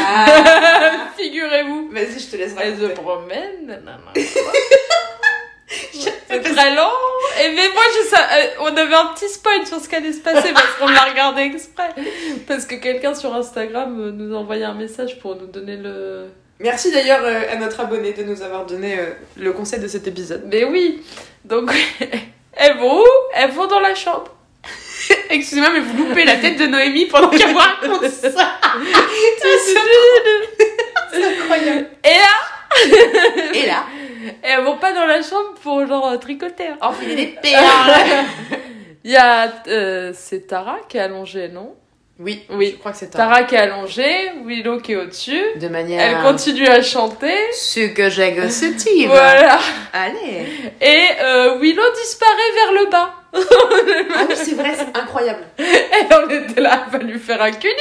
Ah. 0.02 1.08
Figurez-vous. 1.18 1.90
Vas-y, 1.92 2.18
je 2.18 2.30
te 2.30 2.36
laisse 2.36 2.54
Elle 2.60 2.78
se 2.78 2.86
promène. 2.86 3.66
nanana. 3.66 4.12
C'est 6.28 6.40
très 6.42 6.74
lent. 6.74 6.90
Et 7.42 7.48
mais 7.50 7.68
moi, 7.72 7.82
je 7.96 8.08
sais, 8.08 8.16
euh, 8.16 8.46
on 8.60 8.76
avait 8.76 8.94
un 8.94 9.06
petit 9.14 9.28
spoil 9.28 9.66
sur 9.66 9.80
ce 9.80 9.88
qui 9.88 9.94
allait 9.94 10.12
se 10.12 10.20
passer 10.20 10.52
parce 10.52 10.74
qu'on 10.78 10.88
l'a 10.88 11.02
regardé 11.02 11.42
exprès. 11.42 11.90
Parce 12.46 12.64
que 12.64 12.74
quelqu'un 12.76 13.14
sur 13.14 13.34
Instagram 13.34 14.00
euh, 14.00 14.10
nous 14.10 14.34
a 14.34 14.38
envoyé 14.38 14.64
un 14.64 14.74
message 14.74 15.18
pour 15.20 15.36
nous 15.36 15.46
donner 15.46 15.76
le. 15.76 16.26
Merci 16.58 16.90
d'ailleurs 16.92 17.22
euh, 17.22 17.42
à 17.52 17.56
notre 17.56 17.80
abonné 17.80 18.12
de 18.12 18.22
nous 18.24 18.42
avoir 18.42 18.66
donné 18.66 18.98
le 19.36 19.52
conseil 19.52 19.80
de 19.80 19.88
cet 19.88 20.06
épisode. 20.06 20.44
Mais 20.46 20.64
oui. 20.64 21.02
Donc, 21.44 21.72
elles 22.52 22.76
vont 22.78 23.00
où? 23.00 23.06
Elles 23.34 23.50
vont 23.50 23.66
dans 23.66 23.80
la 23.80 23.94
chambre. 23.94 24.34
Excusez-moi, 25.30 25.70
mais 25.72 25.80
vous 25.80 25.96
loupez 26.04 26.24
la 26.24 26.36
tête 26.36 26.58
de 26.58 26.66
Noémie 26.66 27.06
pendant 27.06 27.30
qu'elle 27.30 27.52
vous 27.52 27.58
raconte 27.58 28.06
ça. 28.08 28.28
C'est 31.12 31.24
incroyable. 31.24 31.86
Et 32.04 32.08
là, 32.08 33.50
Et 33.54 33.66
là, 33.66 33.84
elles 34.42 34.62
vont 34.62 34.76
pas 34.78 34.92
dans 34.92 35.06
la 35.06 35.22
chambre 35.22 35.54
pour 35.62 35.86
genre 35.86 36.08
euh, 36.08 36.16
tricoter. 36.18 36.68
hein. 36.68 36.78
enfiler 36.80 37.14
des 37.16 37.26
perles. 37.42 38.24
Il 39.04 39.10
y 39.12 39.16
a. 39.16 39.52
euh, 39.68 40.12
c'est 40.14 40.46
Tara 40.46 40.78
qui 40.88 40.98
est 40.98 41.00
allongée, 41.00 41.48
non? 41.48 41.74
Oui, 42.22 42.44
Oui. 42.50 42.72
je 42.74 42.78
crois 42.78 42.92
que 42.92 42.98
c'est 42.98 43.10
ça. 43.10 43.16
Tara 43.18 43.44
qui 43.44 43.54
est 43.54 43.58
allongée, 43.58 44.30
Willow 44.44 44.78
qui 44.80 44.92
est 44.92 44.96
au-dessus. 44.96 45.40
De 45.56 45.68
manière. 45.68 46.00
Elle 46.02 46.22
continue 46.22 46.66
à 46.68 46.82
chanter. 46.82 47.32
Ce 47.54 47.88
que 47.94 48.10
j'agostive. 48.10 49.08
Voilà. 49.08 49.58
Allez. 49.94 50.46
Et 50.82 51.06
euh, 51.22 51.58
Willow 51.58 51.82
disparaît 52.02 52.52
vers 52.54 52.72
le 52.84 52.90
bas. 52.90 53.14
Ah 53.32 54.24
oui, 54.28 54.34
c'est 54.36 54.54
vrai, 54.54 54.72
c'est 54.76 54.98
incroyable. 55.00 55.44
Et 55.58 55.64
on 56.14 56.28
était 56.28 56.60
là, 56.60 56.84
va 56.90 56.98
lui 56.98 57.18
faire 57.18 57.40
un 57.40 57.52
cuni. 57.52 57.72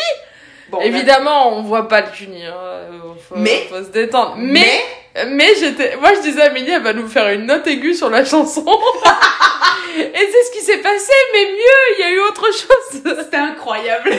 Bon, 0.72 0.80
Évidemment, 0.82 1.58
on 1.58 1.64
voit 1.64 1.88
pas 1.88 2.02
le 2.02 2.08
cuni. 2.12 2.46
Hein. 2.46 2.54
euh, 2.56 2.90
Faut, 3.28 3.36
Mais- 3.36 3.68
faut 3.70 3.84
se 3.84 3.90
détendre. 3.90 4.36
mais, 4.38 4.66
Mais, 5.16 5.26
mais 5.26 5.56
j'étais, 5.60 5.96
moi 5.98 6.12
je 6.16 6.22
disais 6.22 6.42
à 6.42 6.46
Amélie, 6.46 6.72
elle 6.72 6.84
va 6.84 6.94
nous 6.94 7.08
faire 7.08 7.30
une 7.30 7.46
note 7.46 7.66
aiguë 7.68 7.94
sur 7.96 8.10
la 8.10 8.24
chanson. 8.26 8.66
Et 9.98 10.12
c'est 10.14 10.44
ce 10.44 10.52
qui 10.52 10.64
s'est 10.64 10.78
passé, 10.78 11.12
mais 11.34 11.46
mieux, 11.46 11.98
il 11.98 12.00
y 12.00 12.04
a 12.04 12.12
eu 12.12 12.20
autre 12.20 12.46
chose. 12.46 13.02
c'était 13.24 13.38
incroyable. 13.38 14.12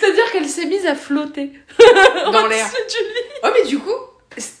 C'est-à-dire 0.00 0.30
qu'elle 0.32 0.48
s'est 0.48 0.66
mise 0.66 0.84
à 0.86 0.94
flotter. 0.94 1.52
Dans 1.78 2.46
l'air. 2.46 2.66
au-dessus 2.66 2.98
du 2.98 3.04
lit. 3.08 3.40
Oh 3.44 3.48
mais 3.54 3.68
du 3.68 3.78
coup, 3.78 3.94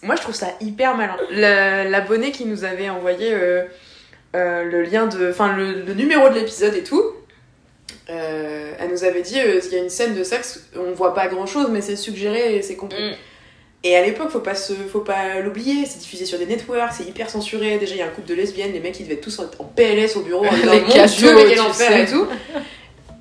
moi 0.02 0.14
je 0.16 0.22
trouve 0.22 0.34
ça 0.34 0.46
hyper 0.60 0.96
malin. 0.96 1.16
L'abonné 1.30 2.30
qui 2.30 2.44
nous 2.44 2.64
avait 2.64 2.88
envoyé 2.88 3.32
euh, 3.34 3.64
euh, 4.36 4.62
le 4.64 4.82
lien 4.82 5.06
de, 5.06 5.30
enfin 5.30 5.52
le, 5.56 5.72
le 5.82 5.94
numéro 5.94 6.28
de 6.28 6.34
l'épisode 6.34 6.74
et 6.74 6.84
tout, 6.84 7.02
euh, 8.10 8.72
elle 8.78 8.90
nous 8.90 9.04
avait 9.04 9.22
dit 9.22 9.38
euh, 9.40 9.60
qu'il 9.60 9.72
y 9.72 9.76
a 9.76 9.82
une 9.82 9.90
scène 9.90 10.14
de 10.14 10.24
sexe, 10.24 10.64
on 10.76 10.92
voit 10.92 11.14
pas 11.14 11.28
grand 11.28 11.46
chose 11.46 11.68
mais 11.70 11.80
c'est 11.80 11.96
suggéré 11.96 12.56
et 12.56 12.62
c'est 12.62 12.76
compris. 12.76 13.02
Mm. 13.02 13.14
Et 13.84 13.96
à 13.96 14.02
l'époque, 14.02 14.30
faut 14.30 14.38
pas 14.38 14.54
se, 14.54 14.72
faut 14.74 15.00
pas 15.00 15.40
l'oublier, 15.40 15.86
c'est 15.86 15.98
diffusé 15.98 16.24
sur 16.24 16.38
des 16.38 16.46
networks, 16.46 16.92
c'est 16.92 17.04
hyper 17.04 17.28
censuré. 17.28 17.78
Déjà, 17.78 17.94
il 17.96 17.98
y 17.98 18.02
a 18.02 18.06
un 18.06 18.10
couple 18.10 18.28
de 18.28 18.34
lesbiennes, 18.34 18.72
les 18.72 18.78
mecs 18.78 18.98
ils 19.00 19.04
devaient 19.04 19.14
être 19.14 19.22
tous 19.22 19.40
en 19.40 19.50
en 19.58 19.64
PLS 19.64 20.16
au 20.16 20.20
bureau 20.20 20.46
en 20.46 20.52
disant 20.54 20.72
Les 20.72 20.80
mon 20.80 21.06
Dieu, 21.06 21.34
mais 21.34 21.44
quel 21.48 21.60
enfer 21.60 21.96
et 21.96 22.06
tout. 22.06 22.26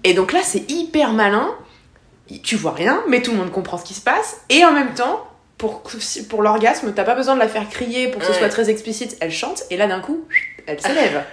Et 0.04 0.14
donc 0.14 0.34
là, 0.34 0.42
c'est 0.44 0.70
hyper 0.70 1.14
malin. 1.14 1.56
Tu 2.44 2.56
vois 2.56 2.74
rien, 2.74 3.04
mais 3.08 3.22
tout 3.24 3.32
le 3.32 3.38
monde 3.38 3.52
comprend 3.52 3.78
ce 3.80 3.84
qui 3.84 3.94
se 3.96 4.02
passe. 4.02 4.42
Et 4.50 4.64
en 4.64 4.72
même 4.72 4.94
temps, 4.94 5.28
pour, 5.58 5.82
pour 6.30 6.42
l'orgasme, 6.44 6.94
t'as 6.96 7.04
pas 7.04 7.16
besoin 7.16 7.34
de 7.34 7.40
la 7.40 7.48
faire 7.48 7.68
crier 7.68 8.08
pour 8.10 8.20
que 8.22 8.28
ce 8.28 8.32
Ouais. 8.32 8.38
soit 8.38 8.50
très 8.50 8.70
explicite. 8.70 9.18
Elle 9.20 9.32
chante, 9.32 9.64
et 9.72 9.78
là 9.78 9.88
d'un 9.88 10.00
coup, 10.00 10.26
elle 10.68 10.80
s'élève. 10.80 11.24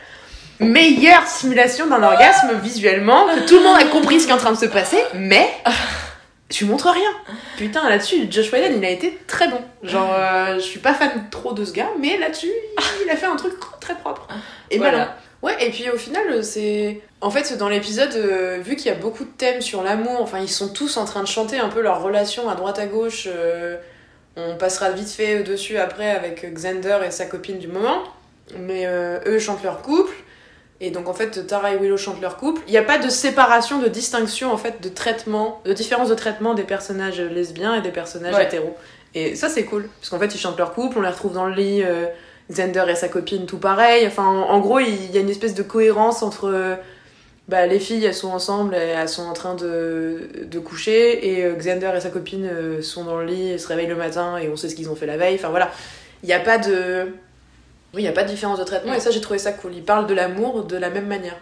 Meilleure 0.61 1.27
simulation 1.27 1.87
d'un 1.87 2.03
orgasme 2.03 2.59
visuellement, 2.63 3.27
que 3.27 3.47
tout 3.47 3.57
le 3.57 3.63
monde 3.63 3.79
a 3.79 3.85
compris 3.85 4.21
ce 4.21 4.27
qui 4.27 4.31
est 4.31 4.35
en 4.35 4.39
train 4.39 4.53
de 4.53 4.59
se 4.59 4.67
passer, 4.67 4.99
mais 5.15 5.49
tu 6.49 6.65
montres 6.65 6.89
rien. 6.91 7.11
Putain, 7.57 7.89
là-dessus, 7.89 8.27
Josh 8.31 8.53
Whedon, 8.53 8.75
il 8.77 8.85
a 8.85 8.91
été 8.91 9.19
très 9.27 9.49
bon. 9.49 9.61
Genre, 9.83 10.13
euh, 10.13 10.55
je 10.57 10.61
suis 10.61 10.81
pas 10.81 10.95
fan 10.95 11.11
trop 11.31 11.53
de 11.53 11.65
ce 11.65 11.73
gars, 11.73 11.91
mais 12.01 12.19
là-dessus, 12.19 12.51
il, 13.05 13.11
a 13.11 13.17
fait 13.17 13.27
un 13.27 13.37
truc 13.37 13.55
très 13.81 13.95
propre. 13.95 14.27
Et 14.71 14.79
Voilà. 14.79 14.93
malin. 14.99 15.15
Ouais, 15.43 15.55
et 15.65 15.71
puis 15.71 15.89
au 15.91 15.97
final, 15.97 16.43
c'est. 16.43 17.01
En 17.21 17.31
fait, 17.31 17.57
dans 17.57 17.69
l'épisode, 17.69 18.15
euh, 18.17 18.59
vu 18.61 18.75
qu'il 18.75 18.87
y 18.87 18.95
a 18.95 18.99
beaucoup 18.99 19.25
de 19.25 19.31
thèmes 19.31 19.61
sur 19.61 19.83
l'amour, 19.85 20.21
enfin, 20.21 20.41
ils 20.41 20.49
sont 20.49 20.69
tous 20.69 20.97
en 20.97 21.05
train 21.05 21.23
de 21.23 21.29
chanter 21.29 21.59
un 21.59 21.69
peu 21.69 21.81
leur 21.81 22.03
relation 22.03 22.49
à 22.49 22.57
droite 22.57 22.79
à 22.79 22.87
gauche. 22.87 23.29
euh, 23.29 23.77
on 24.37 24.57
passera 24.57 24.91
vite 24.91 25.11
fait 25.11 25.43
dessus 25.43 25.79
après 25.79 26.11
avec 26.11 26.45
Xander 26.55 26.99
et 27.05 27.11
sa 27.11 27.27
copine 27.27 27.59
du 27.59 27.67
moment. 27.67 28.03
Mais 28.57 28.87
euh, 28.87 29.19
eux 29.27 29.39
chantent 29.39 29.63
leur 29.65 29.83
couple. 29.83 30.15
Et 30.81 30.91
donc 30.91 31.09
en 31.09 31.15
fait, 31.15 31.47
Tara 31.47 31.73
et 31.73 31.77
Willow 31.77 31.97
chantent 31.97 32.21
leur 32.21 32.37
couple. 32.37 32.63
Il 32.69 32.71
n'y 32.71 32.79
a 32.79 32.83
pas 32.83 32.99
de 32.99 33.09
séparation, 33.09 33.81
de 33.81 33.89
distinction 33.89 34.53
en 34.53 34.57
fait, 34.57 34.81
de 34.81 34.89
traitement, 34.89 35.61
de 35.65 35.73
différence 35.73 36.09
de 36.09 36.15
traitement 36.15 36.55
des 36.55 36.63
personnages 36.63 37.21
lesbiens 37.21 37.75
et 37.75 37.81
des 37.83 37.91
personnages 37.91 38.35
Ouais. 38.37 38.45
hétéros. 38.45 38.77
Et 39.15 39.35
ça 39.35 39.49
c'est 39.49 39.65
cool, 39.65 39.89
parce 40.01 40.11
qu'en 40.11 40.19
fait 40.19 40.33
ils 40.35 40.39
chantent 40.39 40.59
leur 40.59 40.73
couple, 40.75 40.99
on 40.99 41.03
les 41.03 41.09
retrouve 41.09 41.33
dans 41.33 41.47
le 41.47 41.55
lit, 41.55 41.83
euh, 41.83 42.05
Xander 42.53 42.85
et 42.89 42.95
sa 42.95 43.09
copine 43.09 43.47
tout 43.47 43.59
pareil. 43.59 44.07
Enfin 44.07 44.25
en, 44.25 44.51
en 44.51 44.61
gros 44.61 44.79
il 44.79 45.11
y 45.13 45.19
a 45.19 45.21
une 45.21 45.31
espèce 45.31 45.55
de 45.55 45.63
cohérence 45.65 46.23
entre 46.23 46.45
euh, 46.49 46.75
bah, 47.49 47.67
les 47.67 47.81
filles, 47.81 48.05
elles 48.05 48.15
sont 48.15 48.29
ensemble, 48.29 48.75
et 48.75 48.79
elles 48.79 49.09
sont 49.09 49.25
en 49.27 49.33
train 49.33 49.55
de, 49.55 50.29
de 50.45 50.59
coucher, 50.59 51.27
et 51.33 51.45
euh, 51.45 51.55
Xander 51.55 51.91
et 51.97 52.01
sa 52.01 52.11
copine 52.11 52.47
euh, 52.47 52.83
sont 52.83 53.05
dans 53.05 53.17
le 53.19 53.25
lit, 53.25 53.51
et 53.53 53.59
se 53.59 53.67
réveillent 53.67 53.87
le 53.87 53.97
matin, 53.97 54.37
et 54.37 54.49
on 54.51 54.57
sait 54.57 54.69
ce 54.69 54.75
qu'ils 54.75 54.91
ont 54.91 54.95
fait 54.95 55.07
la 55.07 55.17
veille. 55.17 55.37
Enfin 55.37 55.49
voilà, 55.49 55.71
il 56.23 56.27
n'y 56.27 56.35
a 56.35 56.41
pas 56.41 56.59
de. 56.59 57.09
Oui, 57.95 58.01
il 58.01 58.05
n'y 58.05 58.09
a 58.09 58.13
pas 58.13 58.25
de 58.25 58.29
différence 58.29 58.59
de 58.59 58.65
traitement, 58.65 58.93
et 58.95 59.01
ça, 59.01 59.11
j'ai 59.11 59.21
trouvé 59.21 59.39
ça 59.39 59.53
cool. 59.53 59.75
Ils 59.75 59.83
parlent 59.85 60.07
de 60.07 60.15
l'amour 60.15 60.65
de 60.65 60.77
la 60.77 60.91
même 60.91 61.07
manière. 61.07 61.37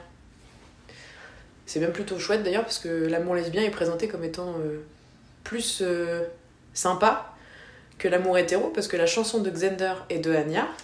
C'est 1.66 1.80
même 1.80 1.92
plutôt 1.92 2.18
chouette 2.18 2.42
d'ailleurs, 2.44 2.62
parce 2.62 2.78
que 2.78 2.88
l'amour 3.08 3.34
lesbien 3.34 3.62
est 3.62 3.70
présenté 3.70 4.06
comme 4.06 4.22
étant 4.22 4.54
euh, 4.60 4.84
plus 5.42 5.80
euh, 5.82 6.22
sympa 6.74 7.32
que 7.98 8.06
l'amour 8.08 8.38
hétéro, 8.38 8.68
parce 8.68 8.86
que 8.86 8.96
la 8.96 9.06
chanson 9.06 9.38
de 9.40 9.50
Xander 9.50 9.94
et 10.10 10.18
de 10.18 10.32
Anya, 10.34 10.68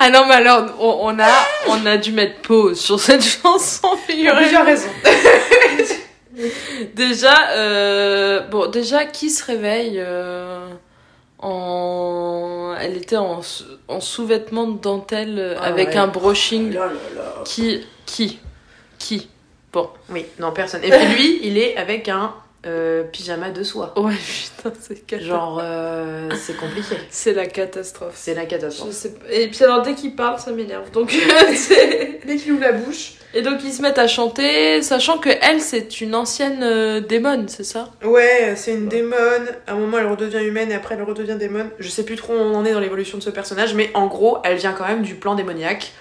Ah 0.00 0.10
non, 0.10 0.26
mais 0.26 0.34
alors, 0.34 0.74
on, 0.80 1.14
on 1.14 1.18
a, 1.20 1.30
on 1.68 1.86
a 1.86 1.96
dû 1.96 2.12
mettre 2.12 2.40
pause 2.42 2.80
sur 2.80 2.98
cette 2.98 3.22
chanson, 3.42 3.96
figurez-vous. 4.06 4.40
plusieurs 4.40 4.64
raisons. 4.64 4.88
Déjà, 6.94 7.50
euh, 7.52 8.40
bon, 8.48 8.66
déjà, 8.68 9.04
qui 9.04 9.30
se 9.30 9.44
réveille 9.44 10.00
euh, 10.00 10.68
en... 11.44 12.74
Elle 12.80 12.96
était 12.96 13.16
en, 13.16 13.42
sous- 13.42 13.64
en 13.88 14.00
sous-vêtements 14.00 14.66
de 14.66 14.78
dentelle 14.80 15.38
euh, 15.38 15.54
Ah 15.60 15.64
avec 15.66 15.88
ouais. 15.90 15.96
un 15.96 16.08
brushing. 16.08 16.72
Là, 16.72 16.86
là, 16.86 16.92
là. 17.16 17.34
Qui 17.44 17.80
Qui 18.06 18.38
Qui? 18.98 19.28
Oui, 20.08 20.26
non, 20.38 20.52
personne. 20.52 20.82
Et 20.84 20.90
puis 20.90 21.06
lui, 21.16 21.40
il 21.42 21.58
est 21.58 21.76
avec 21.76 22.08
un 22.08 22.32
euh, 22.66 23.02
pyjama 23.04 23.50
de 23.50 23.62
soie. 23.62 23.92
Ouais, 23.98 24.14
putain, 24.56 24.72
c'est 24.80 25.06
catastrophe. 25.06 25.28
Genre, 25.38 25.60
euh, 25.62 26.28
c'est 26.34 26.56
compliqué. 26.56 26.96
C'est 27.10 27.32
la 27.34 27.46
catastrophe. 27.46 28.14
C'est 28.14 28.34
la 28.34 28.42
Je 28.44 28.48
catastrophe. 28.48 28.92
sais 28.92 29.14
pas. 29.14 29.32
Et 29.32 29.48
puis 29.48 29.64
alors, 29.64 29.82
dès 29.82 29.94
qu'il 29.94 30.14
parle, 30.16 30.38
ça 30.38 30.52
m'énerve. 30.52 30.90
Donc, 30.90 31.10
c'est... 31.54 32.20
Dès 32.26 32.36
qu'il 32.36 32.52
ouvre 32.52 32.62
la 32.62 32.72
bouche. 32.72 33.14
Et 33.34 33.42
donc, 33.42 33.64
ils 33.64 33.72
se 33.72 33.82
mettent 33.82 33.98
à 33.98 34.06
chanter, 34.06 34.80
sachant 34.82 35.18
que 35.18 35.28
elle, 35.42 35.60
c'est 35.60 36.00
une 36.00 36.14
ancienne 36.14 36.60
euh, 36.62 37.00
démon, 37.00 37.46
c'est 37.48 37.64
ça? 37.64 37.90
Ouais, 38.04 38.54
c'est 38.56 38.72
une 38.72 38.88
démone. 38.88 39.48
À 39.66 39.72
un 39.72 39.76
moment, 39.76 39.98
elle 39.98 40.06
redevient 40.06 40.44
humaine 40.46 40.70
et 40.70 40.74
après, 40.74 40.94
elle 40.94 41.02
redevient 41.02 41.36
démone. 41.36 41.70
Je 41.80 41.88
sais 41.88 42.04
plus 42.04 42.14
trop 42.16 42.32
où 42.32 42.36
on 42.36 42.54
en 42.54 42.64
est 42.64 42.72
dans 42.72 42.80
l'évolution 42.80 43.18
de 43.18 43.22
ce 43.24 43.30
personnage, 43.30 43.74
mais 43.74 43.90
en 43.94 44.06
gros, 44.06 44.38
elle 44.44 44.56
vient 44.56 44.72
quand 44.72 44.86
même 44.86 45.02
du 45.02 45.16
plan 45.16 45.34
démoniaque. 45.34 45.92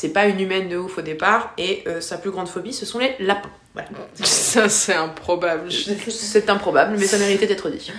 C'est 0.00 0.10
pas 0.10 0.26
une 0.26 0.38
humaine 0.38 0.68
de 0.68 0.76
ouf 0.76 0.98
au 0.98 1.02
départ, 1.02 1.52
et 1.58 1.82
euh, 1.88 2.00
sa 2.00 2.18
plus 2.18 2.30
grande 2.30 2.46
phobie, 2.46 2.72
ce 2.72 2.86
sont 2.86 3.00
les 3.00 3.16
lapins. 3.18 3.50
Voilà. 3.74 3.88
Ça, 4.22 4.68
c'est 4.68 4.94
improbable. 4.94 5.72
C'est 5.72 6.48
improbable, 6.50 6.94
mais 6.96 7.04
ça 7.04 7.18
méritait 7.18 7.48
d'être 7.48 7.68
dit. 7.68 7.90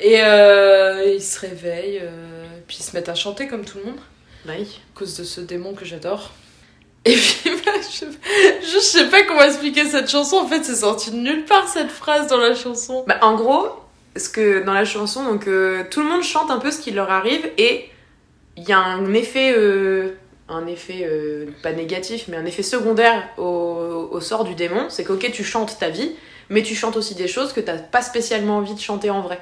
Et 0.00 0.20
euh, 0.24 1.04
ils 1.14 1.22
se 1.22 1.38
réveillent, 1.38 2.00
euh, 2.02 2.44
puis 2.66 2.78
ils 2.80 2.82
se 2.82 2.96
mettent 2.96 3.08
à 3.08 3.14
chanter 3.14 3.46
comme 3.46 3.64
tout 3.64 3.78
le 3.78 3.84
monde, 3.84 4.00
Oui. 4.48 4.80
à 4.92 4.98
cause 4.98 5.16
de 5.16 5.22
ce 5.22 5.40
démon 5.40 5.74
que 5.74 5.84
j'adore. 5.84 6.32
Et 7.04 7.14
puis, 7.14 7.50
bah, 7.64 7.70
je, 7.80 8.04
je 8.66 8.78
sais 8.80 9.04
pas 9.08 9.22
comment 9.22 9.42
expliquer 9.44 9.84
cette 9.84 10.10
chanson. 10.10 10.38
En 10.38 10.48
fait, 10.48 10.64
c'est 10.64 10.74
sorti 10.74 11.12
de 11.12 11.16
nulle 11.18 11.44
part 11.44 11.68
cette 11.68 11.92
phrase 11.92 12.26
dans 12.26 12.38
la 12.38 12.56
chanson. 12.56 13.04
Bah, 13.06 13.18
en 13.22 13.36
gros, 13.36 13.68
ce 14.16 14.28
que 14.28 14.64
dans 14.64 14.74
la 14.74 14.84
chanson, 14.84 15.22
donc 15.22 15.46
euh, 15.46 15.84
tout 15.88 16.00
le 16.02 16.08
monde 16.08 16.24
chante 16.24 16.50
un 16.50 16.58
peu 16.58 16.72
ce 16.72 16.80
qui 16.80 16.90
leur 16.90 17.12
arrive 17.12 17.48
et 17.58 17.88
il 18.56 18.64
y 18.64 18.72
a 18.72 18.78
un 18.80 19.12
effet, 19.14 19.54
un 20.48 20.66
effet 20.66 21.02
euh, 21.04 21.46
pas 21.62 21.72
négatif, 21.72 22.26
mais 22.28 22.36
un 22.36 22.44
effet 22.44 22.62
secondaire 22.62 23.28
au, 23.38 24.08
au 24.10 24.20
sort 24.20 24.44
du 24.44 24.54
démon. 24.54 24.86
C'est 24.90 25.04
qu'ok, 25.04 25.30
tu 25.32 25.44
chantes 25.44 25.78
ta 25.78 25.88
vie, 25.88 26.12
mais 26.50 26.62
tu 26.62 26.74
chantes 26.74 26.96
aussi 26.96 27.14
des 27.14 27.28
choses 27.28 27.52
que 27.52 27.60
t'as 27.60 27.78
pas 27.78 28.02
spécialement 28.02 28.58
envie 28.58 28.74
de 28.74 28.80
chanter 28.80 29.10
en 29.10 29.20
vrai. 29.22 29.40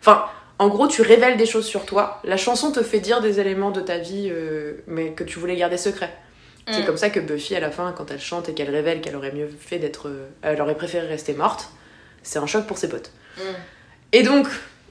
Enfin, 0.00 0.24
en 0.58 0.68
gros, 0.68 0.86
tu 0.88 1.02
révèles 1.02 1.36
des 1.36 1.46
choses 1.46 1.66
sur 1.66 1.86
toi. 1.86 2.20
La 2.24 2.36
chanson 2.36 2.70
te 2.72 2.82
fait 2.82 3.00
dire 3.00 3.20
des 3.20 3.40
éléments 3.40 3.70
de 3.70 3.80
ta 3.80 3.98
vie, 3.98 4.28
euh, 4.30 4.74
mais 4.86 5.12
que 5.12 5.24
tu 5.24 5.38
voulais 5.38 5.56
garder 5.56 5.76
secret. 5.78 6.12
C'est 6.70 6.82
Mm. 6.82 6.86
comme 6.86 6.96
ça 6.96 7.10
que 7.10 7.18
Buffy, 7.18 7.56
à 7.56 7.60
la 7.60 7.70
fin, 7.72 7.92
quand 7.96 8.10
elle 8.12 8.20
chante 8.20 8.48
et 8.48 8.54
qu'elle 8.54 8.70
révèle 8.70 9.00
qu'elle 9.00 9.16
aurait 9.16 9.32
mieux 9.32 9.48
fait 9.58 9.78
d'être. 9.78 10.08
euh, 10.08 10.28
elle 10.42 10.60
aurait 10.60 10.76
préféré 10.76 11.06
rester 11.08 11.32
morte, 11.34 11.70
c'est 12.22 12.38
un 12.38 12.46
choc 12.46 12.66
pour 12.66 12.78
ses 12.78 12.88
potes. 12.88 13.10
Et 14.12 14.22
donc, 14.22 14.46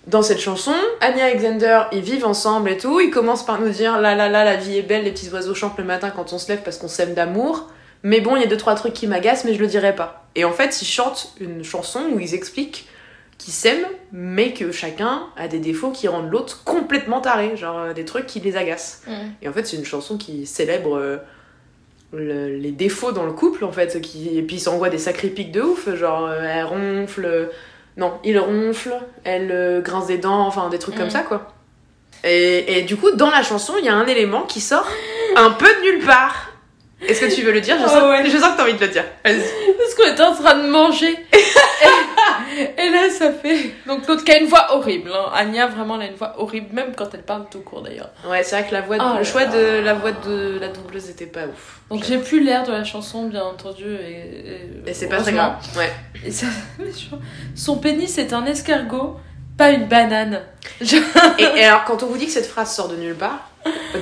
dans 0.08 0.22
cette 0.24 0.40
chanson, 0.40 0.74
Anya 1.00 1.30
et 1.32 1.38
Xander, 1.38 1.82
ils 1.92 2.02
vivent 2.02 2.26
ensemble 2.26 2.70
et 2.72 2.78
tout. 2.78 3.00
Ils 3.00 3.12
commencent 3.12 3.46
par 3.46 3.62
nous 3.62 3.70
dire 3.70 4.00
là 4.02 4.16
là 4.16 4.30
là, 4.30 4.44
la 4.44 4.56
vie 4.56 4.78
est 4.78 4.82
belle, 4.82 5.04
les 5.04 5.12
petits 5.12 5.30
oiseaux 5.30 5.54
chantent 5.54 5.78
le 5.78 5.84
matin 5.84 6.10
quand 6.10 6.34
on 6.34 6.38
se 6.40 6.48
lève 6.52 6.62
parce 6.64 6.78
qu'on 6.78 6.88
s'aime 6.88 7.14
d'amour. 7.14 7.70
Mais 8.04 8.20
bon, 8.20 8.36
il 8.36 8.42
y 8.42 8.46
a 8.46 8.48
deux 8.48 8.58
trois 8.58 8.74
trucs 8.74 8.94
qui 8.94 9.06
m'agacent, 9.06 9.46
mais 9.46 9.54
je 9.54 9.60
le 9.60 9.68
dirai 9.68 9.96
pas. 9.96 10.26
Et 10.36 10.44
en 10.44 10.52
fait, 10.52 10.82
ils 10.82 10.86
chantent 10.88 11.34
une 11.40 11.64
chanson 11.64 12.02
où 12.14 12.20
ils 12.20 12.34
expliquent 12.34 12.88
qu'ils 13.38 13.54
s'aiment, 13.54 13.86
mais 14.12 14.54
que 14.54 14.72
chacun 14.72 15.24
a 15.38 15.48
des 15.48 15.60
défauts 15.60 15.92
qui 15.92 16.08
rendent 16.08 16.32
l'autre 16.32 16.64
complètement 16.64 17.22
taré, 17.22 17.56
genre 17.58 17.78
euh, 17.80 17.94
des 17.94 18.06
trucs 18.06 18.26
qui 18.26 18.40
les 18.40 18.58
agacent. 18.58 19.04
Et 19.44 19.48
en 19.50 19.54
fait, 19.54 19.66
c'est 19.68 19.78
une 19.78 19.86
chanson 19.86 20.18
qui 20.18 20.46
célèbre 20.48 20.96
euh, 20.98 21.18
le- 22.14 22.58
les 22.58 22.72
défauts 22.72 23.12
dans 23.12 23.26
le 23.26 23.34
couple, 23.34 23.64
en 23.66 23.72
fait. 23.72 24.02
Qui... 24.02 24.36
Et 24.38 24.42
puis, 24.42 24.56
il 24.58 24.60
s'envoie 24.60 24.90
des 24.90 24.98
sacrés 24.98 25.30
pics 25.30 25.52
de 25.52 25.62
ouf. 25.62 25.94
Genre, 25.96 26.26
euh, 26.28 26.42
elle 26.42 26.66
ronfle. 26.66 27.50
Non, 27.98 28.14
il 28.24 28.40
ronfle, 28.40 28.94
elle 29.24 29.52
euh, 29.52 29.82
grince 29.82 30.08
des 30.08 30.18
dents, 30.18 30.46
enfin, 30.48 30.70
des 30.70 30.80
trucs 30.80 30.96
Mm. 30.96 31.00
comme 31.00 31.10
ça, 31.10 31.22
quoi. 31.22 31.48
Et, 32.24 32.78
et 32.78 32.82
du 32.84 32.96
coup, 32.98 33.12
dans 33.12 33.30
la 33.32 33.42
chanson, 33.44 33.74
il 33.80 33.86
y 33.86 33.90
a 33.90 33.94
un 33.96 34.06
élément 34.08 34.44
qui 34.44 34.62
sort 34.62 34.88
un 35.36 35.50
peu 35.52 35.66
de 35.68 35.82
nulle 35.82 36.06
part. 36.06 36.52
Est-ce 37.08 37.22
que 37.22 37.34
tu 37.34 37.42
veux 37.42 37.52
le 37.52 37.62
dire? 37.62 37.78
Je 37.80 37.84
Oh 37.86 37.88
sens, 37.88 38.04
ouais. 38.04 38.24
je 38.30 38.38
sens 38.38 38.52
que 38.52 38.58
t'as 38.58 38.64
envie 38.64 38.76
de 38.76 38.80
le 38.80 38.88
dire. 38.90 39.06
Parce 39.24 39.96
qu'on 39.98 40.12
était 40.12 40.22
en 40.22 40.36
train 40.36 40.54
de 40.56 40.68
manger. 40.70 41.18
et, 42.78 42.90
là, 42.90 43.10
ça 43.10 43.32
fait. 43.32 43.72
Donc, 43.88 44.08
l'autre 44.08 44.24
qui 44.24 44.32
a 44.32 44.40
une 44.40 44.48
voix 44.48 44.76
horrible. 44.76 45.12
Hein. 45.14 45.32
Anya, 45.34 45.68
vraiment, 45.68 45.96
elle 45.96 46.08
a 46.08 46.12
une 46.12 46.16
voix 46.16 46.36
horrible, 46.38 46.74
même 46.74 46.94
quand 46.96 47.14
elle 47.14 47.24
parle 47.24 47.46
tout 47.50 47.62
court 47.62 47.82
d'ailleurs. 47.82 48.10
Ouais, 48.28 48.44
c'est 48.44 48.60
vrai 48.60 48.68
que 48.70 48.74
la 48.74 48.82
voix 48.82 48.98
de- 48.98 49.04
Oh 49.04 49.18
le 49.18 49.24
choix 49.24 49.46
de 49.46 49.80
la 49.84 49.94
voix 49.94 50.12
de 50.12 50.58
la 50.60 50.68
doubleuse 50.70 51.10
était 51.10 51.26
pas 51.26 51.46
ouf. 51.46 51.80
Donc, 51.90 52.04
j'ai 52.04 52.18
plus 52.18 52.44
l'air 52.44 52.64
de 52.64 52.72
la 52.72 52.84
chanson, 52.84 53.28
bien 53.28 53.44
entendu. 53.44 53.86
Et, 53.96 54.90
Et 54.90 54.94
c'est 54.94 55.08
pas 55.10 55.18
très 55.22 55.34
grave. 55.34 55.56
Ouais. 55.78 55.92
Et 56.26 56.32
ça, 56.32 56.48
son 57.56 57.78
pénis 57.78 58.18
est 58.18 58.34
un 58.34 58.46
escargot, 58.46 59.18
pas 59.58 59.72
une 59.72 59.86
banane. 59.86 60.42
Je- 60.80 60.98
Et, 61.38 61.60
et 61.60 61.64
alors, 61.66 61.84
quand 61.86 62.04
on 62.04 62.08
vous 62.08 62.18
dit 62.18 62.26
que 62.26 62.32
cette 62.32 62.46
phrase 62.48 62.74
sort 62.74 62.88
de 62.88 62.96
nulle 62.96 63.16
part, 63.16 63.50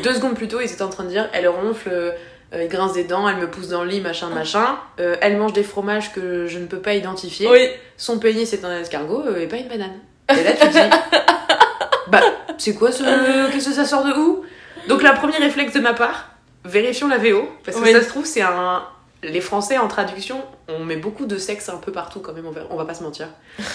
deux 0.03 0.13
secondes 0.13 0.35
plus 0.35 0.47
tôt, 0.47 0.59
ils 0.61 0.71
étaient 0.71 0.81
en 0.83 0.89
train 0.89 1.03
de 1.03 1.09
dire 1.09 1.29
elle 1.33 1.47
ronfle, 1.47 2.13
euh, 2.53 2.63
il 2.63 2.69
grince 2.69 2.93
des 2.93 3.03
dents, 3.03 3.27
elle 3.29 3.37
me 3.37 3.49
pousse 3.49 3.67
dans 3.67 3.83
le 3.83 3.89
lit, 3.89 4.01
machin, 4.01 4.29
machin. 4.29 4.77
Euh, 4.99 5.15
elle 5.21 5.37
mange 5.37 5.53
des 5.53 5.63
fromages 5.63 6.11
que 6.13 6.47
je 6.47 6.57
ne 6.57 6.65
peux 6.65 6.79
pas 6.79 6.93
identifier. 6.95 7.47
Oui. 7.49 7.69
Son 7.97 8.17
pénis 8.19 8.51
est 8.53 8.65
un 8.65 8.79
escargot 8.79 9.23
euh, 9.27 9.39
et 9.39 9.47
pas 9.47 9.57
une 9.57 9.67
banane. 9.67 9.99
Et 10.29 10.43
là, 10.43 10.53
tu 10.53 10.67
te 10.67 10.71
dis 10.71 10.79
bah, 12.07 12.21
c'est 12.57 12.73
quoi 12.73 12.91
ce. 12.91 13.03
Qu'est-ce 13.51 13.69
que 13.69 13.75
ça 13.75 13.85
sort 13.85 14.03
de 14.03 14.13
où? 14.13 14.43
Donc, 14.87 15.03
le 15.03 15.13
premier 15.19 15.37
réflexe 15.37 15.73
de 15.73 15.79
ma 15.79 15.93
part, 15.93 16.29
vérifions 16.65 17.07
la 17.07 17.17
VO, 17.17 17.47
parce 17.63 17.77
que 17.77 17.83
Oui. 17.83 17.91
ça 17.91 18.01
se 18.01 18.07
trouve, 18.07 18.25
c'est 18.25 18.41
un. 18.41 18.83
Les 19.21 19.41
Français 19.41 19.77
en 19.77 19.89
traduction, 19.89 20.41
on 20.69 20.85
met 20.85 20.95
beaucoup 20.95 21.25
de 21.25 21.37
sexe 21.37 21.67
un 21.67 21.77
peu 21.77 21.91
partout 21.91 22.21
quand 22.21 22.31
même, 22.31 22.45
on 22.45 22.51
va, 22.51 22.61
on 22.69 22.77
va 22.77 22.85
pas 22.85 22.93
se 22.93 23.03
mentir. 23.03 23.27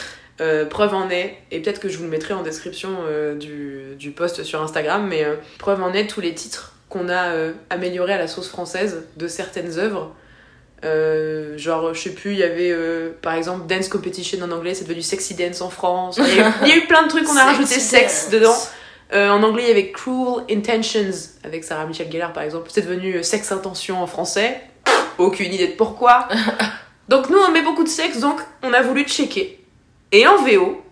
Euh, 0.41 0.67
preuve 0.67 0.95
en 0.95 1.11
est, 1.11 1.39
et 1.53 1.63
peut-être 1.63 1.79
que 1.79 1.89
je 1.89 1.97
vous 1.97 2.03
le 2.03 2.11
mettrai 2.11 2.35
en 2.35 2.43
description 2.43 2.91
euh, 3.07 3.37
du, 3.37 3.95
du 3.97 4.11
post 4.11 4.43
sur 4.43 4.61
Instagram, 4.61 5.07
mais 5.07 5.23
euh, 5.23 5.37
preuve 5.61 5.81
en 5.81 5.93
est 5.93 6.09
tous 6.09 6.21
les 6.21 6.35
titres 6.35 6.74
qu'on 6.95 7.09
a 7.09 7.27
euh, 7.33 7.53
améliorés 7.71 8.13
à 8.13 8.19
la 8.19 8.29
sauce 8.29 8.49
française 8.49 9.05
de 9.17 9.27
certaines 9.27 9.79
œuvres. 9.79 10.15
Euh, 10.85 11.59
genre, 11.59 11.93
je 11.93 12.01
sais 12.01 12.15
plus, 12.15 12.33
il 12.33 12.39
y 12.39 12.45
avait 12.45 12.71
euh, 12.71 13.11
par 13.21 13.35
exemple 13.35 13.67
Dance 13.67 13.89
Competition 13.89 14.39
en 14.43 14.51
anglais, 14.53 14.75
c'est 14.75 14.85
devenu 14.85 15.03
Sexy 15.03 15.35
Dance 15.35 15.61
en 15.61 15.71
France. 15.71 16.19
Il 16.19 16.37
y, 16.37 16.41
a 16.41 16.49
eu, 16.49 16.53
il 16.63 16.69
y 16.69 16.73
a 16.73 16.77
eu 16.77 16.87
plein 16.87 17.03
de 17.03 17.09
trucs 17.09 17.25
qu'on 17.25 17.37
a 17.37 17.45
rajouté 17.45 17.81
sexe 17.81 18.31
dedans. 18.31 18.57
En 19.13 19.43
anglais, 19.45 19.65
il 19.65 19.69
y 19.69 19.71
avait 19.71 19.93
Cruel 19.93 20.45
Intentions 20.51 21.37
avec 21.45 21.63
Sarah 21.63 21.87
Michelle 21.87 22.11
Gellar 22.11 22.33
par 22.33 22.43
exemple. 22.43 22.69
C'est 22.73 22.83
devenu 22.83 23.23
Sexe 23.23 23.53
Intention 23.53 24.03
en 24.03 24.07
français. 24.09 24.61
Aucune 25.19 25.53
idée 25.53 25.69
de 25.69 25.75
pourquoi. 25.75 26.29
donc 27.09 27.31
nous, 27.31 27.39
on 27.39 27.53
met 27.53 27.63
beaucoup 27.63 27.85
de 27.85 27.89
sexe, 27.89 28.19
donc 28.19 28.41
on 28.63 28.73
a 28.73 28.83
voulu 28.83 29.05
checker. 29.05 29.65
Et 30.11 30.27
en 30.27 30.43
VO, 30.43 30.83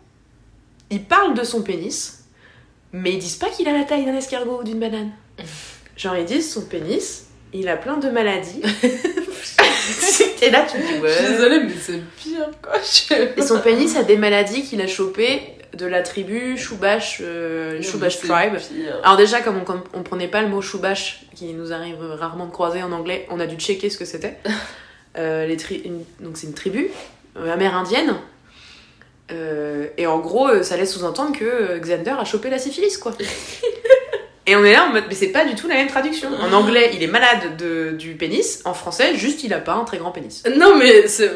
il 0.90 1.04
parle 1.04 1.34
de 1.34 1.42
son 1.42 1.62
pénis, 1.62 2.24
mais 2.92 3.12
ils 3.12 3.18
disent 3.18 3.36
pas 3.36 3.48
qu'il 3.48 3.66
a 3.68 3.72
la 3.72 3.84
taille 3.84 4.04
d'un 4.04 4.16
escargot 4.16 4.60
ou 4.60 4.64
d'une 4.64 4.78
banane. 4.78 5.10
Genre 5.96 6.16
ils 6.16 6.24
disent 6.24 6.52
son 6.52 6.62
pénis, 6.62 7.26
il 7.52 7.68
a 7.68 7.76
plein 7.76 7.96
de 7.98 8.08
maladies. 8.10 8.62
Et 10.42 10.50
là 10.50 10.66
tu 10.70 10.78
te 10.78 10.82
dis 10.86 10.94
Je 10.96 11.00
ouais. 11.02 11.12
suis 11.12 11.26
désolée, 11.26 11.60
mais 11.64 11.72
c'est 11.80 12.00
pire, 12.16 12.48
quoi. 12.62 12.72
Je- 12.80 13.38
Et 13.40 13.42
son 13.42 13.60
pénis 13.64 13.94
a 13.96 14.02
des 14.02 14.16
maladies 14.16 14.62
qu'il 14.64 14.80
a 14.80 14.86
chopées 14.86 15.40
de 15.74 15.86
la 15.86 16.02
tribu 16.02 16.58
Shubash, 16.58 17.18
euh, 17.22 17.80
Shubash 17.82 18.18
Tribe. 18.18 18.56
pire. 18.56 18.98
Alors 19.04 19.16
déjà, 19.16 19.40
comme 19.40 19.58
on, 19.66 19.98
on 19.98 20.02
prenait 20.02 20.28
pas 20.28 20.42
le 20.42 20.48
mot 20.48 20.60
Shubash, 20.62 21.24
qui 21.34 21.52
nous 21.54 21.72
arrive 21.72 22.00
rarement 22.02 22.46
de 22.46 22.50
croiser 22.52 22.82
en 22.82 22.92
anglais, 22.92 23.26
on 23.30 23.40
a 23.40 23.46
dû 23.46 23.56
checker 23.56 23.90
ce 23.90 23.98
que 23.98 24.04
c'était. 24.04 24.38
Euh, 25.18 25.44
les 25.46 25.58
tri- 25.58 25.82
une- 25.84 26.04
donc 26.24 26.38
c'est 26.38 26.46
une 26.46 26.54
tribu 26.54 26.88
euh, 27.36 27.52
amérindienne. 27.52 28.14
Et 29.98 30.06
en 30.06 30.18
gros, 30.20 30.62
ça 30.62 30.78
laisse 30.78 30.94
sous-entendre 30.94 31.38
que 31.38 31.78
Xander 31.78 32.14
a 32.18 32.24
chopé 32.24 32.48
la 32.48 32.58
syphilis, 32.58 32.96
quoi. 32.96 33.12
Et 34.46 34.56
on 34.56 34.64
est 34.64 34.72
là 34.72 34.86
en 34.86 34.92
mode, 34.92 35.04
mais 35.08 35.14
c'est 35.14 35.28
pas 35.28 35.44
du 35.44 35.54
tout 35.54 35.68
la 35.68 35.74
même 35.76 35.88
traduction. 35.88 36.28
En 36.40 36.52
anglais, 36.52 36.90
il 36.94 37.02
est 37.02 37.08
malade 37.08 37.56
de, 37.56 37.92
du 37.92 38.14
pénis. 38.14 38.62
En 38.64 38.74
français, 38.74 39.16
juste, 39.16 39.44
il 39.44 39.52
a 39.54 39.60
pas 39.60 39.74
un 39.74 39.84
très 39.84 39.98
grand 39.98 40.10
pénis. 40.10 40.42
Non, 40.56 40.76
mais 40.76 41.06
c'est. 41.08 41.30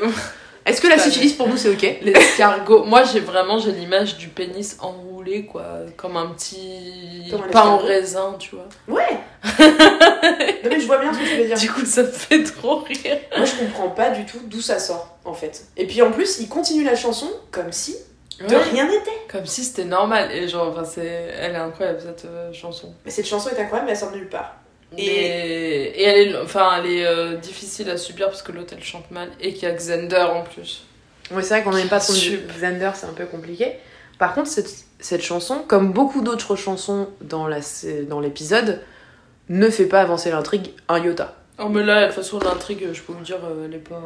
Est-ce 0.65 0.81
que 0.81 0.89
la 0.89 0.99
syphilis, 0.99 1.33
pour 1.33 1.49
nous, 1.49 1.57
c'est 1.57 1.69
ok? 1.69 1.99
L'escargot. 2.03 2.83
Moi, 2.85 3.05
j'ai 3.05 3.21
vraiment 3.21 3.59
j'ai 3.59 3.71
l'image 3.71 4.17
du 4.17 4.27
pénis 4.27 4.77
en 4.81 4.91
rouge. 4.91 5.17
déboulé, 5.27 5.47
quoi. 5.47 5.65
Comme 5.97 6.17
un 6.17 6.29
petit 6.29 7.29
Comme 7.31 7.43
un 7.43 7.49
pain 7.49 7.63
en 7.63 7.79
raisin, 7.79 8.37
tu 8.39 8.55
vois. 8.55 8.69
Ouais 8.89 9.19
Non 9.59 10.71
mais 10.71 10.81
je 10.81 10.87
vois 10.87 10.99
bien 10.99 11.13
ce 11.13 11.19
que 11.19 11.25
tu 11.25 11.37
veux 11.37 11.47
dire. 11.47 11.59
Du 11.59 11.71
coup, 11.71 11.85
ça 11.85 12.03
me 12.03 12.09
fait 12.11 12.43
trop 12.43 12.79
rire. 12.81 13.19
Moi 13.37 13.47
je 13.47 13.55
comprends 13.65 13.89
pas 13.91 14.11
du 14.11 14.25
tout 14.25 14.39
d'où 14.45 14.61
ça 14.61 14.79
sort 14.79 15.19
en 15.25 15.35
fait. 15.35 15.67
Et 15.77 15.87
puis 15.87 16.03
en 16.03 16.11
plus, 16.11 16.39
il 16.41 16.49
continue 16.49 16.85
la 16.85 16.97
chanson 16.97 17.29
comme 17.51 17.73
si 17.73 17.97
de 18.41 18.45
Ouais. 18.55 18.63
rien 18.63 18.87
n'était. 18.89 19.11
Comme 19.31 19.47
si 19.47 19.65
c'était 19.65 19.85
normal. 19.85 20.31
Et 20.33 20.49
genre, 20.49 20.69
enfin, 20.69 20.85
c'est... 20.85 21.07
elle 21.41 21.53
est 21.53 21.57
incroyable, 21.57 22.01
cette 22.01 22.25
euh, 22.27 22.53
chanson. 22.53 22.95
Mais 23.05 23.11
cette 23.11 23.27
chanson 23.27 23.49
est 23.51 23.61
incroyable, 23.61 23.87
mais 23.87 23.93
elle 23.93 23.99
sort 23.99 24.11
de 24.13 24.17
nulle 24.17 24.29
part. 24.29 24.57
Et, 24.97 25.05
et 25.05 26.03
elle 26.05 26.29
est, 26.29 26.37
enfin, 26.39 26.71
elle 26.79 26.91
est 26.91 27.05
euh, 27.07 27.37
difficile 27.37 27.91
à 27.91 27.97
subir 27.97 28.27
parce 28.29 28.43
que 28.43 28.53
l'autre 28.53 28.73
elle 28.77 28.85
chante 28.85 29.11
mal 29.11 29.31
et 29.41 29.53
qu'il 29.53 29.65
y 29.69 29.71
a 29.71 29.75
Xander 29.75 30.27
en 30.33 30.43
plus. 30.43 30.85
Oui, 31.33 31.43
c'est 31.43 31.55
vrai 31.55 31.63
qu'on 31.65 31.73
n'aime 31.73 31.89
pas 31.89 31.99
son 31.99 32.13
Sup. 32.13 32.47
Xander, 32.57 32.91
c'est 32.95 33.07
un 33.07 33.13
peu 33.13 33.27
compliqué. 33.27 33.73
Par 34.19 34.33
contre, 34.33 34.49
cette, 34.49 34.71
cette 35.01 35.23
chanson, 35.23 35.65
comme 35.67 35.93
beaucoup 35.93 36.23
d'autres 36.23 36.55
chansons 36.57 37.09
dans 37.21 37.49
la- 37.49 37.59
dans 38.09 38.21
l'épisode, 38.21 38.81
ne 39.49 39.69
fait 39.71 39.87
pas 39.87 40.01
avancer 40.01 40.31
l'intrigue 40.31 40.71
un 40.89 41.01
iota. 41.03 41.35
Oh, 41.59 41.69
mais 41.69 41.83
là, 41.83 42.03
de 42.03 42.07
toute 42.07 42.17
façon, 42.23 42.39
l'intrigue, 42.39 42.87
je 42.93 43.03
peux 43.03 43.13
vous 43.13 43.25
dire, 43.25 43.39
euh, 43.45 43.67
elle 43.67 43.75
est 43.75 43.79
pas. 43.79 44.01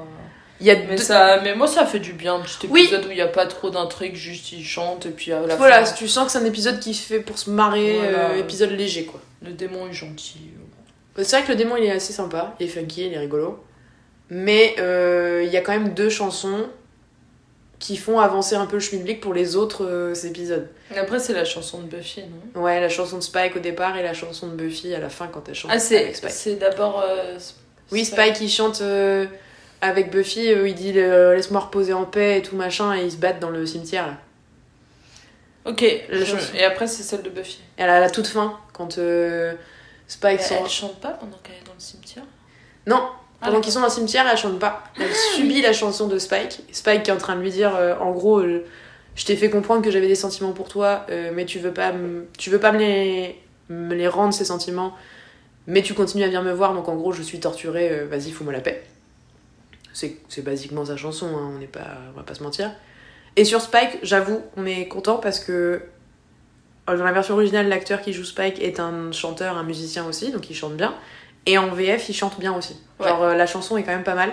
Il 0.61 0.67
y 0.67 0.71
a 0.71 0.75
Mais, 0.77 0.97
deux- 0.97 1.03
ça, 1.03 1.41
mais 1.43 1.55
moi, 1.55 1.67
ça 1.67 1.87
fait 1.87 1.99
du 2.01 2.13
bien, 2.13 2.35
un 2.35 2.41
petit 2.41 2.67
Oui. 2.69 2.83
épisode 2.83 3.07
où 3.07 3.11
il 3.11 3.15
n'y 3.15 3.21
a 3.23 3.29
pas 3.29 3.47
trop 3.47 3.71
d'intrigue, 3.71 4.15
juste 4.15 4.53
ils 4.53 4.65
chantent 4.65 5.07
et 5.07 5.11
puis 5.11 5.33
à 5.33 5.41
la 5.47 5.57
Voilà, 5.57 5.85
fin, 5.85 5.95
tu 5.95 6.07
sens 6.07 6.27
que 6.27 6.33
c'est 6.33 6.39
un 6.39 6.45
épisode 6.45 6.81
qui 6.81 6.93
fait 6.95 7.21
pour 7.21 7.39
se 7.39 7.49
marrer, 7.51 7.97
Voilà. 7.99 8.31
euh, 8.31 8.37
épisode 8.39 8.71
léger 8.71 9.05
quoi. 9.07 9.21
le 9.43 9.53
démon 9.53 9.87
est 9.89 9.93
gentil. 9.95 10.39
C'est 11.17 11.37
vrai 11.37 11.43
que 11.45 11.53
le 11.53 11.57
démon 11.57 11.77
il 11.77 11.85
est 11.85 11.91
assez 11.91 12.13
sympa, 12.13 12.55
il 12.61 12.67
est 12.67 12.69
funky, 12.69 13.07
il 13.07 13.13
est 13.15 13.19
rigolo. 13.19 13.63
Mais 14.31 14.75
euh, 14.79 15.43
il 15.45 15.51
y 15.51 15.57
a 15.57 15.61
quand 15.61 15.73
même 15.73 15.93
deux 15.95 16.09
chansons 16.11 16.69
qui 17.79 17.97
font 17.97 18.19
avancer 18.21 18.55
un 18.55 18.67
peu 18.67 18.77
le 18.77 18.81
schmilblick 18.81 19.21
pour 19.21 19.33
les 19.33 19.57
autres 19.57 19.87
euh, 19.87 20.15
épisodes. 20.15 20.69
Après, 20.95 21.19
c'est 21.19 21.33
la 21.33 21.45
chanson 21.47 21.79
de 21.81 21.85
Buffy, 21.87 22.23
non? 22.55 22.63
Ouais, 22.63 22.81
la 22.81 22.89
chanson 22.91 23.17
de 23.17 23.23
Spike 23.23 23.57
au 23.57 23.61
départ 23.61 23.97
et 23.97 24.03
la 24.03 24.13
chanson 24.13 24.49
de 24.49 24.53
Buffy 24.55 24.95
à 24.95 24.99
la 25.01 25.09
fin 25.09 25.29
quand 25.29 25.49
elle 25.49 25.55
chante 25.55 25.71
Ah, 25.75 25.79
c'est, 25.79 26.13
d'abord. 26.59 27.03
euh, 27.07 27.39
Oui, 27.91 28.05
Spike 28.05 28.41
il 28.43 28.51
chante 28.51 28.83
euh, 28.83 29.27
avec 29.81 30.11
Buffy, 30.11 30.53
euh, 30.53 30.69
il 30.69 30.75
dit 30.75 30.93
euh, 30.97 31.35
laisse-moi 31.35 31.61
reposer 31.61 31.93
en 31.93 32.05
paix 32.05 32.39
et 32.39 32.43
tout 32.43 32.57
machin, 32.57 32.95
et 32.97 33.05
ils 33.05 33.13
se 33.13 33.17
battent 33.17 33.41
dans 33.41 33.51
le 33.51 33.65
cimetière 33.67 34.07
là. 34.07 34.15
Ok, 35.67 35.85
La 36.09 36.19
je- 36.19 36.25
chanson. 36.25 36.55
et 36.55 36.65
après, 36.65 36.87
c'est 36.87 37.03
celle 37.03 37.23
de 37.23 37.29
Buffy. 37.31 37.59
Et 37.79 37.83
à 37.83 38.01
la, 38.01 38.11
toute 38.11 38.27
fin, 38.27 38.59
quand 38.73 38.97
euh, 38.99 39.53
Spike 40.09 40.41
Elle, 40.41 40.47
s'en- 40.47 40.65
elle 40.65 40.71
chante 40.71 41.01
pas 41.01 41.11
pendant 41.11 41.37
qu'elle 41.43 41.57
est 41.57 41.67
dans 41.67 41.75
le 41.75 41.81
cimetière? 41.81 42.25
Non, 42.87 43.09
Ah, 43.43 43.47
pendant 43.47 43.61
qu'ils 43.61 43.73
sont 43.73 43.81
dans 43.81 43.87
le 43.87 43.93
cimetière, 43.93 44.27
elle 44.31 44.39
chante 44.39 44.59
pas. 44.59 44.85
Elle 44.99 45.15
subit 45.15 45.61
la 45.63 45.73
chanson 45.75 46.07
de 46.09 46.19
Spike. 46.19 46.61
Spike 46.73 47.03
qui 47.05 47.11
est 47.11 47.15
en 47.15 47.19
train 47.19 47.37
de 47.37 47.43
lui 47.43 47.51
dire, 47.51 47.77
euh, 47.77 47.95
en 48.01 48.11
gros, 48.11 48.41
euh, 48.41 48.65
je 49.15 49.25
t'ai 49.27 49.37
fait 49.37 49.51
comprendre 49.51 49.83
que 49.83 49.91
j'avais 49.91 50.09
des 50.09 50.15
sentiments 50.15 50.53
pour 50.53 50.69
toi, 50.69 51.05
euh, 51.11 51.31
mais 51.35 51.45
tu 51.45 51.59
veux 51.59 51.73
pas, 51.73 51.93
me- 51.93 52.27
tu 52.39 52.49
veux 52.49 52.59
pas 52.61 52.73
me 52.73 52.79
les, 52.79 53.39
me 53.69 53.95
les 53.95 54.09
rendre 54.09 54.33
ces 54.33 54.47
sentiments, 54.47 54.95
mais 55.67 55.83
tu 55.83 55.93
continues 55.93 56.25
à 56.25 56.27
venir 56.29 56.43
me 56.43 56.53
voir, 56.53 56.73
donc 56.75 56.89
en 56.89 56.97
gros, 56.97 57.13
je 57.13 57.23
suis 57.23 57.39
torturée, 57.39 57.91
euh, 57.91 58.07
vas-y, 58.11 58.31
fous-moi 58.31 58.53
la 58.55 58.61
paix. 58.61 58.83
C'est 59.93 60.17
c'est 60.29 60.43
basiquement 60.43 60.85
sa 60.85 60.97
chanson, 60.97 61.27
hein, 61.27 61.53
on 61.55 61.59
n'est 61.59 61.67
pas, 61.67 61.99
on 62.13 62.17
va 62.17 62.23
pas 62.23 62.35
se 62.35 62.43
mentir. 62.43 62.71
Et 63.37 63.45
sur 63.45 63.61
Spike, 63.61 63.99
j'avoue, 64.03 64.43
on 64.57 64.67
est 64.67 64.89
content 64.89 65.19
parce 65.19 65.41
que 65.41 65.83
euh, 66.89 66.97
dans 66.97 67.05
la 67.05 67.13
version 67.13 67.35
originale, 67.35 67.69
l'acteur 67.69 68.01
qui 68.01 68.13
joue 68.13 68.25
Spike 68.25 68.61
est 68.61 68.81
un 68.81 69.13
chanteur, 69.13 69.57
un 69.57 69.63
musicien 69.63 70.07
aussi, 70.07 70.33
donc 70.33 70.51
il 70.51 70.55
chante 70.55 70.77
bien. 70.77 70.95
Et 71.47 71.59
en 71.59 71.69
VF, 71.69 72.09
il 72.09 72.15
chante 72.15 72.39
bien 72.39 72.57
aussi. 72.57 72.77
Genre, 73.01 73.23
euh, 73.23 73.35
la 73.35 73.47
chanson 73.47 73.77
est 73.77 73.83
quand 73.83 73.93
même 73.93 74.05
pas 74.05 74.15
mal. 74.15 74.33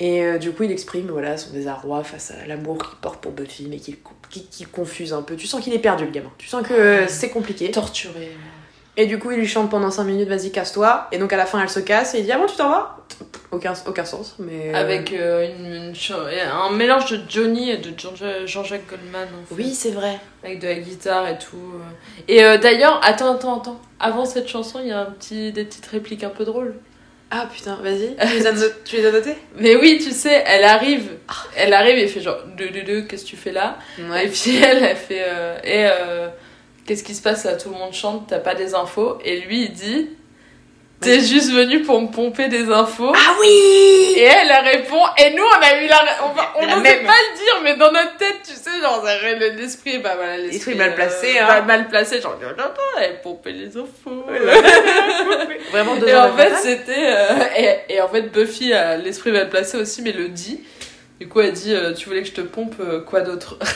Et 0.00 0.22
euh, 0.22 0.38
du 0.38 0.52
coup, 0.52 0.62
il 0.62 0.70
exprime 0.70 1.08
voilà, 1.08 1.36
son 1.36 1.50
désarroi 1.50 2.04
face 2.04 2.30
à 2.30 2.46
l'amour 2.46 2.78
qu'il 2.78 2.98
porte 2.98 3.20
pour 3.20 3.32
Buffy, 3.32 3.66
mais 3.68 3.78
qui, 3.78 3.98
qui, 4.30 4.46
qui 4.46 4.64
confuse 4.64 5.12
un 5.12 5.22
peu. 5.22 5.36
Tu 5.36 5.46
sens 5.46 5.62
qu'il 5.62 5.74
est 5.74 5.80
perdu, 5.80 6.04
le 6.04 6.10
gamin. 6.10 6.30
Tu 6.38 6.46
sens 6.46 6.66
que 6.66 6.72
euh, 6.72 7.08
c'est 7.08 7.30
compliqué. 7.30 7.70
Torturée. 7.70 8.36
Et 9.00 9.06
du 9.06 9.18
coup, 9.18 9.30
il 9.30 9.38
lui 9.38 9.46
chante 9.46 9.70
pendant 9.70 9.90
5 9.92 10.02
minutes, 10.04 10.28
vas-y, 10.28 10.50
casse-toi. 10.50 11.06
Et 11.12 11.18
donc, 11.18 11.32
à 11.32 11.36
la 11.36 11.46
fin, 11.46 11.62
elle 11.62 11.68
se 11.70 11.78
casse 11.80 12.14
et 12.14 12.18
il 12.18 12.24
dit, 12.24 12.32
ah 12.32 12.38
bon, 12.38 12.46
tu 12.46 12.56
t'en 12.56 12.68
vas? 12.68 12.96
Aucun, 13.52 13.72
aucun 13.86 14.04
sens, 14.04 14.34
mais. 14.40 14.70
euh, 14.74 14.74
Avec 14.74 15.12
euh, 15.12 15.46
une, 15.48 15.66
une 15.88 15.94
cha- 15.94 16.16
un 16.52 16.70
mélange 16.72 17.10
de 17.10 17.20
Johnny 17.28 17.70
et 17.70 17.76
de 17.78 17.90
Jean- 17.98 18.12
Jean-Jacques 18.44 18.88
Goldman. 18.90 19.28
en 19.40 19.46
fait. 19.46 19.54
Oui, 19.62 19.72
c'est 19.72 19.92
vrai. 19.92 20.18
Avec 20.44 20.58
de 20.60 20.66
la 20.66 20.74
guitare 20.74 21.28
et 21.28 21.38
tout. 21.38 21.56
euh. 21.56 22.22
Et 22.26 22.44
euh, 22.44 22.58
d'ailleurs, 22.58 23.00
attends, 23.04 23.34
attends, 23.36 23.60
attends. 23.60 23.80
Avant 24.00 24.24
cette 24.26 24.48
chanson, 24.48 24.80
il 24.82 24.88
y 24.88 24.92
a 24.92 25.00
un 25.00 25.06
petit, 25.06 25.52
des 25.52 25.64
petites 25.64 25.86
répliques 25.86 26.24
un 26.24 26.28
peu 26.30 26.44
drôles. 26.44 26.74
Ah 27.30 27.46
putain, 27.54 27.78
vas-y. 27.82 28.16
Tu 28.16 28.34
les 28.38 28.46
as, 28.46 28.52
no- 28.52 28.66
tu 28.84 28.96
les 28.96 29.06
as 29.06 29.12
notées? 29.12 29.36
Mais 29.58 29.76
oui, 29.76 30.00
tu 30.02 30.10
sais, 30.10 30.42
elle 30.46 30.64
arrive. 30.64 31.08
Elle 31.56 31.72
arrive 31.72 31.98
et 31.98 32.08
fait 32.08 32.20
genre, 32.20 32.38
deux, 32.56 32.70
deux, 32.70 32.82
deux, 32.82 33.02
qu'est-ce 33.02 33.24
que 33.24 33.28
tu 33.30 33.36
fais 33.36 33.52
là? 33.52 33.78
Et 33.98 34.28
puis 34.28 34.56
elle, 34.62 34.82
elle 34.82 34.96
fait, 34.96 35.24
euh, 35.28 35.58
et 35.62 35.84
qu'est-ce 36.88 37.04
qui 37.04 37.14
se 37.14 37.20
passe 37.22 37.44
là? 37.44 37.54
Tout 37.56 37.68
le 37.68 37.76
monde 37.76 37.92
chante, 37.92 38.28
t'as 38.28 38.38
pas 38.38 38.54
des 38.54 38.74
infos. 38.74 39.18
Et 39.22 39.40
lui, 39.40 39.64
il 39.64 39.72
dit, 39.72 40.08
t'es 41.02 41.20
juste 41.20 41.52
venu 41.52 41.82
pour 41.82 42.00
me 42.00 42.08
pomper 42.08 42.48
des 42.48 42.70
infos. 42.70 43.12
Ah 43.14 43.34
oui 43.40 44.14
Et 44.16 44.22
elle, 44.22 44.50
elle 44.50 44.78
répond, 44.78 45.02
et 45.22 45.34
nous, 45.34 45.42
on 45.44 45.62
a 45.62 45.82
eu 45.82 45.86
la. 45.86 46.04
On, 46.24 46.62
on 46.62 46.76
n'osait 46.78 46.96
pas 47.04 47.12
le 47.12 47.36
dire, 47.36 47.60
mais 47.62 47.76
dans 47.76 47.92
notre 47.92 48.16
tête, 48.16 48.38
tu 48.42 48.54
sais, 48.54 48.80
genre, 48.80 49.04
l'esprit, 49.56 49.98
bah 49.98 50.14
voilà, 50.16 50.38
l'esprit. 50.38 50.74
Mal 50.76 50.94
placé, 50.94 51.38
hein. 51.38 51.46
bah, 51.46 51.60
mal 51.60 51.88
placé, 51.88 52.22
genre, 52.22 52.38
non, 52.40 52.64
elle 53.02 53.20
pompait 53.20 53.52
les 53.52 53.76
infos. 53.76 54.24
Vraiment 55.70 55.96
deux 55.96 56.08
Et 56.08 56.16
en 56.16 56.34
de 56.34 56.40
fait, 56.40 56.54
c'était. 56.56 56.92
euh, 56.96 57.44
et, 57.88 57.94
et 57.94 58.00
en 58.00 58.08
fait, 58.08 58.22
Buffy 58.32 58.72
a 58.72 58.96
l'esprit 58.96 59.30
mal 59.30 59.50
placé 59.50 59.76
aussi, 59.76 60.00
mais 60.00 60.12
le 60.12 60.28
dit. 60.28 60.60
Du 61.20 61.28
coup, 61.28 61.40
elle 61.40 61.52
dit 61.52 61.74
euh, 61.74 61.92
Tu 61.92 62.08
voulais 62.08 62.22
que 62.22 62.28
je 62.28 62.32
te 62.32 62.40
pompe 62.40 62.76
euh, 62.80 63.00
quoi 63.00 63.20
d'autre? 63.20 63.58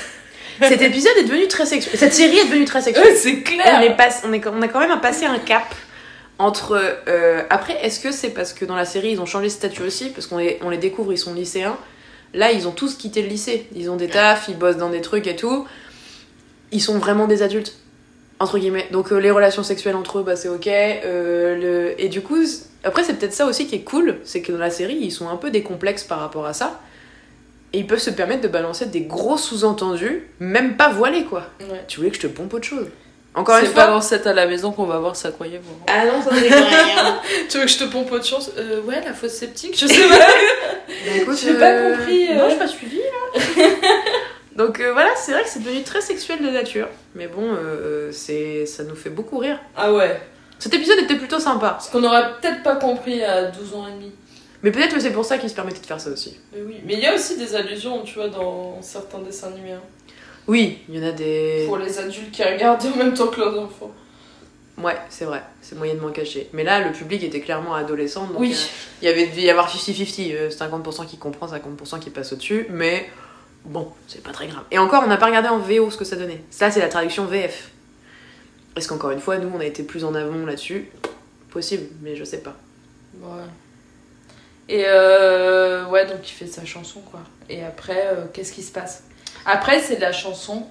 Cet 0.60 0.82
épisode 0.82 1.12
est 1.18 1.24
devenu 1.24 1.48
très 1.48 1.66
sexuel. 1.66 1.96
Cette 1.98 2.12
série 2.14 2.38
est 2.38 2.44
devenue 2.44 2.64
très 2.64 2.82
sexuelle. 2.82 3.06
Ouais, 3.08 3.14
c'est 3.16 3.40
clair 3.42 3.78
on, 3.78 3.80
est 3.80 3.96
pas- 3.96 4.08
on, 4.24 4.32
est, 4.32 4.46
on 4.46 4.60
a 4.62 4.68
quand 4.68 4.80
même 4.80 5.00
passé 5.00 5.24
un 5.26 5.38
cap 5.38 5.74
entre. 6.38 6.80
euh, 7.08 7.42
après, 7.50 7.76
est-ce 7.84 8.00
que 8.00 8.12
c'est 8.12 8.30
parce 8.30 8.52
que 8.52 8.64
dans 8.64 8.76
la 8.76 8.84
série 8.84 9.10
ils 9.12 9.20
ont 9.20 9.26
changé 9.26 9.46
de 9.46 9.52
statut 9.52 9.82
aussi? 9.82 10.10
Parce 10.10 10.26
qu'on 10.26 10.38
les, 10.38 10.58
on 10.62 10.70
les 10.70 10.78
découvre, 10.78 11.12
ils 11.12 11.18
sont 11.18 11.34
lycéens. 11.34 11.76
Là, 12.34 12.50
ils 12.52 12.66
ont 12.66 12.72
tous 12.72 12.94
quitté 12.94 13.22
le 13.22 13.28
lycée. 13.28 13.66
Ils 13.76 13.90
ont 13.90 13.96
des 13.96 14.08
tafs, 14.08 14.46
ils 14.48 14.56
bossent 14.56 14.78
dans 14.78 14.88
des 14.90 15.02
trucs 15.02 15.26
et 15.26 15.36
tout. 15.36 15.66
Ils 16.70 16.80
sont 16.80 16.98
vraiment 16.98 17.26
des 17.26 17.42
adultes. 17.42 17.74
Entre 18.40 18.58
guillemets. 18.58 18.88
Donc, 18.90 19.12
euh, 19.12 19.18
les 19.18 19.30
relations 19.30 19.62
sexuelles 19.62 19.94
entre 19.94 20.18
eux, 20.18 20.22
bah, 20.22 20.34
c'est 20.34 20.48
ok. 20.48 20.66
Euh, 20.66 21.56
le... 21.94 22.00
Et 22.02 22.08
du 22.08 22.22
coup, 22.22 22.38
après, 22.82 23.04
c'est 23.04 23.12
peut-être 23.14 23.34
ça 23.34 23.46
aussi 23.46 23.66
qui 23.66 23.74
est 23.76 23.82
cool. 23.82 24.18
C'est 24.24 24.40
que 24.42 24.50
dans 24.50 24.58
la 24.58 24.70
série, 24.70 24.96
ils 25.00 25.12
sont 25.12 25.28
un 25.28 25.36
peu 25.36 25.50
décomplexes 25.50 26.04
par 26.04 26.18
rapport 26.20 26.46
à 26.46 26.52
ça. 26.54 26.80
Et 27.72 27.78
ils 27.78 27.86
peuvent 27.86 27.98
se 27.98 28.10
permettre 28.10 28.42
de 28.42 28.48
balancer 28.48 28.86
des 28.86 29.00
gros 29.02 29.36
sous-entendus, 29.38 30.28
même 30.40 30.76
pas 30.76 30.90
voilés, 30.90 31.24
quoi. 31.24 31.44
Ouais. 31.60 31.84
Tu 31.88 31.98
voulais 31.98 32.10
que 32.10 32.16
je 32.16 32.20
te 32.22 32.26
pompe 32.26 32.52
autre 32.54 32.66
chose 32.66 32.86
Encore 33.34 33.56
une 33.58 33.64
C'est 33.66 33.72
fois. 33.72 33.84
pas 33.84 33.90
dans 33.90 34.02
cette 34.02 34.26
à 34.26 34.34
la 34.34 34.46
maison 34.46 34.72
qu'on 34.72 34.84
va 34.84 34.98
voir 34.98 35.16
ça, 35.16 35.30
croyez-vous. 35.30 35.72
Ah 35.86 36.04
non, 36.04 36.22
ça 36.22 36.30
c'est 36.34 36.48
rien. 36.54 37.20
Tu 37.48 37.56
veux 37.58 37.64
que 37.64 37.70
je 37.70 37.78
te 37.78 37.84
pompe 37.84 38.12
autre 38.12 38.26
chose? 38.26 38.52
Euh, 38.58 38.82
Ouais, 38.82 39.00
la 39.02 39.14
fosse 39.14 39.32
sceptique, 39.32 39.78
je 39.78 39.86
sais 39.86 40.02
pas. 40.08 40.18
Bah, 40.18 41.12
écoute, 41.16 41.38
J'ai 41.42 41.54
pas 41.54 41.80
compris, 41.96 42.28
euh. 42.30 42.34
Non, 42.34 42.50
j'ai 42.50 42.56
pas 42.56 42.68
suivi 42.68 42.98
là. 42.98 43.62
Donc 44.56 44.80
euh, 44.80 44.92
voilà, 44.92 45.08
c'est 45.16 45.32
vrai 45.32 45.42
que 45.44 45.48
c'est 45.48 45.62
devenu 45.64 45.82
très 45.82 46.02
sexuel 46.02 46.42
de 46.42 46.50
nature. 46.50 46.88
Mais 47.14 47.26
bon, 47.26 47.54
euh, 47.54 48.10
c'est 48.12 48.66
ça 48.66 48.84
nous 48.84 48.94
fait 48.94 49.08
beaucoup 49.08 49.38
rire. 49.38 49.58
ah 49.76 49.90
ouais. 49.92 50.20
Cet 50.58 50.74
épisode 50.74 50.98
était 50.98 51.16
plutôt 51.16 51.40
sympa. 51.40 51.70
Parce 51.70 51.88
qu'on 51.88 52.04
aurait 52.04 52.22
peut-être 52.40 52.62
pas 52.62 52.76
compris 52.76 53.24
à 53.24 53.44
12 53.46 53.74
ans 53.74 53.86
et 53.88 53.92
demi. 53.92 54.12
Mais 54.62 54.70
peut-être 54.70 54.94
que 54.94 55.00
c'est 55.00 55.12
pour 55.12 55.24
ça 55.24 55.38
qu'ils 55.38 55.50
se 55.50 55.54
permettaient 55.54 55.80
de 55.80 55.86
faire 55.86 56.00
ça 56.00 56.10
aussi. 56.10 56.38
Mais 56.54 56.62
oui. 56.62 56.76
Mais 56.84 56.94
il 56.94 57.00
y 57.00 57.06
a 57.06 57.14
aussi 57.14 57.36
des 57.36 57.54
allusions, 57.54 58.02
tu 58.02 58.14
vois, 58.14 58.28
dans 58.28 58.80
certains 58.82 59.18
dessins 59.18 59.48
animés. 59.48 59.72
hein. 59.72 59.80
Oui, 60.46 60.78
il 60.88 60.98
y 60.98 61.04
en 61.04 61.08
a 61.08 61.12
des. 61.12 61.64
Pour 61.66 61.78
les 61.78 61.98
adultes 61.98 62.30
qui 62.32 62.42
regardent 62.42 62.84
en 62.86 62.96
même 62.96 63.14
temps 63.14 63.28
que 63.28 63.40
leurs 63.40 63.58
enfants. 63.60 63.90
Ouais, 64.78 64.96
c'est 65.10 65.24
vrai, 65.26 65.42
c'est 65.60 65.76
moyennement 65.76 66.10
caché. 66.10 66.48
Mais 66.52 66.64
là, 66.64 66.80
le 66.80 66.92
public 66.92 67.22
était 67.22 67.40
clairement 67.40 67.74
adolescent. 67.74 68.26
Donc, 68.26 68.40
Oui. 68.40 68.52
euh, 68.52 68.66
il 69.02 69.04
y 69.04 69.08
avait 69.08 69.26
devait 69.26 69.42
y 69.42 69.50
avoir 69.50 69.68
50-50, 69.68 70.32
euh, 70.34 70.50
50% 70.50 71.06
qui 71.06 71.18
comprend, 71.18 71.46
50% 71.46 72.00
qui 72.00 72.10
passe 72.10 72.32
au-dessus. 72.32 72.66
Mais 72.70 73.08
bon, 73.64 73.88
c'est 74.08 74.22
pas 74.22 74.32
très 74.32 74.46
grave. 74.48 74.64
Et 74.70 74.78
encore, 74.78 75.02
on 75.04 75.08
n'a 75.08 75.18
pas 75.18 75.26
regardé 75.26 75.48
en 75.48 75.58
VO 75.58 75.90
ce 75.90 75.96
que 75.98 76.04
ça 76.04 76.16
donnait. 76.16 76.40
Ça, 76.50 76.70
c'est 76.70 76.80
la 76.80 76.88
traduction 76.88 77.26
VF. 77.26 77.70
Est-ce 78.74 78.88
qu'encore 78.88 79.10
une 79.10 79.20
fois, 79.20 79.36
nous, 79.38 79.50
on 79.54 79.60
a 79.60 79.64
été 79.66 79.82
plus 79.82 80.04
en 80.04 80.14
avant 80.14 80.46
là-dessus? 80.46 80.88
Possible, 81.50 81.84
mais 82.00 82.16
je 82.16 82.24
sais 82.24 82.38
pas. 82.40 82.56
Ouais. 83.20 83.42
Et 84.68 84.84
euh, 84.86 85.86
ouais, 85.86 86.06
donc 86.06 86.18
il 86.28 86.32
fait 86.32 86.46
sa 86.46 86.64
chanson, 86.64 87.00
quoi. 87.10 87.20
Et 87.50 87.62
après, 87.64 88.06
euh, 88.12 88.24
qu'est-ce 88.32 88.52
qui 88.52 88.62
se 88.62 88.72
passe? 88.72 89.04
Après, 89.44 89.80
c'est 89.80 89.96
de 89.96 90.00
la 90.00 90.12
chanson. 90.12 90.64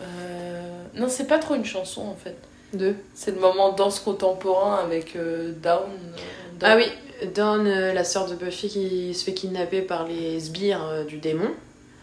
euh, 0.00 0.62
Non, 0.94 1.08
c'est 1.08 1.26
pas 1.26 1.38
trop 1.38 1.54
une 1.54 1.64
chanson, 1.64 2.02
en 2.02 2.14
fait. 2.16 2.36
Deux. 2.74 2.94
C'est 3.14 3.32
le 3.34 3.40
moment 3.40 3.72
danse 3.72 4.00
contemporain 4.00 4.76
avec 4.82 5.16
euh, 5.16 5.52
Down. 5.62 5.82
euh, 5.90 6.58
Down. 6.58 6.70
Ah 6.70 6.76
oui, 6.76 7.28
Dawn, 7.34 7.66
euh, 7.66 7.92
la 7.92 8.04
sœur 8.04 8.26
de 8.28 8.34
Buffy 8.34 8.68
qui 8.68 9.14
se 9.14 9.24
fait 9.24 9.34
kidnapper 9.34 9.82
par 9.82 10.06
les 10.06 10.38
sbires 10.40 11.04
du 11.06 11.18
démon. 11.18 11.50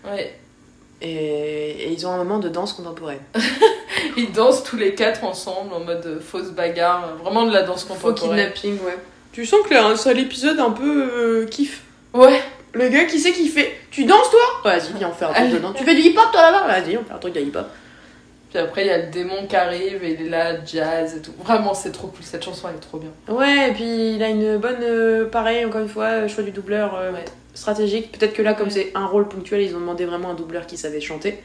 Ouais. 0.06 0.36
Et, 1.02 1.10
et 1.86 1.92
ils 1.92 2.06
ont 2.06 2.12
un 2.12 2.18
moment 2.18 2.40
de 2.40 2.50
danse 2.50 2.74
contemporaine. 2.74 3.22
Ils 4.18 4.32
dansent 4.32 4.64
tous 4.64 4.76
les 4.78 4.96
quatre 4.96 5.24
ensemble 5.24 5.74
en 5.74 5.80
mode 5.82 6.20
fausse 6.22 6.50
bagarre. 6.52 7.16
Vraiment 7.24 7.46
de 7.46 7.54
la 7.54 7.64
danse 7.64 7.84
Faux 7.86 7.94
contemporaine. 7.96 8.52
kidnapping, 8.52 8.86
ouais. 8.86 8.98
Tu 9.32 9.46
sens 9.46 9.60
que 9.68 9.74
là, 9.74 9.96
c'est 9.96 10.14
l'épisode 10.14 10.60
un 10.60 10.72
peu 10.72 11.10
euh, 11.14 11.46
kiff. 11.46 11.82
Ouais. 12.14 12.42
Le 12.74 12.88
gars 12.90 13.06
qui 13.06 13.20
sait 13.20 13.32
qu'il 13.32 13.50
fait 13.50 13.72
Tu 13.92 14.06
danses 14.06 14.30
toi? 14.30 14.72
Vas-y, 14.72 14.94
viens 14.98 15.10
on 15.10 15.14
fait 15.14 15.26
un 15.26 15.34
truc 15.34 15.50
dedans. 15.52 15.74
Tu 15.74 15.84
fais 15.84 15.96
du 15.96 16.02
hip 16.02 16.16
hop 16.18 16.32
toi 16.32 16.52
là-bas? 16.52 16.68
Vas-y, 16.68 16.98
on 16.98 17.04
fait 17.04 17.14
un 17.14 17.18
truc 17.18 17.34
de 17.34 17.40
hip 17.42 17.52
hop. 17.56 17.68
Puis 18.50 18.58
après, 18.60 18.84
il 18.84 18.88
y 18.88 18.92
a 18.92 18.98
le 18.98 19.12
démon 19.12 19.46
qui 19.48 19.56
arrive 19.56 20.04
et 20.04 20.14
il 20.20 20.26
est 20.26 20.30
là, 20.30 20.56
jazz 20.66 21.16
et 21.16 21.22
tout. 21.22 21.34
Vraiment, 21.44 21.74
c'est 21.76 21.92
trop 21.92 22.08
cool. 22.08 22.24
Cette 22.24 22.44
chanson, 22.44 22.68
elle 22.70 22.76
est 22.76 22.80
trop 22.80 22.98
bien. 22.98 23.12
Ouais, 23.28 23.70
et 23.70 23.74
puis 23.74 24.16
il 24.16 24.24
a 24.24 24.30
une 24.30 24.58
bonne. 24.58 24.82
euh, 24.82 25.26
pareil, 25.26 25.66
encore 25.66 25.82
une 25.82 25.88
fois, 25.90 26.06
euh, 26.06 26.28
choix 26.28 26.44
du 26.44 26.50
doubleur 26.52 26.96
euh, 26.96 27.12
Ouais. 27.12 27.26
stratégique. 27.54 28.12
Peut-être 28.18 28.34
que 28.34 28.42
là, 28.42 28.54
comme 28.56 28.68
Ouais. 28.68 28.74
c'est 28.74 28.92
un 28.96 29.06
rôle 29.06 29.28
ponctuel, 29.28 29.62
ils 29.62 29.76
ont 29.76 29.80
demandé 29.80 30.06
vraiment 30.06 30.32
un 30.32 30.34
doubleur 30.36 30.66
qui 30.66 30.78
savait 30.78 31.02
chanter. 31.02 31.44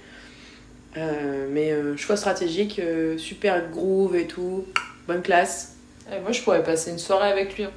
Euh, 0.97 1.47
mais 1.51 1.73
euh, 1.73 1.97
choix 1.97 2.17
stratégique, 2.17 2.79
euh, 2.83 3.19
super 3.19 3.69
groove 3.71 4.17
et 4.17 4.27
tout, 4.27 4.65
bonne 5.09 5.23
classe. 5.23 5.74
Et 6.13 6.21
moi, 6.21 6.33
je 6.33 6.41
pourrais 6.43 6.63
passer 6.63 6.91
une 6.91 6.99
soirée 6.99 7.31
avec 7.31 7.57
lui. 7.57 7.65
hein. 7.65 7.71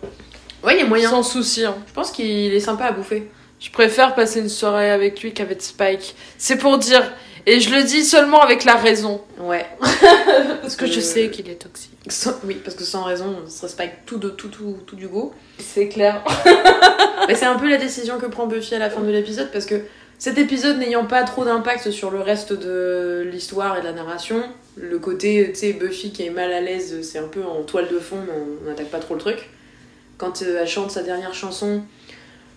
Ouais, 0.64 0.76
il 0.76 0.80
y 0.80 0.84
a 0.84 0.86
moyen. 0.86 1.10
Sans 1.10 1.24
souci. 1.24 1.64
hein. 1.66 1.76
Je 1.88 1.94
pense 1.94 2.12
qu'il 2.12 2.54
est 2.54 2.60
sympa 2.60 2.86
à 2.86 2.92
bouffer. 2.92 3.30
Je 3.60 3.72
préfère 3.72 4.14
passer 4.16 4.40
une 4.40 4.50
soirée 4.50 4.92
avec 4.92 5.22
lui 5.22 5.34
qu'avec 5.34 5.62
Spike. 5.62 6.16
C'est 6.38 6.58
pour 6.58 6.78
dire. 6.78 7.04
Et 7.46 7.62
je 7.62 7.74
le 7.74 7.84
dis 7.84 8.04
seulement 8.04 8.42
avec 8.42 8.66
la 8.66 8.76
raison. 8.76 9.22
Ouais. 9.40 9.66
Parce 10.62 10.76
que 10.76 10.86
je 10.86 11.00
sais 11.00 11.30
qu'il 11.32 11.50
est 11.50 11.56
toxique. 11.56 11.92
Sans- 12.10 12.36
oui, 12.44 12.56
parce 12.64 12.76
que 12.76 12.84
sans 12.84 13.04
raison, 13.04 13.36
ce 13.48 13.58
serait 13.58 13.68
Spike 13.70 13.92
tout, 14.06 14.18
de, 14.18 14.30
tout, 14.30 14.48
tout, 14.50 14.78
tout 14.86 14.96
du 14.96 15.08
goût. 15.08 15.34
C'est 15.60 15.88
clair. 15.90 16.24
Mais 17.28 17.36
c'est 17.36 17.46
un 17.46 17.56
peu 17.58 17.70
la 17.70 17.78
décision 17.78 18.18
que 18.18 18.26
prend 18.26 18.48
Buffy 18.48 18.76
à 18.76 18.80
la 18.80 18.90
fin 18.90 19.02
de 19.02 19.10
l'épisode 19.10 19.50
parce 19.52 19.66
que 19.66 19.76
cet 20.20 20.38
épisode 20.38 20.78
n'ayant 20.80 21.06
pas 21.06 21.24
trop 21.24 21.46
d'impact 21.46 21.92
sur 21.92 22.10
le 22.12 22.20
reste 22.22 22.54
de 22.54 23.28
l'histoire 23.32 23.78
et 23.78 23.82
de 23.82 23.86
la 23.86 23.94
narration, 23.94 24.42
le 24.76 24.98
côté, 25.00 25.52
tu 25.54 25.60
sais, 25.60 25.74
Buffy 25.74 26.12
qui 26.12 26.26
est 26.26 26.30
mal 26.32 26.52
à 26.54 26.62
l'aise, 26.62 27.02
c'est 27.02 27.20
un 27.20 27.28
peu 27.28 27.44
en 27.44 27.64
toile 27.64 27.88
de 27.88 28.00
fond, 28.00 28.18
mais 28.26 28.34
on 28.64 28.70
n'attaque 28.70 28.88
pas 28.90 29.00
trop 29.00 29.14
le 29.14 29.20
truc. 29.20 29.50
Quand 30.18 30.42
euh, 30.42 30.60
elle 30.62 30.68
chante 30.68 30.90
sa 30.92 31.04
dernière 31.04 31.34
chanson 31.36 31.84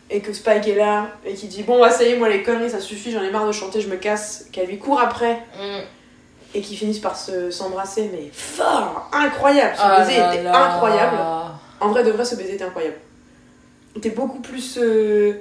et 0.09 0.21
que 0.21 0.33
Spike 0.33 0.67
est 0.69 0.75
là 0.77 1.09
et 1.27 1.35
qui 1.35 1.47
dit 1.49 1.63
Bon, 1.63 1.87
ça 1.91 2.03
y 2.05 2.13
est, 2.13 2.17
moi 2.17 2.29
les 2.31 2.43
conneries, 2.43 2.71
ça 2.71 2.81
suffit, 2.81 3.13
j'en 3.13 3.23
ai 3.23 3.31
marre 3.31 3.47
de 3.47 3.53
chanter, 3.53 3.81
je 3.83 3.89
me 3.89 3.97
casse, 3.97 4.47
qu'elle 4.53 4.67
lui 4.69 4.79
court 4.79 5.01
après 5.01 5.35
Mm. 5.59 5.81
et 6.55 6.61
qu'ils 6.63 6.79
finissent 6.79 6.99
par 6.99 7.17
se- 7.17 7.51
s'embrasser, 7.51 8.09
mais 8.13 8.31
fort, 8.33 9.11
incroyable, 9.13 9.75
ce 9.77 9.81
Ah 9.85 10.01
baiser 10.01 10.19
là 10.19 10.35
était 10.35 10.43
là. 10.45 10.75
incroyable. 10.75 11.17
En 11.81 11.89
vrai, 11.91 12.03
de 12.05 12.11
vrai, 12.11 12.25
ce 12.25 12.35
baiser 12.37 12.55
était 12.55 12.65
incroyable. 12.65 12.97
Il 13.95 13.99
était 13.99 14.11
beaucoup 14.11 14.41
plus. 14.41 14.79
Euh... 14.81 15.35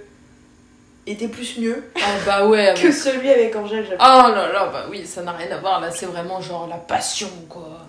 était 1.07 1.27
plus 1.27 1.57
mieux 1.57 1.91
Ah 1.95 1.99
bah 2.25 2.47
ouais. 2.47 2.73
que 2.81 2.91
celui 2.91 3.29
avec 3.29 3.55
Angèle. 3.55 3.85
Oh 3.93 3.95
là 3.99 4.51
là, 4.51 4.69
bah 4.71 4.85
oui, 4.89 5.05
ça 5.05 5.21
n'a 5.21 5.31
rien 5.31 5.51
à 5.51 5.57
voir. 5.57 5.79
Là, 5.79 5.91
c'est 5.91 6.05
vraiment 6.05 6.41
genre 6.41 6.67
la 6.67 6.77
passion, 6.77 7.29
quoi. 7.47 7.87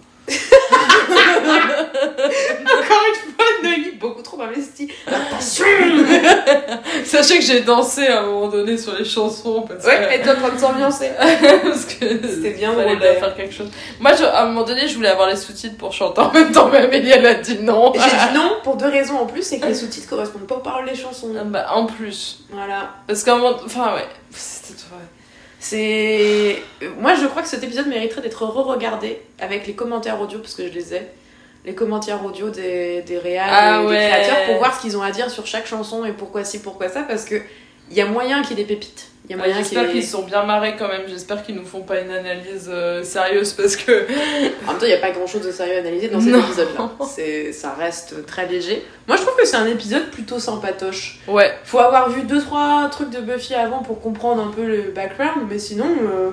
Encore 2.65 3.03
une 3.09 3.33
fois, 3.35 3.45
Noémie, 3.63 3.91
beaucoup 3.99 4.23
trop 4.23 4.41
investi. 4.43 4.89
La 5.07 5.19
passion 5.31 5.65
Sachez 7.05 7.39
que 7.39 7.45
j'ai 7.45 7.61
dansé 7.63 8.07
à 8.07 8.21
un 8.21 8.27
moment 8.27 8.49
donné 8.49 8.77
sur 8.79 8.95
les 8.97 9.05
chansons. 9.05 9.63
Parce 9.63 9.85
Ouais, 9.85 9.97
que... 9.99 10.03
elle 10.13 10.21
était 10.21 10.31
en 10.31 10.35
train 10.37 10.49
de 10.55 10.59
s'ambiancer. 10.59 11.11
parce 11.63 11.85
que 11.85 12.07
C'était 12.27 12.51
bien 12.55 12.75
d'ailleurs. 12.75 13.01
faire 13.19 13.35
quelque 13.35 13.55
chose. 13.55 13.69
Moi, 14.01 14.15
je- 14.15 14.25
à 14.25 14.43
un 14.43 14.47
moment 14.47 14.63
donné, 14.65 14.87
je 14.89 14.95
voulais 14.95 15.09
avoir 15.09 15.29
les 15.29 15.37
sous-titres 15.37 15.77
pour 15.77 15.93
chanter 15.93 16.21
en 16.21 16.33
même 16.33 16.53
temps, 16.53 16.69
mais 16.71 16.79
Amélie, 16.79 17.11
elle 17.11 17.27
a 17.27 17.35
dit 17.35 17.59
non. 17.61 17.93
J'ai 17.95 18.01
dit 18.01 18.35
non 18.35 18.57
pour 18.63 18.77
deux 18.77 18.89
raisons 18.89 19.19
en 19.19 19.27
plus, 19.27 19.43
c'est 19.43 19.59
que 19.59 19.67
les 19.67 19.75
sous-titres 19.75 20.09
correspondent 20.09 20.47
pas 20.47 20.57
aux 20.57 20.61
paroles 20.61 20.89
des 20.89 20.97
chansons. 20.97 21.33
Ah 21.39 21.45
bah, 21.45 21.67
en 21.75 21.87
plus. 21.87 22.41
Voilà. 22.51 22.91
Parce 23.07 23.23
qu'à 23.25 23.35
un 23.35 23.39
moment. 23.39 23.57
Enfin, 23.65 23.95
ouais. 23.95 24.07
C'était 24.33 24.75
ouais. 24.85 25.20
C'est. 25.61 26.63
Moi, 26.99 27.15
je 27.15 27.27
crois 27.27 27.43
que 27.43 27.49
cet 27.49 27.63
épisode 27.63 27.87
mériterait 27.87 28.23
d'être 28.23 28.45
re-regardé 28.47 29.21
avec 29.39 29.67
les 29.67 29.75
commentaires 29.75 30.21
audio, 30.21 30.39
parce 30.39 30.55
que 30.55 30.67
je 30.67 30.73
les 30.73 30.95
ai. 30.95 31.03
Les 31.67 31.75
commentaires 31.75 32.25
audio 32.25 32.49
des, 32.49 33.03
des 33.03 33.19
réals 33.19 33.51
Ah 33.53 33.83
et 33.83 33.87
ouais. 33.87 34.01
des 34.07 34.11
créateurs 34.11 34.47
pour 34.47 34.57
voir 34.57 34.75
ce 34.75 34.81
qu'ils 34.81 34.97
ont 34.97 35.03
à 35.03 35.11
dire 35.11 35.29
sur 35.29 35.47
chaque 35.47 35.67
chanson 35.67 36.07
et 36.07 36.13
pourquoi 36.13 36.43
ci, 36.43 36.61
pourquoi 36.63 36.89
ça, 36.89 37.03
parce 37.03 37.27
que 37.27 37.35
il 37.91 37.97
y 37.97 38.01
a 38.01 38.07
moyen 38.07 38.43
qu'il 38.43 38.59
y 38.59 38.61
ait 38.61 38.65
des 38.65 38.75
pépites. 38.75 39.07
Il 39.29 39.37
y 39.37 39.39
a 39.39 39.43
Ouais, 39.43 39.49
moyen 39.49 39.63
qu'il 39.63 39.73
y 39.73 39.75
J'espère 39.75 39.93
qu'ils 39.93 40.05
se 40.05 40.11
sont 40.11 40.23
bien 40.23 40.45
marrés 40.45 40.75
quand 40.79 40.89
même. 40.89 41.03
J'espère 41.09 41.43
qu'ils 41.45 41.55
nous 41.55 41.65
font 41.65 41.83
pas 41.83 42.01
une 42.01 42.11
analyse 42.11 42.69
euh, 42.69 43.03
sérieuse 43.05 43.53
parce 43.53 43.77
que. 43.77 43.93
En 44.67 44.73
même 44.73 44.79
temps, 44.79 44.87
il 44.87 44.89
n'y 44.89 44.95
a 44.95 44.99
pas 44.99 45.11
grand 45.11 45.27
chose 45.27 45.43
de 45.47 45.53
sérieux 45.53 45.77
à 45.77 45.79
analyser 45.79 46.09
dans 46.09 46.21
cet 46.21 46.35
épisode-là. 46.35 46.91
Ça 47.53 47.75
reste 47.79 48.27
très 48.27 48.47
léger. 48.47 48.85
Moi, 49.07 49.17
je 49.17 49.23
trouve 49.23 49.37
que 49.37 49.47
c'est 49.47 49.57
un 49.57 49.67
épisode 49.67 50.11
plutôt 50.11 50.39
sympatoche. 50.39 51.21
Ouais. 51.29 51.53
Faut 51.65 51.79
avoir 51.79 52.11
vu 52.11 52.23
2-3 52.23 52.91
trucs 52.91 53.11
de 53.11 53.21
Buffy 53.21 53.55
avant 53.55 53.83
pour 53.83 54.01
comprendre 54.01 54.43
un 54.43 54.51
peu 54.51 54.65
le 54.65 54.93
background, 54.95 55.47
mais 55.49 55.59
sinon, 55.59 55.87
euh, 55.87 56.31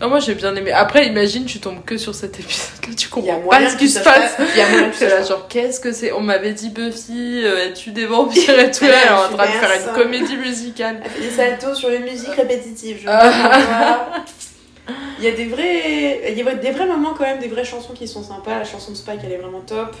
Ah, 0.00 0.08
moi, 0.08 0.18
j'ai 0.18 0.34
bien 0.34 0.54
aimé. 0.56 0.72
Après, 0.72 1.06
imagine, 1.06 1.44
tu 1.44 1.60
tombes 1.60 1.84
que 1.84 1.96
sur 1.96 2.14
cet 2.14 2.38
épisode-là. 2.40 2.94
Tu 2.96 3.08
comprends 3.08 3.40
pas 3.40 3.68
ce 3.68 3.76
qui 3.76 3.84
tu 3.84 3.90
se 3.90 4.00
passe. 4.00 4.36
pas- 4.36 4.42
Il 4.54 4.58
y 4.58 4.60
a 4.60 4.68
moyen 4.68 4.90
que 4.90 4.98
tu 4.98 5.04
là, 5.04 5.22
genre, 5.22 5.46
qu'est-ce 5.48 5.78
que 5.80 5.92
c'est? 5.92 6.10
On 6.12 6.20
m'avait 6.20 6.52
dit 6.52 6.70
Buffy, 6.70 7.42
euh, 7.44 7.66
es-tu 7.68 7.90
des 7.92 8.06
vampires 8.06 8.58
et 8.58 8.70
tout. 8.72 8.84
Elle 8.84 8.90
est 8.90 9.08
en 9.10 9.36
train 9.36 9.46
de 9.46 9.52
faire 9.52 9.70
une 9.88 9.94
comédie 9.94 10.36
musicale. 10.36 11.00
Elle 11.04 11.10
fait 11.10 11.20
des 11.20 11.30
saltos 11.30 11.74
sur 11.76 11.90
une 11.90 12.02
musique 12.02 12.34
répétitive. 12.34 12.98
Je. 13.04 13.08
Il 15.18 15.24
y 15.24 15.28
a 15.28 15.32
des 15.32 15.46
vrais, 15.46 16.32
il 16.32 16.36
y 16.38 16.46
a 16.46 16.54
des 16.56 16.70
vrais 16.72 16.86
moments 16.86 17.14
quand 17.16 17.24
même, 17.24 17.38
des 17.38 17.48
vraies 17.48 17.64
chansons 17.64 17.94
qui 17.94 18.06
sont 18.06 18.22
sympas. 18.22 18.58
La 18.58 18.64
chanson 18.64 18.90
de 18.90 18.96
Spike, 18.96 19.20
elle 19.24 19.32
est 19.32 19.38
vraiment 19.38 19.60
top. 19.60 19.96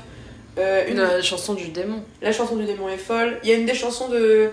Euh, 0.58 0.84
une- 0.88 1.00
euh, 1.00 1.22
chanson 1.22 1.54
du 1.54 1.68
démon. 1.68 2.02
La 2.20 2.32
chanson 2.32 2.56
du 2.56 2.64
démon 2.64 2.88
est 2.90 2.98
folle. 2.98 3.38
Il 3.42 3.48
y 3.48 3.52
a 3.52 3.56
une 3.56 3.64
des 3.64 3.74
chansons 3.74 4.08
de, 4.08 4.50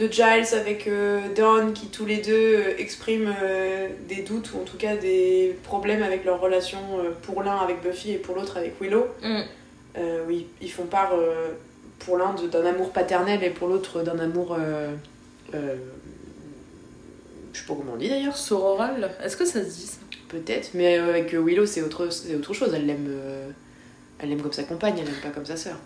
de 0.00 0.10
Giles 0.10 0.54
avec 0.54 0.86
euh, 0.86 1.20
Dawn 1.36 1.74
qui 1.74 1.88
tous 1.88 2.06
les 2.06 2.16
deux 2.18 2.32
euh, 2.32 2.78
expriment 2.78 3.34
euh, 3.42 3.88
des 4.08 4.22
doutes 4.22 4.54
ou 4.54 4.60
en 4.60 4.64
tout 4.64 4.78
cas 4.78 4.96
des 4.96 5.58
problèmes 5.62 6.02
avec 6.02 6.24
leur 6.24 6.40
relation 6.40 6.78
euh, 6.98 7.10
pour 7.22 7.42
l'un 7.42 7.56
avec 7.56 7.82
Buffy 7.82 8.12
et 8.12 8.16
pour 8.16 8.34
l'autre 8.34 8.56
avec 8.56 8.80
Willow. 8.80 9.06
Mm. 9.22 9.40
Oui, 10.28 10.46
ils 10.62 10.70
font 10.70 10.84
part 10.84 11.12
pour 11.98 12.16
l'un 12.16 12.32
d'un 12.34 12.64
amour 12.64 12.92
paternel 12.92 13.42
et 13.42 13.50
pour 13.50 13.66
l'autre 13.66 14.02
d'un 14.02 14.20
amour. 14.20 14.56
je 15.52 15.58
sais 17.52 17.66
pas 17.66 17.74
comment 17.74 17.94
on 17.94 17.96
dit 17.96 18.08
d'ailleurs. 18.08 18.36
Sororal 18.36 19.10
Est-ce 19.22 19.36
que 19.36 19.44
ça 19.44 19.64
se 19.64 19.68
dit 19.68 19.86
ça? 19.86 19.98
Peut-être, 20.28 20.70
mais 20.74 20.96
avec 20.96 21.34
Willow 21.34 21.66
c'est 21.66 21.82
autre, 21.82 22.08
autre 22.36 22.54
chose. 22.54 22.72
Elle 22.72 22.86
l'aime, 22.86 23.10
elle 24.20 24.28
l'aime 24.28 24.40
comme 24.40 24.52
sa 24.52 24.62
compagne, 24.62 24.94
elle 24.98 25.06
l'aime 25.06 25.20
pas 25.20 25.30
comme 25.30 25.44
sa 25.44 25.56
sœur. 25.56 25.76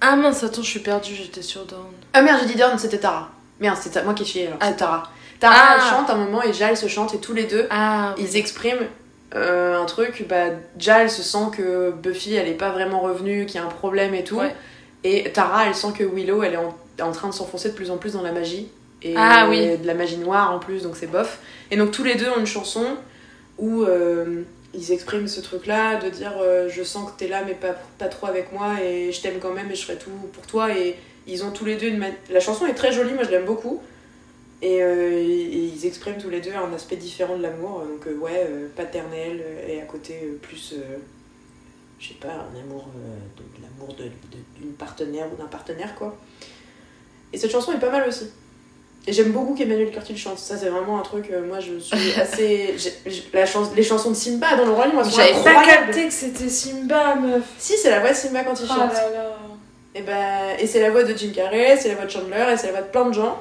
Ah 0.00 0.16
mince, 0.16 0.42
attends, 0.42 0.62
je 0.62 0.70
suis 0.70 0.80
perdue, 0.80 1.14
j'étais 1.14 1.42
sur 1.42 1.66
Dawn. 1.66 1.84
Ah 2.14 2.22
merde, 2.22 2.40
j'ai 2.42 2.54
dit 2.54 2.58
Dawn, 2.58 2.78
c'était 2.78 2.98
Tara. 2.98 3.30
Merde, 3.60 3.78
c'est 3.80 4.02
moi 4.04 4.14
qui 4.14 4.24
chié 4.24 4.46
alors. 4.46 4.58
Ah, 4.60 4.68
c'est 4.70 4.76
Tara. 4.76 5.02
Tara, 5.40 5.54
Ah. 5.56 5.74
elle 5.76 5.82
chante 5.90 6.10
un 6.10 6.16
moment 6.16 6.42
et 6.42 6.52
Giles 6.52 6.76
se 6.76 6.88
chante 6.88 7.14
et 7.14 7.18
tous 7.18 7.32
les 7.34 7.44
deux, 7.44 7.66
Ah, 7.70 8.14
ils 8.18 8.36
expriment 8.36 8.86
euh, 9.34 9.80
un 9.80 9.84
truc. 9.84 10.26
Bah, 10.28 10.46
Giles 10.78 11.10
sent 11.10 11.46
que 11.56 11.90
Buffy, 11.90 12.34
elle 12.34 12.48
est 12.48 12.52
pas 12.54 12.70
vraiment 12.70 13.00
revenue, 13.00 13.46
qu'il 13.46 13.56
y 13.56 13.58
a 13.62 13.66
un 13.66 13.70
problème 13.70 14.14
et 14.14 14.24
tout. 14.24 14.36
Ouais. 14.38 14.54
Et 15.02 15.30
Tara, 15.32 15.66
elle 15.66 15.74
sent 15.74 15.88
que 15.98 16.04
Willow, 16.04 16.42
elle 16.42 16.54
est 16.54 16.56
en, 16.56 16.74
en 17.02 17.12
train 17.12 17.28
de 17.28 17.34
s'enfoncer 17.34 17.70
de 17.70 17.74
plus 17.74 17.90
en 17.90 17.96
plus 17.96 18.12
dans 18.14 18.22
la 18.22 18.32
magie. 18.32 18.68
Et 19.02 19.14
Ah 19.18 19.46
oui. 19.50 19.76
de 19.76 19.86
la 19.86 19.94
magie 19.94 20.16
noire 20.16 20.52
en 20.52 20.58
plus, 20.58 20.82
donc 20.84 20.96
c'est 20.96 21.06
bof. 21.08 21.38
Et 21.70 21.76
donc 21.76 21.90
tous 21.90 22.04
les 22.04 22.14
deux 22.14 22.28
ont 22.30 22.38
une 22.38 22.46
chanson 22.46 22.84
où 23.58 23.82
euh, 23.82 24.42
ils 24.72 24.92
expriment 24.92 25.28
ce 25.28 25.40
truc-là, 25.42 25.96
de 25.96 26.08
dire 26.08 26.32
euh, 26.40 26.68
je 26.70 26.82
sens 26.82 27.10
que 27.10 27.18
t'es 27.18 27.28
là 27.28 27.42
mais 27.46 27.52
pas, 27.54 27.74
pas 27.98 28.06
trop 28.06 28.26
avec 28.28 28.50
moi 28.52 28.80
et 28.82 29.12
je 29.12 29.20
t'aime 29.20 29.38
quand 29.42 29.52
même 29.52 29.70
et 29.70 29.74
je 29.74 29.84
ferai 29.84 29.98
tout 29.98 30.10
pour 30.32 30.46
toi. 30.46 30.70
Et 30.72 30.96
ils 31.26 31.44
ont 31.44 31.50
tous 31.50 31.64
les 31.64 31.76
deux 31.76 31.88
une... 31.88 32.04
La 32.30 32.40
chanson 32.40 32.66
est 32.66 32.74
très 32.74 32.92
jolie, 32.92 33.12
moi 33.14 33.24
je 33.24 33.30
l'aime 33.30 33.44
beaucoup. 33.46 33.80
Et, 34.62 34.82
euh, 34.82 35.10
et 35.12 35.70
ils 35.74 35.86
expriment 35.86 36.16
tous 36.18 36.30
les 36.30 36.40
deux 36.40 36.52
un 36.52 36.72
aspect 36.74 36.96
différent 36.96 37.36
de 37.36 37.42
l'amour. 37.42 37.80
Donc 37.80 38.06
euh, 38.06 38.16
ouais, 38.16 38.46
euh, 38.48 38.68
paternel 38.74 39.42
euh, 39.44 39.68
et 39.68 39.80
à 39.80 39.84
côté 39.84 40.20
euh, 40.24 40.38
plus... 40.40 40.74
euh, 40.74 40.96
je 41.98 42.08
sais 42.08 42.14
pas, 42.14 42.28
un 42.28 42.60
amour, 42.60 42.88
euh, 42.96 43.16
de, 43.38 43.62
l'amour 43.62 43.94
d'une 44.60 44.72
partenaire 44.72 45.26
ou 45.32 45.36
d'un 45.40 45.48
partenaire 45.48 45.94
quoi. 45.94 46.16
Et 47.32 47.38
cette 47.38 47.50
chanson 47.50 47.72
est 47.72 47.78
pas 47.80 47.90
mal 47.90 48.06
aussi. 48.08 48.30
Et 49.06 49.12
j'aime 49.12 49.32
beaucoup 49.32 49.54
qu'Emmanuel 49.54 49.90
Curtil 49.90 50.16
chante. 50.16 50.38
Ça, 50.38 50.56
c'est 50.56 50.68
vraiment 50.70 50.98
un 50.98 51.02
truc. 51.02 51.28
euh, 51.30 51.46
moi, 51.46 51.60
je 51.60 51.78
suis 51.78 52.12
assez. 52.20 52.74
la 53.34 53.44
chans- 53.44 53.70
les 53.76 53.82
chansons 53.82 54.10
de 54.10 54.16
Simba 54.16 54.56
dans 54.56 54.64
le 54.64 54.70
Roi 54.72 54.86
Lion, 54.86 55.02
J'avais 55.04 55.42
pas 55.42 55.62
capté 55.64 56.06
que 56.06 56.12
c'était 56.12 56.48
Simba, 56.48 57.14
meuf. 57.16 57.42
Si, 57.58 57.76
c'est 57.76 57.90
la 57.90 58.00
voix 58.00 58.10
de 58.10 58.16
Simba 58.16 58.44
quand 58.44 58.58
il 58.58 58.64
Oh 58.64 58.66
chante. 58.74 58.92
là 58.94 59.10
là. 59.10 59.36
Et, 59.94 60.02
ben, 60.02 60.56
et 60.58 60.66
c'est 60.66 60.80
la 60.80 60.90
voix 60.90 61.04
de 61.04 61.16
Jim 61.16 61.30
Carrey, 61.34 61.76
c'est 61.76 61.88
la 61.88 61.94
voix 61.94 62.04
de 62.06 62.10
Chandler, 62.10 62.46
et 62.52 62.56
c'est 62.56 62.66
la 62.66 62.72
voix 62.72 62.82
de 62.82 62.88
plein 62.90 63.06
de 63.06 63.14
gens. 63.14 63.40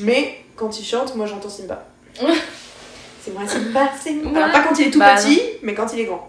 Mais 0.00 0.36
quand 0.56 0.78
il 0.78 0.84
chante, 0.84 1.14
moi, 1.16 1.26
j'entends 1.26 1.48
Simba. 1.48 1.84
c'est 3.22 3.32
moi 3.32 3.42
Simba, 3.46 3.88
Simba. 3.98 4.30
Ouais. 4.30 4.36
Alors, 4.42 4.52
pas 4.52 4.62
quand 4.68 4.78
il 4.78 4.88
est 4.88 4.90
tout 4.90 4.98
Bah, 4.98 5.14
petit, 5.16 5.40
mais 5.62 5.74
quand 5.74 5.92
il 5.94 6.00
est 6.00 6.04
grand. 6.04 6.28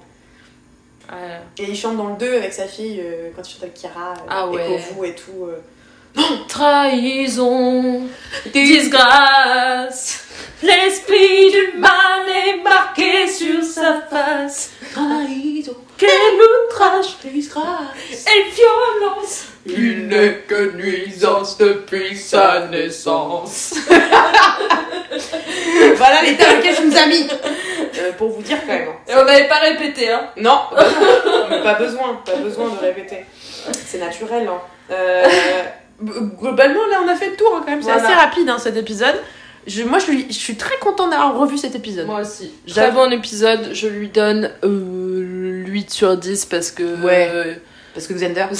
Et 1.57 1.63
il 1.63 1.75
chante 1.75 1.97
dans 1.97 2.07
le 2.09 2.15
2 2.17 2.37
avec 2.37 2.51
sa 2.53 2.65
fille, 2.67 2.99
euh, 3.03 3.29
quand 3.35 3.47
il 3.47 3.53
chante 3.53 3.63
avec 3.63 3.73
Kira, 3.75 4.13
euh, 4.13 4.27
Ah 4.27 4.49
et. 4.53 4.57
Kovu 4.57 5.07
et 5.07 5.13
tout. 5.15 5.45
euh. 5.45 5.59
Trahison, 6.47 8.03
disgrâce, 8.53 10.25
l'esprit 10.63 11.51
du 11.51 11.77
mal 11.77 12.23
est 12.29 12.61
marqué 12.63 13.27
sur 13.27 13.61
sa 13.63 14.01
face. 14.09 14.71
Trahison, 14.93 15.75
Quel 15.97 16.09
outrage 16.69 17.17
disgrâce. 17.23 18.25
et 18.27 18.43
violence. 18.51 19.45
Il 19.65 20.07
n'est 20.07 20.43
que 20.47 20.73
nuisance 20.75 21.57
depuis 21.57 22.15
sa 22.17 22.67
naissance. 22.67 23.73
voilà 25.95 26.21
l'état 26.21 26.51
dans 26.51 26.57
lequel 26.57 26.75
je 26.75 26.81
nous 26.83 26.95
ai 26.97 27.07
mis. 27.07 27.27
Euh, 27.97 28.11
pour 28.17 28.29
vous 28.29 28.41
dire 28.43 28.57
quand 28.61 28.73
même. 28.73 28.89
hein. 28.89 28.95
Et 29.07 29.15
on 29.15 29.25
n'avait 29.25 29.47
pas 29.47 29.59
répété, 29.59 30.11
hein. 30.11 30.29
Non, 30.37 30.59
bah 30.71 30.85
non, 31.49 31.63
pas 31.63 31.73
besoin, 31.75 32.21
pas 32.25 32.35
besoin 32.35 32.69
de 32.69 32.77
répéter. 32.77 33.25
C'est 33.71 33.97
naturel. 33.97 34.47
Hein. 34.47 34.61
Euh, 34.91 35.25
globalement, 36.03 36.85
là, 36.91 37.01
on 37.03 37.07
a 37.07 37.15
fait 37.15 37.29
le 37.29 37.35
tour 37.35 37.53
hein, 37.55 37.61
quand 37.65 37.71
même. 37.71 37.81
C'est 37.81 37.91
Voilà. 37.91 38.03
assez 38.07 38.13
rapide 38.13 38.49
hein, 38.49 38.57
cet 38.59 38.75
épisode. 38.77 39.15
Je, 39.67 39.81
moi, 39.83 39.97
je, 39.99 40.11
lui- 40.11 40.25
je 40.29 40.33
suis 40.33 40.55
très 40.55 40.77
contente 40.77 41.09
d'avoir 41.09 41.37
revu 41.37 41.57
cet 41.57 41.75
épisode. 41.75 42.05
Moi 42.05 42.21
aussi. 42.21 42.51
J'avoue. 42.67 42.95
Très 42.97 43.07
bon 43.07 43.11
épisode, 43.11 43.69
je 43.73 43.87
lui 43.87 44.09
donne 44.09 44.51
euh, 44.63 45.63
8 45.67 45.89
sur 45.91 46.15
10 46.17 46.45
parce 46.45 46.71
que. 46.71 46.83
Ouais. 47.03 47.29
euh, 47.33 47.53
Parce 47.93 48.05
que 48.07 48.13
Xander. 48.13 48.45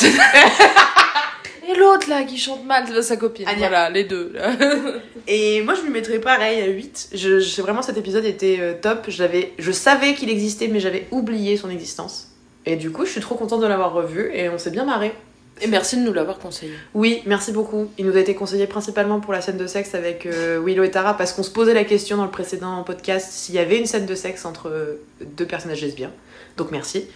Et 1.67 1.73
l'autre 1.75 2.07
là 2.09 2.21
qui 2.23 2.38
chante 2.38 2.63
mal, 2.63 2.83
c'est 2.88 3.01
sa 3.01 3.17
copine. 3.17 3.47
Anya. 3.47 3.57
Voilà, 3.57 3.89
les 3.89 4.03
deux. 4.03 4.31
Là. 4.36 4.51
Et 5.27 5.63
moi, 5.63 5.73
je 5.73 5.81
lui 5.81 5.89
mettrais 5.89 6.19
pareil 6.19 6.61
à 6.61 6.67
8. 6.67 7.09
Je, 7.13 7.39
je- 7.39 7.61
vraiment, 7.61 7.81
cet 7.81 7.97
épisode 7.97 8.23
était 8.25 8.57
euh, 8.59 8.73
top. 8.79 9.05
Je 9.09 9.71
savais 9.71 10.13
qu'il 10.13 10.29
existait, 10.29 10.67
mais 10.67 10.79
j'avais 10.79 11.07
oublié 11.11 11.57
son 11.57 11.69
existence. 11.71 12.27
Et 12.67 12.75
du 12.75 12.91
coup, 12.91 13.05
je 13.05 13.11
suis 13.11 13.21
trop 13.21 13.36
contente 13.36 13.61
de 13.61 13.67
l'avoir 13.67 13.93
revu 13.93 14.31
et 14.33 14.49
on 14.49 14.57
s'est 14.59 14.69
bien 14.71 14.86
marré. 14.86 15.13
Et 15.62 15.68
merci 15.68 15.95
de 15.95 16.01
nous 16.01 16.12
l'avoir 16.12 16.38
conseillé. 16.38 16.74
Oui, 16.93 17.22
merci 17.26 17.51
beaucoup. 17.53 17.89
Il 17.97 18.06
nous 18.06 18.18
a 18.18 18.20
été 18.20 18.36
conseillé 18.36 18.68
principalement 18.68 19.22
pour 19.22 19.32
la 19.32 19.39
scène 19.41 19.58
de 19.58 19.68
sexe 19.68 19.95
avec 19.95 20.26
euh, 20.26 20.60
Willow 20.64 20.84
et 20.84 20.91
Tara 20.91 21.16
parce 21.16 21.32
qu'on 21.32 21.43
se 21.43 21.49
posait 21.51 21.74
la 21.74 21.86
question 21.86 22.18
dans 22.18 22.26
le 22.26 22.30
précédent 22.32 22.84
podcast 22.84 23.28
s'il 23.32 23.56
y 23.56 23.60
avait 23.60 23.78
une 23.78 23.86
scène 23.86 24.06
de 24.06 24.16
sexe 24.16 24.43
entre 24.45 24.68
euh, 24.70 25.01
deux 25.22 25.45
personnages 25.45 25.82
lesbiens. 25.82 26.12
Donc 26.58 26.72
merci. 26.72 27.08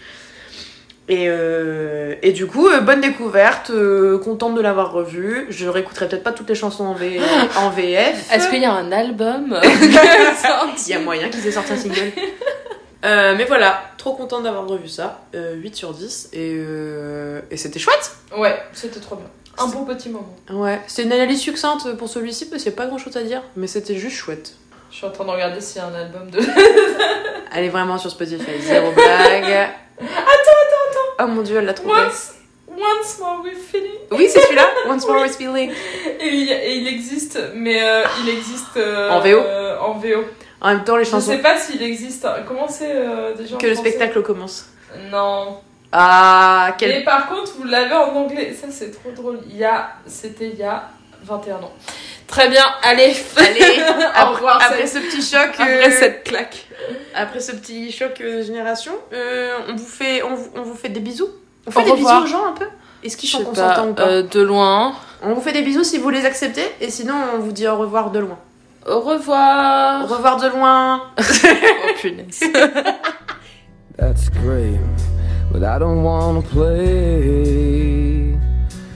Et, 1.12 1.26
euh, 1.28 2.14
et 2.22 2.32
du 2.34 2.46
coup, 2.46 2.68
euh, 2.70 2.82
bonne 2.82 3.02
découverte, 3.02 3.72
euh, 3.72 4.20
contente 4.20 4.54
de 4.54 4.62
l'avoir 4.62 4.92
revu. 4.92 5.48
Je 5.50 5.68
réécouterai 5.68 6.08
peut-être 6.08 6.24
pas 6.24 6.32
toutes 6.32 6.48
les 6.50 6.54
chansons 6.56 6.86
en, 6.86 6.94
V- 6.94 7.20
en 7.58 7.72
VF. 7.72 8.32
Est-ce 8.32 8.48
qu'il 8.48 8.62
y 8.62 8.66
a 8.66 8.72
un 8.72 8.92
album 8.92 9.60
Il 9.74 10.88
y 10.90 10.94
a 10.94 11.00
moyen 11.00 11.30
qu'ils 11.30 11.46
aient 11.48 11.52
sorti 11.52 11.74
un 11.74 11.78
single. 11.78 12.12
Euh, 13.06 13.34
mais 13.38 13.46
voilà, 13.46 13.82
trop 13.98 14.14
contente 14.14 14.44
d'avoir 14.44 14.68
revu 14.68 14.90
ça. 14.90 15.22
Euh, 15.36 15.54
8 15.56 15.76
sur 15.76 15.94
10. 15.94 16.30
Et, 16.34 16.54
euh, 16.58 17.42
et 17.50 17.58
c'était 17.58 17.80
chouette. 17.80 18.12
Ouais, 18.38 18.62
c'était 18.74 19.00
trop 19.00 19.16
bien. 19.16 19.28
Un 19.58 19.68
bon 19.68 19.86
petit 19.86 20.10
moment. 20.10 20.36
Ouais, 20.50 20.80
c'est 20.88 21.04
une 21.04 21.12
analyse 21.12 21.40
succincte 21.42 21.94
pour 21.98 22.08
celui-ci 22.10 22.50
parce 22.50 22.64
qu'il 22.64 22.72
n'y 22.72 22.78
a 22.78 22.82
pas 22.82 22.88
grand 22.88 22.98
chose 22.98 23.16
à 23.18 23.24
dire. 23.24 23.42
Mais 23.56 23.68
c'était 23.68 23.96
juste 23.96 24.16
chouette. 24.16 24.54
Je 24.92 24.98
suis 24.98 25.06
en 25.06 25.12
train 25.12 25.26
de 25.26 25.30
regarder 25.32 25.62
s'il 25.62 25.78
y 25.82 25.86
a 25.86 25.88
un 25.88 25.94
album 25.94 26.30
de. 26.32 26.40
Allez 27.52 27.70
vraiment 27.70 27.98
sur 27.98 28.10
Spotify, 28.10 28.60
zéro 28.62 28.92
blague. 28.92 29.44
attends, 30.00 30.06
attends, 30.06 30.86
attends. 30.90 31.24
Oh 31.24 31.28
mon 31.28 31.42
dieu, 31.42 31.58
elle 31.58 31.66
l'a 31.66 31.74
trouvé. 31.74 31.94
Once, 31.94 32.34
once 32.70 33.20
more 33.20 33.42
we 33.44 33.54
feeling. 33.54 33.92
Oui, 34.12 34.28
c'est 34.30 34.40
celui-là. 34.40 34.68
Once 34.88 35.06
more 35.08 35.22
with 35.22 35.36
feeling. 35.36 35.72
Et 36.20 36.28
il, 36.28 36.88
existe, 36.88 37.40
mais 37.54 37.84
euh, 37.84 38.04
il 38.24 38.30
existe. 38.30 38.78
euh, 38.78 39.10
En 39.12 39.20
VO 39.20 39.28
euh, 39.28 39.78
En 39.80 39.94
VO. 40.00 40.24
En 40.62 40.70
même 40.70 40.84
temps, 40.84 40.98
les 40.98 41.06
Je 41.06 41.12
chansons. 41.12 41.32
sais 41.32 41.38
pas 41.40 41.58
s'il 41.58 41.82
existe. 41.82 42.28
Comment 42.48 42.68
c'est 42.68 42.92
euh, 42.94 43.34
déjà 43.34 43.56
Que 43.58 43.68
le 43.68 43.74
français 43.74 43.90
spectacle 43.90 44.22
commence. 44.22 44.66
Non. 45.12 45.60
Ah, 45.92 46.76
quel. 46.78 46.90
Mais 46.90 47.04
par 47.04 47.28
contre, 47.28 47.54
vous 47.58 47.64
l'avez 47.66 47.96
en 47.96 48.14
anglais. 48.16 48.56
Ça, 48.60 48.68
c'est 48.70 48.92
trop 48.92 49.12
drôle. 49.12 49.40
Il 49.50 49.58
y 49.58 49.64
a. 49.64 49.90
C'était 50.06 50.50
il 50.50 50.56
y 50.60 50.64
a 50.64 50.90
21 51.24 51.56
ans. 51.56 51.74
Très 52.28 52.48
bien, 52.50 52.64
allez. 52.84 53.16
Allez, 53.38 53.82
Au 53.90 54.04
après, 54.14 54.34
revoir, 54.36 54.62
après 54.62 54.86
ce 54.86 55.00
petit 55.00 55.22
choc. 55.22 55.50
Après 55.58 55.88
euh, 55.88 55.92
cette 55.98 56.24
claque. 56.26 56.68
Après 57.16 57.40
ce 57.40 57.54
petit 57.54 57.92
choc 57.92 58.22
euh, 58.22 58.38
de 58.38 58.42
génération, 58.44 58.92
euh, 59.14 59.58
on, 59.68 59.76
vous 59.76 59.86
fait, 59.88 60.22
on, 60.22 60.36
vous, 60.36 60.48
on 60.56 60.62
vous 60.62 60.76
fait 60.76 60.90
des 60.90 61.00
bisous. 61.00 61.30
On 61.66 61.72
fait 61.72 61.80
Au 61.80 61.84
des 61.86 61.92
revoir. 61.92 62.22
bisous 62.24 62.36
aux 62.36 62.38
gens 62.40 62.46
un 62.46 62.54
peu 62.54 62.68
Est-ce 63.04 63.18
qu'ils 63.18 63.30
sont 63.30 63.44
consentants 63.44 63.88
ou 63.90 63.94
pas 63.94 64.04
euh, 64.08 64.22
de 64.22 64.42
loin. 64.42 64.94
On 65.24 65.34
vous 65.34 65.42
fait 65.42 65.54
des 65.54 65.64
bisous 65.64 65.84
si 65.84 65.98
vous 65.98 66.10
les 66.12 66.26
acceptez, 66.26 66.64
et 66.80 66.90
sinon 66.92 67.16
on 67.36 67.40
vous 67.40 67.52
dit 67.52 67.68
au 67.68 67.76
revoir 67.78 68.12
de 68.12 68.20
loin. 68.20 68.38
Au 68.86 69.02
revoir. 69.02 70.04
Au 70.04 70.16
revoir. 70.16 70.38
de 70.40 70.48
loin 70.48 71.02
Oh 71.18 71.94
punaise. 72.02 72.40
That's 73.98 74.30
great, 74.30 74.80
but 75.52 75.64
I 75.64 75.78
don't 75.78 76.04
wanna 76.04 76.42
play. 76.42 78.38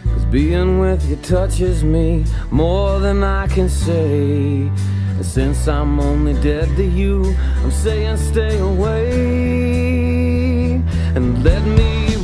Cause 0.05 0.25
being 0.31 0.79
with 0.79 1.05
you 1.09 1.17
touches 1.17 1.83
me 1.83 2.23
more 2.51 2.99
than 2.99 3.23
I 3.23 3.47
can 3.47 3.67
say. 3.67 4.71
And 5.17 5.25
since 5.25 5.67
I'm 5.67 5.99
only 5.99 6.33
dead 6.41 6.75
to 6.77 6.83
you, 6.85 7.35
I'm 7.63 7.71
saying 7.71 8.17
stay 8.17 8.57
away. 8.59 10.03
And 11.15 11.43
let 11.43 11.63
me 11.63 12.15